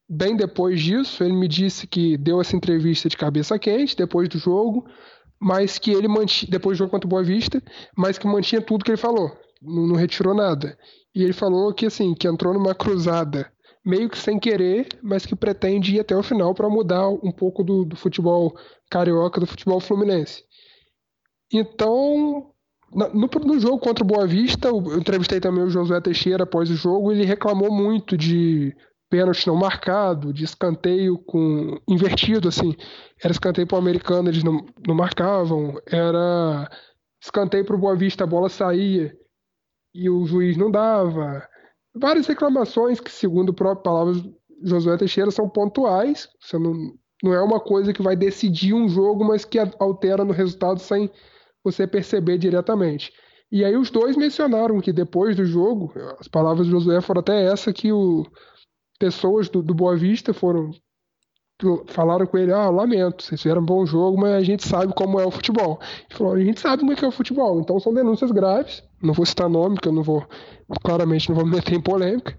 Bem 0.08 0.36
depois 0.36 0.80
disso, 0.80 1.22
ele 1.22 1.34
me 1.34 1.48
disse 1.48 1.86
que 1.86 2.16
deu 2.16 2.40
essa 2.40 2.56
entrevista 2.56 3.08
de 3.08 3.16
cabeça 3.16 3.58
quente, 3.58 3.96
depois 3.96 4.28
do 4.28 4.38
jogo, 4.38 4.86
mas 5.38 5.78
que 5.78 5.90
ele 5.90 6.08
mantinha, 6.08 6.50
depois 6.50 6.76
do 6.76 6.80
jogo 6.80 6.90
contra 6.90 7.06
o 7.06 7.10
Boa 7.10 7.22
Vista, 7.22 7.62
mas 7.96 8.16
que 8.16 8.26
mantinha 8.26 8.62
tudo 8.62 8.84
que 8.84 8.90
ele 8.90 8.98
falou, 8.98 9.30
não, 9.60 9.86
não 9.86 9.96
retirou 9.96 10.34
nada. 10.34 10.78
E 11.14 11.22
ele 11.22 11.32
falou 11.32 11.72
que 11.74 11.86
assim, 11.86 12.14
que 12.14 12.26
entrou 12.26 12.54
numa 12.54 12.74
cruzada 12.74 13.53
meio 13.84 14.08
que 14.08 14.18
sem 14.18 14.38
querer, 14.38 14.88
mas 15.02 15.26
que 15.26 15.36
pretende 15.36 15.96
ir 15.96 16.00
até 16.00 16.16
o 16.16 16.22
final 16.22 16.54
para 16.54 16.68
mudar 16.68 17.08
um 17.08 17.30
pouco 17.30 17.62
do, 17.62 17.84
do, 17.84 17.96
futebol 17.96 18.56
carioca, 18.90 19.40
do 19.40 19.46
futebol 19.46 19.78
fluminense. 19.78 20.42
Então, 21.52 22.50
no, 22.90 23.28
no, 23.28 23.60
jogo 23.60 23.78
contra 23.78 24.02
o 24.02 24.06
Boa 24.06 24.26
Vista, 24.26 24.68
eu 24.68 24.98
entrevistei 24.98 25.38
também 25.38 25.62
o 25.62 25.70
Josué 25.70 26.00
Teixeira 26.00 26.44
após 26.44 26.70
o 26.70 26.74
jogo, 26.74 27.12
ele 27.12 27.24
reclamou 27.24 27.70
muito 27.70 28.16
de 28.16 28.74
pênalti 29.10 29.46
não 29.46 29.54
marcado, 29.54 30.32
de 30.32 30.44
escanteio 30.44 31.18
com 31.18 31.78
invertido, 31.86 32.48
assim. 32.48 32.74
Era 33.22 33.32
escanteio 33.32 33.66
para 33.66 33.76
o 33.76 33.78
americano, 33.78 34.30
eles 34.30 34.42
não, 34.42 34.64
não 34.86 34.94
marcavam, 34.94 35.80
era 35.86 36.70
escanteio 37.22 37.64
para 37.64 37.76
o 37.76 37.78
Boa 37.78 37.94
Vista, 37.94 38.24
a 38.24 38.26
bola 38.26 38.48
saía 38.48 39.14
e 39.94 40.08
o 40.10 40.26
juiz 40.26 40.56
não 40.56 40.70
dava 40.70 41.46
várias 41.94 42.26
reclamações 42.26 43.00
que, 43.00 43.10
segundo 43.10 43.50
o 43.50 43.54
próprio 43.54 43.82
Palavras, 43.82 44.22
Josué 44.62 44.96
Teixeira 44.96 45.30
são 45.30 45.48
pontuais, 45.48 46.28
você 46.40 46.58
não, 46.58 46.74
não 47.22 47.32
é 47.32 47.42
uma 47.42 47.60
coisa 47.60 47.92
que 47.92 48.02
vai 48.02 48.16
decidir 48.16 48.74
um 48.74 48.88
jogo, 48.88 49.24
mas 49.24 49.44
que 49.44 49.58
altera 49.78 50.24
no 50.24 50.32
resultado 50.32 50.80
sem 50.80 51.10
você 51.62 51.86
perceber 51.86 52.38
diretamente. 52.38 53.12
E 53.50 53.64
aí 53.64 53.76
os 53.76 53.90
dois 53.90 54.16
mencionaram 54.16 54.80
que 54.80 54.92
depois 54.92 55.36
do 55.36 55.44
jogo, 55.44 55.92
as 56.18 56.26
palavras 56.26 56.66
de 56.66 56.72
Josué 56.72 57.00
foram 57.00 57.20
até 57.20 57.44
essa 57.44 57.72
que 57.72 57.92
o 57.92 58.26
pessoas 58.98 59.48
do, 59.48 59.62
do 59.62 59.74
Boa 59.74 59.96
Vista 59.96 60.32
foram 60.32 60.70
falaram 61.86 62.26
com 62.26 62.36
ele, 62.36 62.52
ah, 62.52 62.68
lamento, 62.68 63.22
vocês 63.22 63.40
fizeram 63.40 63.62
um 63.62 63.64
bom 63.64 63.86
jogo, 63.86 64.20
mas 64.20 64.34
a 64.34 64.42
gente 64.42 64.66
sabe 64.66 64.92
como 64.92 65.20
é 65.20 65.26
o 65.26 65.30
futebol. 65.30 65.78
Ele 66.08 66.18
falou, 66.18 66.34
a 66.34 66.40
gente 66.40 66.60
sabe 66.60 66.80
como 66.80 66.92
é 66.92 66.96
que 66.96 67.04
é 67.04 67.08
o 67.08 67.12
futebol, 67.12 67.60
então 67.60 67.78
são 67.78 67.94
denúncias 67.94 68.30
graves, 68.32 68.82
não 69.00 69.14
vou 69.14 69.24
citar 69.24 69.48
nome, 69.48 69.76
porque 69.76 69.88
eu 69.88 69.92
não 69.92 70.02
vou, 70.02 70.26
claramente 70.82 71.28
não 71.28 71.36
vou 71.36 71.46
me 71.46 71.52
meter 71.56 71.74
em 71.74 71.80
polêmica, 71.80 72.36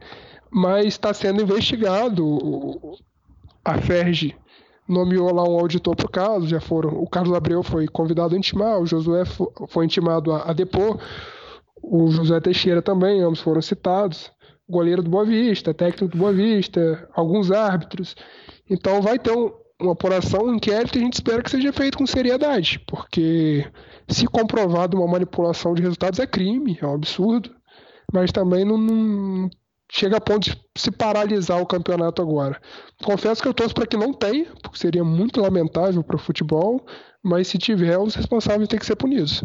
mas 0.51 0.87
está 0.87 1.13
sendo 1.13 1.41
investigado, 1.41 2.97
a 3.63 3.77
FERJ 3.77 4.35
nomeou 4.87 5.33
lá 5.33 5.43
um 5.43 5.57
auditor 5.59 5.95
para 5.95 6.05
o 6.05 6.11
caso, 6.11 6.47
já 6.47 6.59
foram, 6.59 6.89
o 7.01 7.09
Carlos 7.09 7.35
Abreu 7.35 7.63
foi 7.63 7.87
convidado 7.87 8.35
a 8.35 8.37
intimar, 8.37 8.79
o 8.79 8.85
Josué 8.85 9.23
foi 9.69 9.85
intimado 9.85 10.31
a, 10.31 10.49
a 10.49 10.53
depor, 10.53 10.99
o 11.81 12.09
José 12.09 12.39
Teixeira 12.39 12.81
também, 12.81 13.21
ambos 13.21 13.39
foram 13.39 13.61
citados, 13.61 14.31
goleiro 14.67 15.03
do 15.03 15.09
Boa 15.09 15.25
Vista, 15.25 15.73
técnico 15.73 16.07
do 16.07 16.17
Boa 16.17 16.33
Vista, 16.33 17.07
alguns 17.13 17.51
árbitros. 17.51 18.15
Então 18.69 19.01
vai 19.01 19.19
ter 19.19 19.31
um, 19.31 19.51
uma 19.79 19.93
apuração, 19.93 20.45
um 20.45 20.55
inquérito, 20.55 20.97
e 20.97 21.01
a 21.01 21.03
gente 21.03 21.13
espera 21.13 21.41
que 21.41 21.51
seja 21.51 21.71
feito 21.71 21.97
com 21.97 22.07
seriedade, 22.07 22.79
porque 22.87 23.65
se 24.07 24.25
comprovado 24.25 24.97
uma 24.97 25.07
manipulação 25.07 25.73
de 25.73 25.81
resultados 25.81 26.19
é 26.19 26.27
crime, 26.27 26.77
é 26.81 26.85
um 26.85 26.95
absurdo, 26.95 27.53
mas 28.13 28.31
também 28.31 28.65
não, 28.65 28.77
não 28.77 29.49
chega 29.91 30.17
a 30.17 30.21
ponto 30.21 30.49
de 30.49 30.59
se 30.77 30.91
paralisar 30.91 31.61
o 31.61 31.65
campeonato 31.65 32.21
agora. 32.21 32.59
Confesso 33.03 33.41
que 33.41 33.47
eu 33.47 33.53
torço 33.53 33.75
para 33.75 33.85
que 33.85 33.97
não 33.97 34.13
tenha, 34.13 34.47
porque 34.61 34.79
seria 34.79 35.03
muito 35.03 35.41
lamentável 35.41 36.03
para 36.03 36.15
o 36.15 36.19
futebol, 36.19 36.85
mas 37.23 37.47
se 37.47 37.57
tiver, 37.57 37.97
os 37.97 38.15
responsáveis 38.15 38.67
têm 38.67 38.79
que 38.79 38.85
ser 38.85 38.95
punidos 38.95 39.43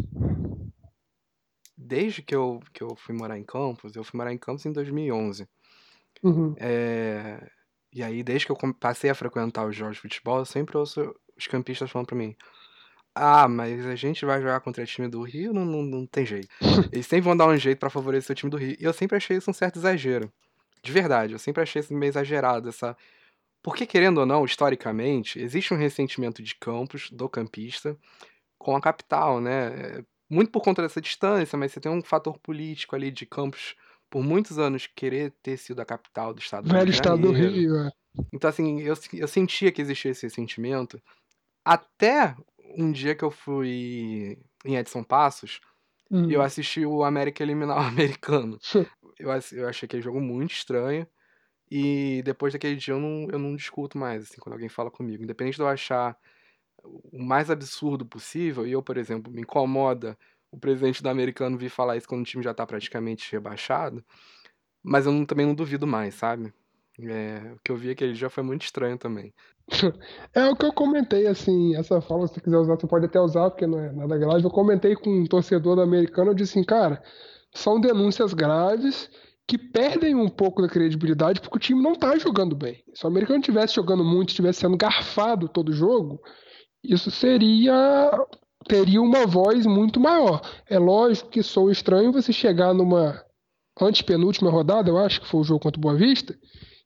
desde 1.91 2.21
que 2.21 2.33
eu, 2.33 2.61
que 2.71 2.81
eu 2.81 2.95
fui 2.95 3.13
morar 3.13 3.37
em 3.37 3.43
Campos, 3.43 3.93
eu 3.97 4.03
fui 4.05 4.17
morar 4.17 4.31
em 4.31 4.37
Campos 4.37 4.65
em 4.65 4.71
2011. 4.71 5.45
Uhum. 6.23 6.55
É, 6.57 7.45
e 7.93 8.01
aí, 8.01 8.23
desde 8.23 8.45
que 8.45 8.51
eu 8.53 8.73
passei 8.79 9.09
a 9.09 9.15
frequentar 9.15 9.67
os 9.67 9.75
jogos 9.75 9.95
de 9.95 10.01
futebol, 10.01 10.39
eu 10.39 10.45
sempre 10.45 10.77
ouço 10.77 11.13
os 11.37 11.47
campistas 11.47 11.91
falando 11.91 12.07
pra 12.07 12.15
mim: 12.15 12.33
Ah, 13.13 13.45
mas 13.49 13.85
a 13.85 13.95
gente 13.95 14.25
vai 14.25 14.41
jogar 14.41 14.61
contra 14.61 14.81
o 14.81 14.87
time 14.87 15.09
do 15.09 15.21
Rio, 15.21 15.51
não, 15.51 15.65
não, 15.65 15.81
não 15.83 16.07
tem 16.07 16.25
jeito. 16.25 16.47
Eles 16.93 17.05
sempre 17.05 17.25
vão 17.25 17.35
dar 17.35 17.47
um 17.47 17.57
jeito 17.57 17.79
para 17.79 17.89
favorecer 17.89 18.31
o 18.33 18.37
time 18.37 18.49
do 18.49 18.57
Rio. 18.57 18.77
E 18.79 18.85
eu 18.85 18.93
sempre 18.93 19.17
achei 19.17 19.35
isso 19.35 19.51
um 19.51 19.53
certo 19.53 19.77
exagero. 19.77 20.31
De 20.81 20.93
verdade, 20.93 21.33
eu 21.33 21.39
sempre 21.39 21.61
achei 21.61 21.81
isso 21.81 21.93
meio 21.93 22.09
exagerado, 22.09 22.69
essa. 22.69 22.95
Porque, 23.61 23.85
querendo 23.85 24.19
ou 24.19 24.25
não, 24.25 24.45
historicamente, 24.45 25.39
existe 25.39 25.73
um 25.73 25.77
ressentimento 25.77 26.41
de 26.41 26.55
campos, 26.55 27.11
do 27.11 27.27
campista, 27.27 27.97
com 28.57 28.75
a 28.77 28.81
capital, 28.81 29.41
né? 29.41 30.03
Muito 30.31 30.49
por 30.49 30.61
conta 30.61 30.81
dessa 30.81 31.01
distância, 31.01 31.57
mas 31.57 31.73
você 31.73 31.81
tem 31.81 31.91
um 31.91 32.01
fator 32.01 32.39
político 32.39 32.95
ali 32.95 33.11
de 33.11 33.25
Campos 33.25 33.75
por 34.09 34.23
muitos 34.23 34.57
anos 34.57 34.87
querer 34.87 35.33
ter 35.43 35.57
sido 35.57 35.81
a 35.81 35.85
capital 35.85 36.33
do 36.33 36.39
estado 36.39 36.63
do 36.63 36.73
Velho 36.73 36.85
Rio. 36.85 36.91
estado 36.91 37.21
do 37.21 37.31
Rio, 37.31 37.75
é. 37.77 37.91
Então, 38.31 38.49
assim, 38.49 38.81
eu, 38.81 38.93
eu 39.13 39.27
sentia 39.27 39.71
que 39.71 39.81
existia 39.81 40.11
esse 40.11 40.29
sentimento 40.29 41.01
até 41.65 42.35
um 42.77 42.91
dia 42.91 43.13
que 43.13 43.23
eu 43.23 43.31
fui 43.31 44.37
em 44.65 44.75
Edson 44.77 45.03
Passos 45.03 45.59
hum. 46.09 46.29
e 46.29 46.33
eu 46.33 46.41
assisti 46.41 46.85
o 46.85 47.03
América 47.03 47.43
eliminar 47.43 47.77
o 47.77 47.81
americano. 47.87 48.57
eu, 49.19 49.29
eu 49.51 49.67
achei 49.67 49.85
aquele 49.85 50.01
jogo 50.01 50.19
muito 50.19 50.51
estranho. 50.51 51.05
E 51.69 52.21
depois 52.25 52.51
daquele 52.51 52.75
dia 52.75 52.93
eu 52.93 52.99
não, 52.99 53.27
eu 53.31 53.39
não 53.39 53.55
discuto 53.55 53.97
mais, 53.97 54.23
assim, 54.23 54.41
quando 54.41 54.53
alguém 54.53 54.67
fala 54.67 54.91
comigo. 54.91 55.23
Independente 55.23 55.55
de 55.55 55.61
eu 55.61 55.67
achar 55.67 56.17
o 56.83 57.23
mais 57.23 57.49
absurdo 57.49 58.05
possível, 58.05 58.65
e 58.65 58.71
eu, 58.71 58.81
por 58.81 58.97
exemplo, 58.97 59.31
me 59.31 59.41
incomoda 59.41 60.17
o 60.51 60.57
presidente 60.57 61.01
do 61.01 61.09
americano 61.09 61.57
vir 61.57 61.69
falar 61.69 61.97
isso 61.97 62.07
quando 62.07 62.21
o 62.21 62.25
time 62.25 62.43
já 62.43 62.53
tá 62.53 62.65
praticamente 62.65 63.31
rebaixado, 63.31 64.03
mas 64.83 65.05
eu 65.05 65.11
não, 65.11 65.25
também 65.25 65.45
não 65.45 65.55
duvido 65.55 65.87
mais, 65.87 66.15
sabe? 66.15 66.53
É, 66.99 67.53
o 67.55 67.59
que 67.63 67.71
eu 67.71 67.77
vi 67.77 67.91
aquele 67.91 68.13
dia 68.13 68.29
foi 68.29 68.43
muito 68.43 68.63
estranho 68.63 68.97
também. 68.97 69.33
É 70.33 70.45
o 70.47 70.55
que 70.55 70.65
eu 70.65 70.73
comentei, 70.73 71.27
assim, 71.27 71.75
essa 71.75 72.01
fala, 72.01 72.27
se 72.27 72.33
você 72.33 72.41
quiser 72.41 72.57
usar, 72.57 72.75
você 72.75 72.87
pode 72.87 73.05
até 73.05 73.19
usar, 73.19 73.49
porque 73.49 73.67
não 73.67 73.79
é 73.79 73.91
nada 73.91 74.17
grave. 74.17 74.43
Eu 74.43 74.49
comentei 74.49 74.95
com 74.95 75.09
um 75.09 75.25
torcedor 75.25 75.75
do 75.75 75.81
americano, 75.81 76.31
eu 76.31 76.35
disse 76.35 76.57
assim, 76.57 76.65
cara, 76.65 77.01
são 77.53 77.79
denúncias 77.79 78.33
graves 78.33 79.09
que 79.47 79.57
perdem 79.57 80.15
um 80.15 80.29
pouco 80.29 80.61
da 80.61 80.69
credibilidade 80.69 81.41
porque 81.41 81.57
o 81.57 81.59
time 81.59 81.81
não 81.81 81.93
tá 81.93 82.17
jogando 82.17 82.55
bem. 82.55 82.83
Se 82.93 83.05
o 83.05 83.07
americano 83.07 83.39
estivesse 83.39 83.75
jogando 83.75 84.03
muito, 84.03 84.29
estivesse 84.29 84.61
sendo 84.61 84.77
garfado 84.77 85.49
todo 85.49 85.73
jogo, 85.73 86.21
isso 86.83 87.11
seria 87.11 88.11
teria 88.67 89.01
uma 89.01 89.25
voz 89.25 89.65
muito 89.65 89.99
maior. 89.99 90.41
É 90.69 90.77
lógico 90.77 91.29
que 91.29 91.41
sou 91.41 91.71
estranho 91.71 92.11
você 92.11 92.31
chegar 92.31 92.73
numa 92.73 93.23
antepenúltima 93.79 94.51
rodada, 94.51 94.89
eu 94.89 94.97
acho 94.97 95.21
que 95.21 95.27
foi 95.27 95.41
o 95.41 95.43
jogo 95.43 95.61
contra 95.61 95.79
o 95.79 95.81
Boa 95.81 95.95
Vista, 95.95 96.37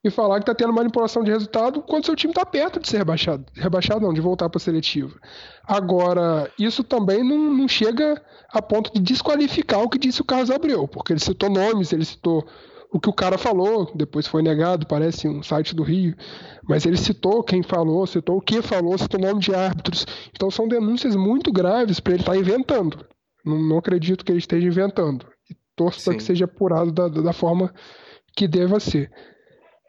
e 0.04 0.10
falar 0.10 0.36
que 0.36 0.44
está 0.44 0.54
tendo 0.54 0.72
manipulação 0.72 1.24
de 1.24 1.32
resultado 1.32 1.82
quando 1.82 2.06
seu 2.06 2.16
time 2.16 2.32
está 2.32 2.46
perto 2.46 2.80
de 2.80 2.88
ser 2.88 2.98
rebaixado. 2.98 3.46
Rebaixado 3.56 4.02
não, 4.02 4.14
de 4.14 4.22
voltar 4.22 4.50
para 4.50 4.58
a 4.58 4.62
seletiva. 4.62 5.20
Agora, 5.64 6.50
isso 6.60 6.84
também 6.84 7.24
não, 7.24 7.38
não 7.38 7.68
chega 7.68 8.22
a 8.50 8.62
ponto 8.62 8.94
de 8.94 9.00
desqualificar 9.00 9.82
o 9.82 9.90
que 9.90 9.98
disse 9.98 10.22
o 10.22 10.26
Carlos 10.26 10.52
Abreu, 10.52 10.88
porque 10.88 11.12
ele 11.12 11.20
citou 11.20 11.50
nomes, 11.50 11.92
ele 11.92 12.06
citou 12.06 12.46
o 12.96 13.00
que 13.00 13.10
o 13.10 13.14
cara 13.14 13.38
falou, 13.38 13.92
depois 13.94 14.26
foi 14.26 14.42
negado, 14.42 14.88
parece 14.88 15.28
um 15.28 15.44
site 15.44 15.76
do 15.76 15.84
Rio, 15.84 16.16
mas 16.64 16.86
ele 16.86 16.96
citou 16.96 17.44
quem 17.44 17.62
falou, 17.62 18.08
citou 18.08 18.38
o 18.38 18.42
que 18.42 18.62
falou, 18.62 18.98
citou 18.98 19.20
o 19.20 19.24
nome 19.24 19.42
de 19.42 19.54
árbitros. 19.54 20.06
Então 20.34 20.50
são 20.50 20.66
denúncias 20.66 21.14
muito 21.14 21.52
graves 21.52 22.00
para 22.00 22.14
ele 22.14 22.22
estar 22.22 22.32
tá 22.32 22.38
inventando. 22.38 23.06
Não, 23.46 23.62
não, 23.62 23.78
acredito 23.80 24.24
que 24.24 24.32
ele 24.32 24.40
esteja 24.40 24.66
inventando. 24.66 25.28
E 25.52 25.58
torço 25.76 26.06
para 26.06 26.16
que 26.16 26.24
seja 26.24 26.46
apurado 26.46 26.90
da, 26.90 27.10
da 27.10 27.34
forma 27.34 27.74
que 28.34 28.48
deva 28.48 28.80
ser. 28.80 29.12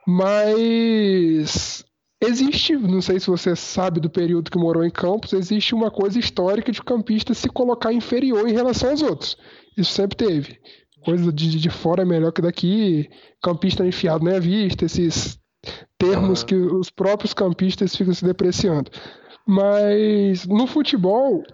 Mas 0.05 1.85
existe, 2.21 2.77
não 2.77 3.01
sei 3.01 3.21
se 3.21 3.29
você 3.29 3.55
sabe 3.55 4.01
do 4.01 4.11
período 4.11 4.51
que 4.51 4.59
morou 4.59 4.85
em 4.85 4.91
Campos, 4.91 5.33
existe 5.33 5.77
uma 5.77 5.93
coisa 5.93 6.19
histórica 6.19 6.73
de 6.73 6.83
campista 6.83 7.35
se 7.35 7.49
colocar 7.49 7.93
inferior 7.93 8.49
em 8.49 8.53
relação 8.53 8.91
aos 8.91 9.01
outros. 9.01 9.37
Isso 9.79 9.93
sempre 9.93 10.17
teve 10.17 10.59
coisa 11.07 11.33
de, 11.33 11.61
de 11.61 11.71
fora 11.71 12.03
é 12.03 12.05
melhor 12.05 12.33
que 12.33 12.43
daqui, 12.43 13.09
campista 13.41 13.87
enfiado 13.87 14.25
na 14.25 14.41
vista, 14.41 14.85
esses 14.85 15.39
termos 15.97 16.43
que 16.43 16.57
os 16.57 16.91
próprios 16.91 17.33
campistas 17.33 17.95
ficam 17.95 18.13
se 18.13 18.25
depreciando. 18.25 18.91
Mas 19.47 20.45
no 20.47 20.67
futebol, 20.67 21.45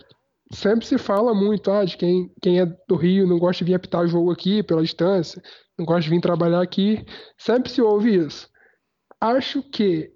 sempre 0.51 0.87
se 0.87 0.97
fala 0.97 1.35
muito 1.35 1.71
ah, 1.71 1.85
de 1.85 1.99
quem, 1.99 2.33
quem 2.41 2.61
é 2.61 2.67
do 2.89 2.97
Rio 2.97 3.27
não 3.27 3.39
gosta 3.39 3.63
de 3.63 3.71
vir 3.71 3.75
apitar 3.75 4.09
jogo 4.09 4.33
aqui 4.33 4.63
pela 4.63 4.81
distância, 4.81 5.43
não 5.79 5.85
gosta 5.85 6.05
de 6.05 6.11
vir 6.11 6.23
trabalhar 6.23 6.63
aqui. 6.63 7.05
Sempre 7.37 7.71
se 7.71 7.83
ouve 7.83 8.17
isso. 8.17 8.49
Acho 9.21 9.63
que 9.63 10.11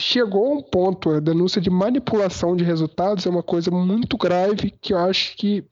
chegou 0.00 0.46
a 0.46 0.56
um 0.56 0.62
ponto, 0.62 1.10
a 1.10 1.20
denúncia 1.20 1.60
de 1.60 1.70
manipulação 1.70 2.56
de 2.56 2.64
resultados 2.64 3.26
é 3.26 3.30
uma 3.30 3.42
coisa 3.42 3.70
muito 3.70 4.16
grave 4.16 4.72
que 4.80 4.92
eu 4.92 4.98
acho 4.98 5.36
que 5.36 5.64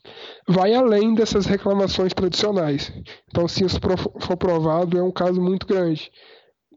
vai 0.46 0.74
além 0.74 1.14
dessas 1.14 1.46
reclamações 1.46 2.12
tradicionais. 2.12 2.92
Então, 3.28 3.48
se 3.48 3.64
isso 3.64 3.80
for 4.20 4.36
provado, 4.36 4.98
é 4.98 5.02
um 5.02 5.10
caso 5.10 5.40
muito 5.40 5.66
grande. 5.66 6.12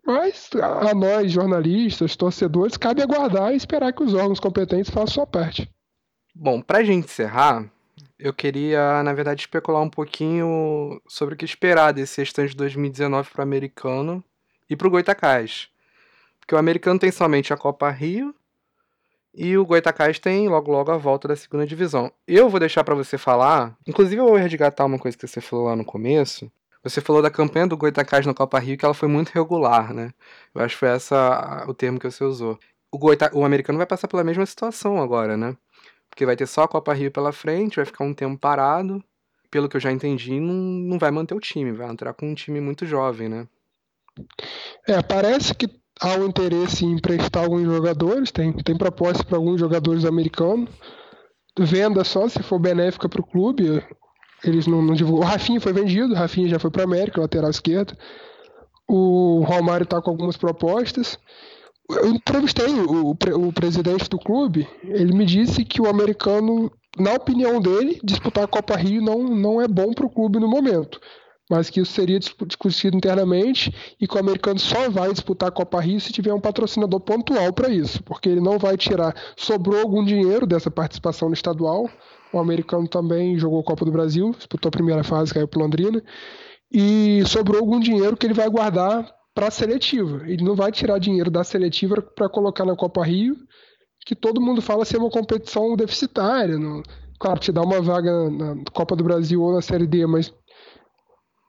Mas 0.06 0.50
a 0.56 0.96
nós, 0.96 1.32
jornalistas, 1.32 2.16
torcedores, 2.16 2.78
cabe 2.78 3.04
aguardar 3.04 3.54
e 3.54 3.58
esperar 3.58 3.94
que 3.94 4.02
os 4.02 4.14
órgãos 4.14 4.40
competentes 4.40 4.90
façam 4.90 5.08
sua 5.08 5.28
parte. 5.28 5.70
Bom, 6.34 6.62
para 6.62 6.80
a 6.80 6.84
gente 6.84 7.06
encerrar, 7.06 7.72
eu 8.18 8.34
queria, 8.34 9.04
na 9.04 9.14
verdade, 9.14 9.42
especular 9.42 9.82
um 9.82 9.90
pouquinho 9.90 11.02
sobre 11.08 11.36
o 11.36 11.38
que 11.38 11.46
esperar 11.46 11.92
desse 11.92 12.22
restante 12.22 12.52
de 12.52 12.58
2019 12.58 13.30
para 13.30 13.42
o 13.42 13.44
americano 13.44 14.24
e 14.70 14.76
para 14.76 14.88
o 14.88 14.92
Goitacás. 14.92 15.71
Porque 16.42 16.54
o 16.54 16.58
americano 16.58 17.00
tem 17.00 17.12
somente 17.12 17.54
a 17.54 17.58
Copa 17.58 17.90
Rio 17.90 18.36
e 19.34 19.58
o 19.58 19.66
Goitacás 19.66 20.20
tem 20.20 20.50
logo 20.50 20.72
logo 20.72 20.92
a 20.92 20.98
volta 20.98 21.30
da 21.30 21.36
segunda 21.36 21.66
divisão. 21.66 22.12
Eu 22.28 22.50
vou 22.50 22.60
deixar 22.60 22.84
para 22.84 22.96
você 22.96 23.18
falar, 23.18 23.78
inclusive 23.88 24.20
eu 24.20 24.28
vou 24.28 24.36
resgatar 24.36 24.86
uma 24.86 25.00
coisa 25.00 25.18
que 25.18 25.26
você 25.26 25.40
falou 25.40 25.68
lá 25.68 25.76
no 25.76 25.86
começo. 25.86 26.52
Você 26.84 27.00
falou 27.00 27.22
da 27.22 27.30
campanha 27.30 27.68
do 27.68 27.78
Goitacás 27.78 28.26
na 28.26 28.34
Copa 28.34 28.60
Rio 28.60 28.78
que 28.78 28.84
ela 28.84 28.94
foi 28.94 29.08
muito 29.08 29.30
regular, 29.30 29.94
né? 29.94 30.12
Eu 30.54 30.62
acho 30.62 30.76
que 30.76 30.80
foi 30.80 30.90
essa 30.90 31.64
o 31.68 31.74
termo 31.74 32.00
que 32.00 32.10
você 32.10 32.24
usou. 32.24 32.60
O, 32.92 32.98
Goita, 32.98 33.32
o 33.34 33.46
americano 33.46 33.78
vai 33.78 33.86
passar 33.86 34.08
pela 34.08 34.24
mesma 34.24 34.46
situação 34.46 35.02
agora, 35.02 35.38
né? 35.38 35.56
Porque 36.10 36.26
vai 36.26 36.36
ter 36.36 36.48
só 36.48 36.64
a 36.64 36.68
Copa 36.68 36.94
Rio 36.94 37.12
pela 37.12 37.32
frente, 37.32 37.78
vai 37.78 37.86
ficar 37.86 38.04
um 38.04 38.14
tempo 38.14 38.38
parado. 38.38 39.02
Pelo 39.50 39.70
que 39.70 39.78
eu 39.78 39.82
já 39.82 39.92
entendi, 39.92 40.40
não, 40.40 40.54
não 40.54 41.00
vai 41.00 41.12
manter 41.12 41.36
o 41.36 41.40
time, 41.40 41.72
vai 41.72 41.90
entrar 41.90 42.14
com 42.14 42.30
um 42.30 42.34
time 42.34 42.60
muito 42.60 42.86
jovem, 42.86 43.30
né? 43.30 43.48
É, 44.88 45.02
parece 45.02 45.54
que 45.54 45.81
há 46.02 46.16
um 46.16 46.26
interesse 46.26 46.84
em 46.84 46.94
emprestar 46.94 47.44
alguns 47.44 47.64
jogadores, 47.64 48.32
tem, 48.32 48.52
tem 48.52 48.76
proposta 48.76 49.24
para 49.24 49.38
alguns 49.38 49.60
jogadores 49.60 50.04
americanos. 50.04 50.70
Venda 51.60 52.04
só 52.04 52.28
se 52.28 52.42
for 52.42 52.58
benéfica 52.58 53.08
para 53.08 53.22
o 53.22 53.26
clube. 53.26 53.84
Eles 54.44 54.66
não, 54.66 54.82
não 54.82 54.96
divulgam. 54.96 55.28
O 55.28 55.30
Rafinha 55.30 55.62
foi 55.62 55.72
vendido, 55.72 56.14
o 56.14 56.18
Rafinha 56.18 56.50
já 56.50 56.58
foi 56.58 56.72
para 56.72 56.84
América, 56.84 57.22
lateral 57.22 57.52
esquerdo. 57.52 57.96
O 58.88 59.44
Romário 59.46 59.84
está 59.84 60.02
com 60.02 60.10
algumas 60.10 60.36
propostas. 60.36 61.20
Eu 61.90 62.08
entrevistei 62.08 62.74
o, 62.74 63.12
o, 63.12 63.54
presidente 63.54 64.10
do 64.10 64.18
clube, 64.18 64.66
ele 64.84 65.14
me 65.14 65.26
disse 65.26 65.66
que 65.66 65.82
o 65.82 65.90
americano, 65.90 66.72
na 66.98 67.14
opinião 67.14 67.60
dele, 67.60 68.00
disputar 68.02 68.46
a 68.46 68.48
Copa 68.48 68.78
Rio 68.78 69.02
não, 69.02 69.24
não 69.24 69.62
é 69.62 69.68
bom 69.68 69.92
para 69.92 70.06
o 70.06 70.10
clube 70.10 70.40
no 70.40 70.48
momento 70.48 71.02
mas 71.52 71.70
que 71.70 71.82
isso 71.82 71.92
seria 71.92 72.18
discutido 72.18 72.96
internamente 72.96 73.76
e 74.00 74.08
que 74.08 74.16
o 74.16 74.20
americano 74.20 74.58
só 74.58 74.90
vai 74.90 75.12
disputar 75.12 75.50
a 75.50 75.52
Copa 75.52 75.82
Rio 75.82 76.00
se 76.00 76.14
tiver 76.14 76.34
um 76.34 76.40
patrocinador 76.40 77.02
pontual 77.02 77.52
para 77.52 77.68
isso, 77.68 78.02
porque 78.04 78.30
ele 78.30 78.40
não 78.40 78.58
vai 78.58 78.78
tirar. 78.78 79.14
Sobrou 79.36 79.82
algum 79.82 80.02
dinheiro 80.02 80.48
dessa 80.48 80.72
participação 80.72 81.28
no 81.28 81.34
estadual. 81.34 81.90
O 82.32 82.40
americano 82.40 82.88
também 82.88 83.38
jogou 83.38 83.62
Copa 83.66 83.84
do 83.84 83.92
Brasil, 83.92 84.32
disputou 84.32 84.70
a 84.70 84.72
primeira 84.72 85.04
fase, 85.04 85.34
caiu 85.34 85.46
para 85.46 85.62
Londrina. 85.62 86.02
E 86.72 87.22
sobrou 87.26 87.60
algum 87.60 87.82
dinheiro 87.82 88.16
que 88.16 88.26
ele 88.26 88.34
vai 88.34 88.50
guardar 88.50 89.14
para 89.36 89.48
a 89.48 89.52
seletiva. 89.52 90.22
Ele 90.26 90.46
não 90.46 90.56
vai 90.56 90.72
tirar 90.72 91.00
dinheiro 91.00 91.30
da 91.30 91.44
seletiva 91.44 92.02
para 92.02 92.30
colocar 92.30 92.64
na 92.64 92.78
Copa 92.78 93.04
Rio, 93.04 93.36
que 94.06 94.16
todo 94.16 94.40
mundo 94.40 94.62
fala 94.62 94.86
ser 94.86 95.00
uma 95.00 95.10
competição 95.10 95.76
deficitária. 95.76 96.56
Claro, 97.20 97.40
te 97.42 97.52
dá 97.52 97.62
uma 97.62 97.82
vaga 97.82 98.30
na 98.30 98.56
Copa 98.72 98.96
do 98.96 99.04
Brasil 99.04 99.42
ou 99.42 99.54
na 99.54 99.62
Série 99.62 99.86
D, 99.86 100.08
mas 100.08 100.34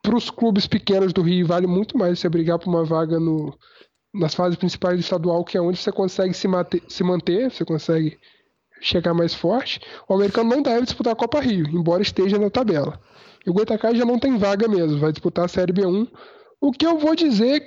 para 0.02 0.16
os 0.16 0.28
clubes 0.28 0.66
pequenos 0.66 1.12
do 1.12 1.22
Rio 1.22 1.46
vale 1.46 1.66
muito 1.66 1.96
mais 1.96 2.18
você 2.18 2.28
brigar 2.28 2.58
por 2.58 2.68
uma 2.68 2.84
vaga 2.84 3.20
no, 3.20 3.56
nas 4.12 4.34
fases 4.34 4.58
principais 4.58 4.96
do 4.96 5.00
estadual, 5.00 5.44
que 5.44 5.56
é 5.56 5.60
onde 5.60 5.78
você 5.78 5.92
consegue 5.92 6.34
se, 6.34 6.48
mate, 6.48 6.82
se 6.88 7.04
manter, 7.04 7.50
você 7.50 7.64
consegue 7.64 8.18
chegar 8.80 9.14
mais 9.14 9.32
forte. 9.32 9.80
O 10.08 10.14
americano 10.14 10.50
não 10.50 10.62
deve 10.62 10.82
disputar 10.82 11.12
a 11.12 11.16
Copa 11.16 11.40
Rio, 11.40 11.66
embora 11.68 12.02
esteja 12.02 12.38
na 12.38 12.50
tabela. 12.50 13.00
E 13.46 13.50
o 13.50 13.52
Goitacai 13.52 13.94
já 13.94 14.04
não 14.04 14.18
tem 14.18 14.36
vaga 14.36 14.68
mesmo, 14.68 14.98
vai 14.98 15.12
disputar 15.12 15.44
a 15.44 15.48
Série 15.48 15.72
B1. 15.72 16.08
O 16.60 16.72
que 16.72 16.86
eu 16.86 16.98
vou 16.98 17.14
dizer 17.14 17.64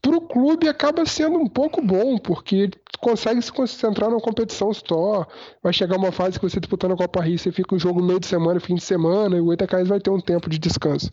para 0.00 0.16
o 0.16 0.20
clube 0.20 0.68
acaba 0.68 1.04
sendo 1.04 1.38
um 1.38 1.48
pouco 1.48 1.82
bom, 1.82 2.18
porque 2.18 2.70
consegue 3.00 3.42
se 3.42 3.52
concentrar 3.52 4.10
na 4.10 4.20
competição 4.20 4.72
só. 4.72 5.26
Vai 5.62 5.72
chegar 5.72 5.96
uma 5.96 6.12
fase 6.12 6.38
que 6.38 6.48
você 6.48 6.60
disputando 6.60 6.92
a 6.92 6.96
Copa 6.96 7.20
Rio, 7.20 7.38
você 7.38 7.52
fica 7.52 7.74
um 7.74 7.78
jogo 7.78 8.02
meio 8.02 8.20
de 8.20 8.26
semana, 8.26 8.60
fim 8.60 8.76
de 8.76 8.82
semana, 8.82 9.36
e 9.36 9.40
o 9.40 9.46
Goitacai 9.46 9.84
vai 9.84 10.00
ter 10.00 10.10
um 10.10 10.20
tempo 10.20 10.48
de 10.48 10.58
descanso. 10.58 11.10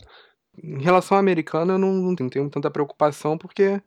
Em 0.62 0.82
relação 0.82 1.16
ao 1.16 1.20
americano, 1.20 1.74
eu 1.74 1.78
não, 1.78 1.92
não 1.92 2.14
tenho 2.14 2.50
tanta 2.50 2.70
preocupação, 2.70 3.36
porque 3.36 3.80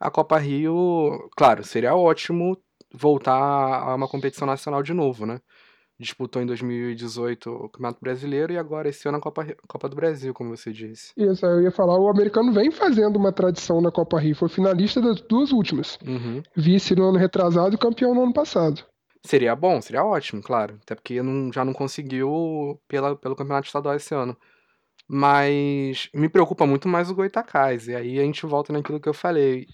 a 0.00 0.10
Copa 0.10 0.38
Rio, 0.38 1.28
claro, 1.36 1.64
seria 1.64 1.94
ótimo 1.94 2.56
voltar 2.92 3.34
a 3.34 3.94
uma 3.94 4.08
competição 4.08 4.46
nacional 4.46 4.82
de 4.82 4.94
novo, 4.94 5.26
né? 5.26 5.40
Disputou 6.00 6.40
em 6.40 6.46
2018 6.46 7.50
o 7.50 7.68
Campeonato 7.68 7.98
Brasileiro 8.00 8.52
e 8.52 8.56
agora 8.56 8.88
esse 8.88 9.08
ano 9.08 9.18
a 9.18 9.20
Copa, 9.20 9.44
Copa 9.66 9.88
do 9.88 9.96
Brasil, 9.96 10.32
como 10.32 10.56
você 10.56 10.72
disse. 10.72 11.12
Isso, 11.16 11.44
eu 11.44 11.60
ia 11.60 11.72
falar, 11.72 11.98
o 11.98 12.08
americano 12.08 12.52
vem 12.52 12.70
fazendo 12.70 13.16
uma 13.16 13.32
tradição 13.32 13.80
na 13.80 13.90
Copa 13.90 14.20
Rio, 14.20 14.36
foi 14.36 14.48
finalista 14.48 15.00
das 15.00 15.20
duas 15.20 15.50
últimas. 15.50 15.98
Uhum. 16.06 16.40
Vice 16.56 16.94
no 16.94 17.08
ano 17.08 17.18
retrasado 17.18 17.74
e 17.74 17.78
campeão 17.78 18.14
no 18.14 18.22
ano 18.22 18.32
passado. 18.32 18.84
Seria 19.24 19.56
bom, 19.56 19.80
seria 19.82 20.04
ótimo, 20.04 20.40
claro. 20.40 20.78
Até 20.82 20.94
porque 20.94 21.20
não, 21.20 21.52
já 21.52 21.64
não 21.64 21.72
conseguiu 21.72 22.80
pela, 22.86 23.16
pelo 23.16 23.34
Campeonato 23.34 23.66
Estadual 23.66 23.96
esse 23.96 24.14
ano. 24.14 24.36
Mas 25.08 26.10
me 26.12 26.28
preocupa 26.28 26.66
muito 26.66 26.86
mais 26.86 27.10
o 27.10 27.14
Goitacás. 27.14 27.88
E 27.88 27.94
aí 27.94 28.18
a 28.18 28.22
gente 28.22 28.44
volta 28.44 28.72
naquilo 28.72 29.00
que 29.00 29.08
eu 29.08 29.14
falei. 29.14 29.66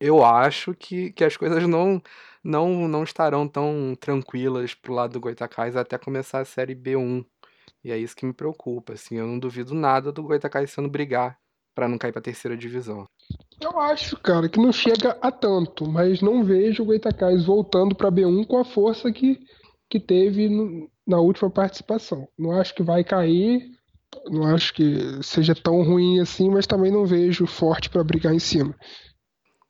Eu 0.00 0.24
acho 0.24 0.74
que, 0.74 1.12
que 1.12 1.24
as 1.24 1.36
coisas 1.36 1.66
não, 1.66 2.00
não, 2.44 2.86
não 2.86 3.02
estarão 3.02 3.48
tão 3.48 3.96
tranquilas 3.98 4.74
pro 4.74 4.94
lado 4.94 5.14
do 5.14 5.20
Goitacás 5.20 5.76
até 5.76 5.98
começar 5.98 6.40
a 6.40 6.44
Série 6.44 6.74
B1. 6.74 7.24
E 7.82 7.90
é 7.90 7.98
isso 7.98 8.14
que 8.14 8.26
me 8.26 8.32
preocupa. 8.32 8.92
Assim, 8.92 9.16
eu 9.16 9.26
não 9.26 9.38
duvido 9.38 9.74
nada 9.74 10.12
do 10.12 10.22
Goitacás 10.22 10.70
sendo 10.70 10.88
brigar 10.88 11.36
para 11.74 11.88
não 11.88 11.98
cair 11.98 12.12
para 12.12 12.22
terceira 12.22 12.56
divisão. 12.56 13.04
Eu 13.60 13.78
acho, 13.78 14.16
cara, 14.18 14.48
que 14.48 14.58
não 14.58 14.72
chega 14.72 15.18
a 15.20 15.30
tanto, 15.30 15.86
mas 15.86 16.22
não 16.22 16.42
vejo 16.42 16.82
o 16.82 16.86
Goitacás 16.86 17.44
voltando 17.44 17.94
para 17.94 18.10
B1 18.10 18.46
com 18.46 18.58
a 18.58 18.64
força 18.64 19.12
que, 19.12 19.38
que 19.90 20.00
teve 20.00 20.48
no, 20.48 20.90
na 21.06 21.18
última 21.18 21.50
participação. 21.50 22.26
Não 22.38 22.52
acho 22.52 22.74
que 22.74 22.82
vai 22.82 23.04
cair, 23.04 23.75
não 24.24 24.54
acho 24.54 24.74
que 24.74 25.22
seja 25.22 25.54
tão 25.54 25.82
ruim 25.82 26.20
assim, 26.20 26.50
mas 26.50 26.66
também 26.66 26.90
não 26.90 27.06
vejo 27.06 27.46
forte 27.46 27.88
para 27.90 28.04
brigar 28.04 28.34
em 28.34 28.38
cima. 28.38 28.74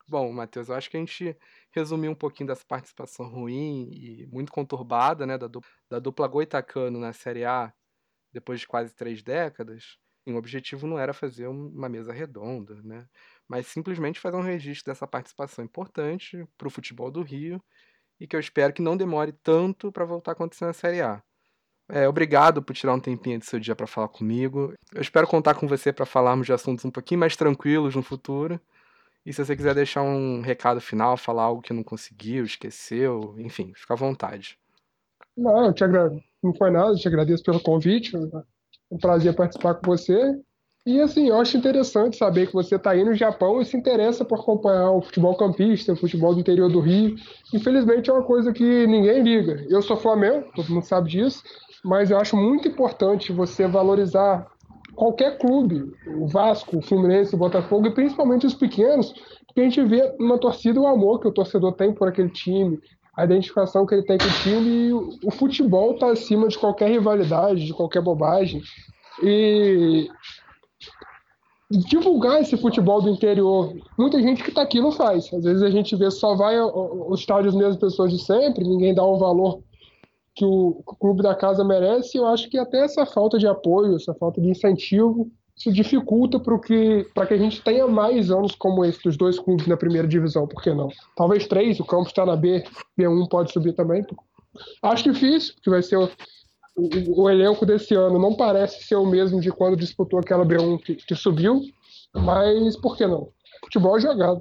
Bom, 0.08 0.32
Matheus, 0.32 0.68
eu 0.68 0.74
acho 0.74 0.88
que 0.88 0.96
a 0.96 1.00
gente 1.00 1.36
resumiu 1.72 2.12
um 2.12 2.14
pouquinho 2.14 2.46
dessa 2.46 2.64
participação 2.66 3.28
ruim 3.28 3.90
e 3.92 4.26
muito 4.26 4.52
conturbada 4.52 5.26
né, 5.26 5.36
da, 5.36 5.48
dupla, 5.48 5.70
da 5.90 5.98
dupla 5.98 6.28
Goitacano 6.28 6.98
na 6.98 7.12
Série 7.12 7.44
A 7.44 7.72
depois 8.32 8.60
de 8.60 8.68
quase 8.68 8.94
três 8.94 9.22
décadas. 9.22 9.98
E 10.26 10.32
o 10.32 10.36
objetivo 10.36 10.86
não 10.86 10.98
era 10.98 11.12
fazer 11.12 11.46
uma 11.46 11.88
mesa 11.88 12.12
redonda, 12.12 12.80
né? 12.82 13.06
mas 13.48 13.66
simplesmente 13.66 14.20
fazer 14.20 14.36
um 14.36 14.42
registro 14.42 14.92
dessa 14.92 15.06
participação 15.06 15.64
importante 15.64 16.46
para 16.58 16.66
o 16.66 16.70
futebol 16.70 17.10
do 17.10 17.22
Rio 17.22 17.62
e 18.18 18.26
que 18.26 18.34
eu 18.34 18.40
espero 18.40 18.72
que 18.72 18.82
não 18.82 18.96
demore 18.96 19.32
tanto 19.32 19.92
para 19.92 20.04
voltar 20.04 20.32
a 20.32 20.34
acontecer 20.34 20.64
na 20.64 20.72
Série 20.72 21.00
A. 21.00 21.22
É, 21.88 22.08
obrigado 22.08 22.62
por 22.62 22.74
tirar 22.74 22.94
um 22.94 23.00
tempinho 23.00 23.38
do 23.38 23.44
seu 23.44 23.60
dia 23.60 23.76
para 23.76 23.86
falar 23.86 24.08
comigo. 24.08 24.74
Eu 24.92 25.00
espero 25.00 25.26
contar 25.26 25.54
com 25.54 25.68
você 25.68 25.92
para 25.92 26.04
falarmos 26.04 26.46
de 26.46 26.52
assuntos 26.52 26.84
um 26.84 26.90
pouquinho 26.90 27.20
mais 27.20 27.36
tranquilos 27.36 27.94
no 27.94 28.02
futuro. 28.02 28.60
E 29.24 29.32
se 29.32 29.44
você 29.44 29.56
quiser 29.56 29.74
deixar 29.74 30.02
um 30.02 30.40
recado 30.40 30.80
final, 30.80 31.16
falar 31.16 31.44
algo 31.44 31.62
que 31.62 31.72
não 31.72 31.82
conseguiu, 31.82 32.44
esqueceu, 32.44 33.34
enfim, 33.38 33.72
fica 33.74 33.94
à 33.94 33.96
vontade. 33.96 34.58
Não, 35.36 35.72
te 35.72 35.84
agradeço. 35.84 36.24
Não 36.42 36.54
foi 36.54 36.70
nada, 36.70 36.90
eu 36.90 36.96
te 36.96 37.08
agradeço 37.08 37.42
pelo 37.42 37.60
convite. 37.60 38.16
Um 38.90 38.98
prazer 38.98 39.34
participar 39.34 39.74
com 39.74 39.86
você. 39.86 40.36
E 40.86 41.00
assim, 41.00 41.28
eu 41.28 41.40
acho 41.40 41.56
interessante 41.56 42.16
saber 42.16 42.46
que 42.46 42.52
você 42.52 42.76
está 42.76 42.92
aí 42.92 43.04
no 43.04 43.12
Japão 43.12 43.60
e 43.60 43.64
se 43.64 43.76
interessa 43.76 44.24
por 44.24 44.38
acompanhar 44.38 44.92
o 44.92 45.02
futebol 45.02 45.36
campista, 45.36 45.92
o 45.92 45.96
futebol 45.96 46.32
do 46.32 46.40
interior 46.40 46.70
do 46.70 46.78
Rio. 46.78 47.16
Infelizmente 47.52 48.08
é 48.08 48.12
uma 48.12 48.22
coisa 48.22 48.52
que 48.52 48.86
ninguém 48.86 49.20
liga. 49.20 49.66
Eu 49.68 49.82
sou 49.82 49.96
Flamengo, 49.96 50.48
todo 50.54 50.72
mundo 50.72 50.84
sabe 50.84 51.10
disso, 51.10 51.42
mas 51.86 52.10
eu 52.10 52.18
acho 52.18 52.36
muito 52.36 52.66
importante 52.66 53.32
você 53.32 53.66
valorizar 53.66 54.44
qualquer 54.96 55.38
clube, 55.38 55.84
o 56.18 56.26
Vasco, 56.26 56.78
o 56.78 56.82
Fluminense, 56.82 57.34
o 57.34 57.38
Botafogo, 57.38 57.86
e 57.86 57.94
principalmente 57.94 58.44
os 58.44 58.54
pequenos, 58.54 59.12
porque 59.46 59.60
a 59.60 59.64
gente 59.64 59.82
vê 59.84 60.12
numa 60.18 60.36
torcida 60.36 60.80
o 60.80 60.86
amor 60.86 61.20
que 61.20 61.28
o 61.28 61.32
torcedor 61.32 61.74
tem 61.74 61.94
por 61.94 62.08
aquele 62.08 62.30
time, 62.30 62.80
a 63.16 63.24
identificação 63.24 63.86
que 63.86 63.94
ele 63.94 64.02
tem 64.02 64.18
com 64.18 64.24
o 64.24 64.42
time, 64.42 64.88
e 64.88 64.92
o 64.92 65.30
futebol 65.30 65.92
está 65.92 66.10
acima 66.10 66.48
de 66.48 66.58
qualquer 66.58 66.90
rivalidade, 66.90 67.64
de 67.64 67.72
qualquer 67.72 68.02
bobagem. 68.02 68.60
E 69.22 70.08
divulgar 71.70 72.40
esse 72.40 72.56
futebol 72.56 73.00
do 73.00 73.10
interior, 73.10 73.74
muita 73.98 74.20
gente 74.20 74.42
que 74.42 74.50
está 74.50 74.62
aqui 74.62 74.80
não 74.80 74.92
faz. 74.92 75.32
Às 75.32 75.44
vezes 75.44 75.62
a 75.62 75.70
gente 75.70 75.94
vê 75.94 76.10
só 76.10 76.34
vai 76.34 76.56
aos 76.58 77.20
estádios 77.20 77.54
mesmas 77.54 77.76
pessoas 77.76 78.10
de 78.10 78.18
sempre, 78.18 78.64
ninguém 78.64 78.94
dá 78.94 79.04
o 79.04 79.18
valor 79.18 79.62
que 80.36 80.44
o, 80.44 80.82
clube 81.00 81.22
da 81.22 81.34
casa 81.34 81.64
merece. 81.64 82.18
Eu 82.18 82.26
acho 82.26 82.48
que 82.48 82.58
até 82.58 82.84
essa 82.84 83.06
falta 83.06 83.38
de 83.38 83.48
apoio, 83.48 83.96
essa 83.96 84.14
falta 84.14 84.40
de 84.40 84.50
incentivo, 84.50 85.30
isso 85.56 85.72
dificulta 85.72 86.38
para 86.38 86.58
que, 86.58 87.04
que 87.04 87.34
a 87.34 87.38
gente 87.38 87.62
tenha 87.62 87.88
mais 87.88 88.30
anos 88.30 88.54
como 88.54 88.84
esse 88.84 89.02
dos 89.02 89.16
dois 89.16 89.38
clubes 89.38 89.66
na 89.66 89.76
primeira 89.76 90.06
divisão, 90.06 90.46
por 90.46 90.62
que 90.62 90.72
não? 90.74 90.88
Talvez 91.16 91.46
três, 91.46 91.80
o 91.80 91.84
Campos 91.84 92.08
está 92.08 92.26
na 92.26 92.36
B, 92.36 92.62
B1 92.98 93.28
pode 93.30 93.50
subir 93.50 93.72
também. 93.72 94.04
Acho 94.82 95.10
difícil, 95.10 95.54
porque 95.54 95.70
vai 95.70 95.82
ser 95.82 95.96
o, 95.96 96.10
o, 96.76 97.22
o, 97.22 97.30
elenco 97.30 97.64
desse 97.64 97.94
ano 97.94 98.18
não 98.18 98.36
parece 98.36 98.84
ser 98.84 98.96
o 98.96 99.06
mesmo 99.06 99.40
de 99.40 99.50
quando 99.50 99.76
disputou 99.76 100.18
aquela 100.18 100.44
B1 100.44 100.82
que, 100.82 100.94
que 100.96 101.14
subiu, 101.14 101.62
mas 102.14 102.76
por 102.76 102.94
que 102.94 103.06
não? 103.06 103.30
Futebol 103.64 103.96
é 103.96 104.00
jogado. 104.00 104.40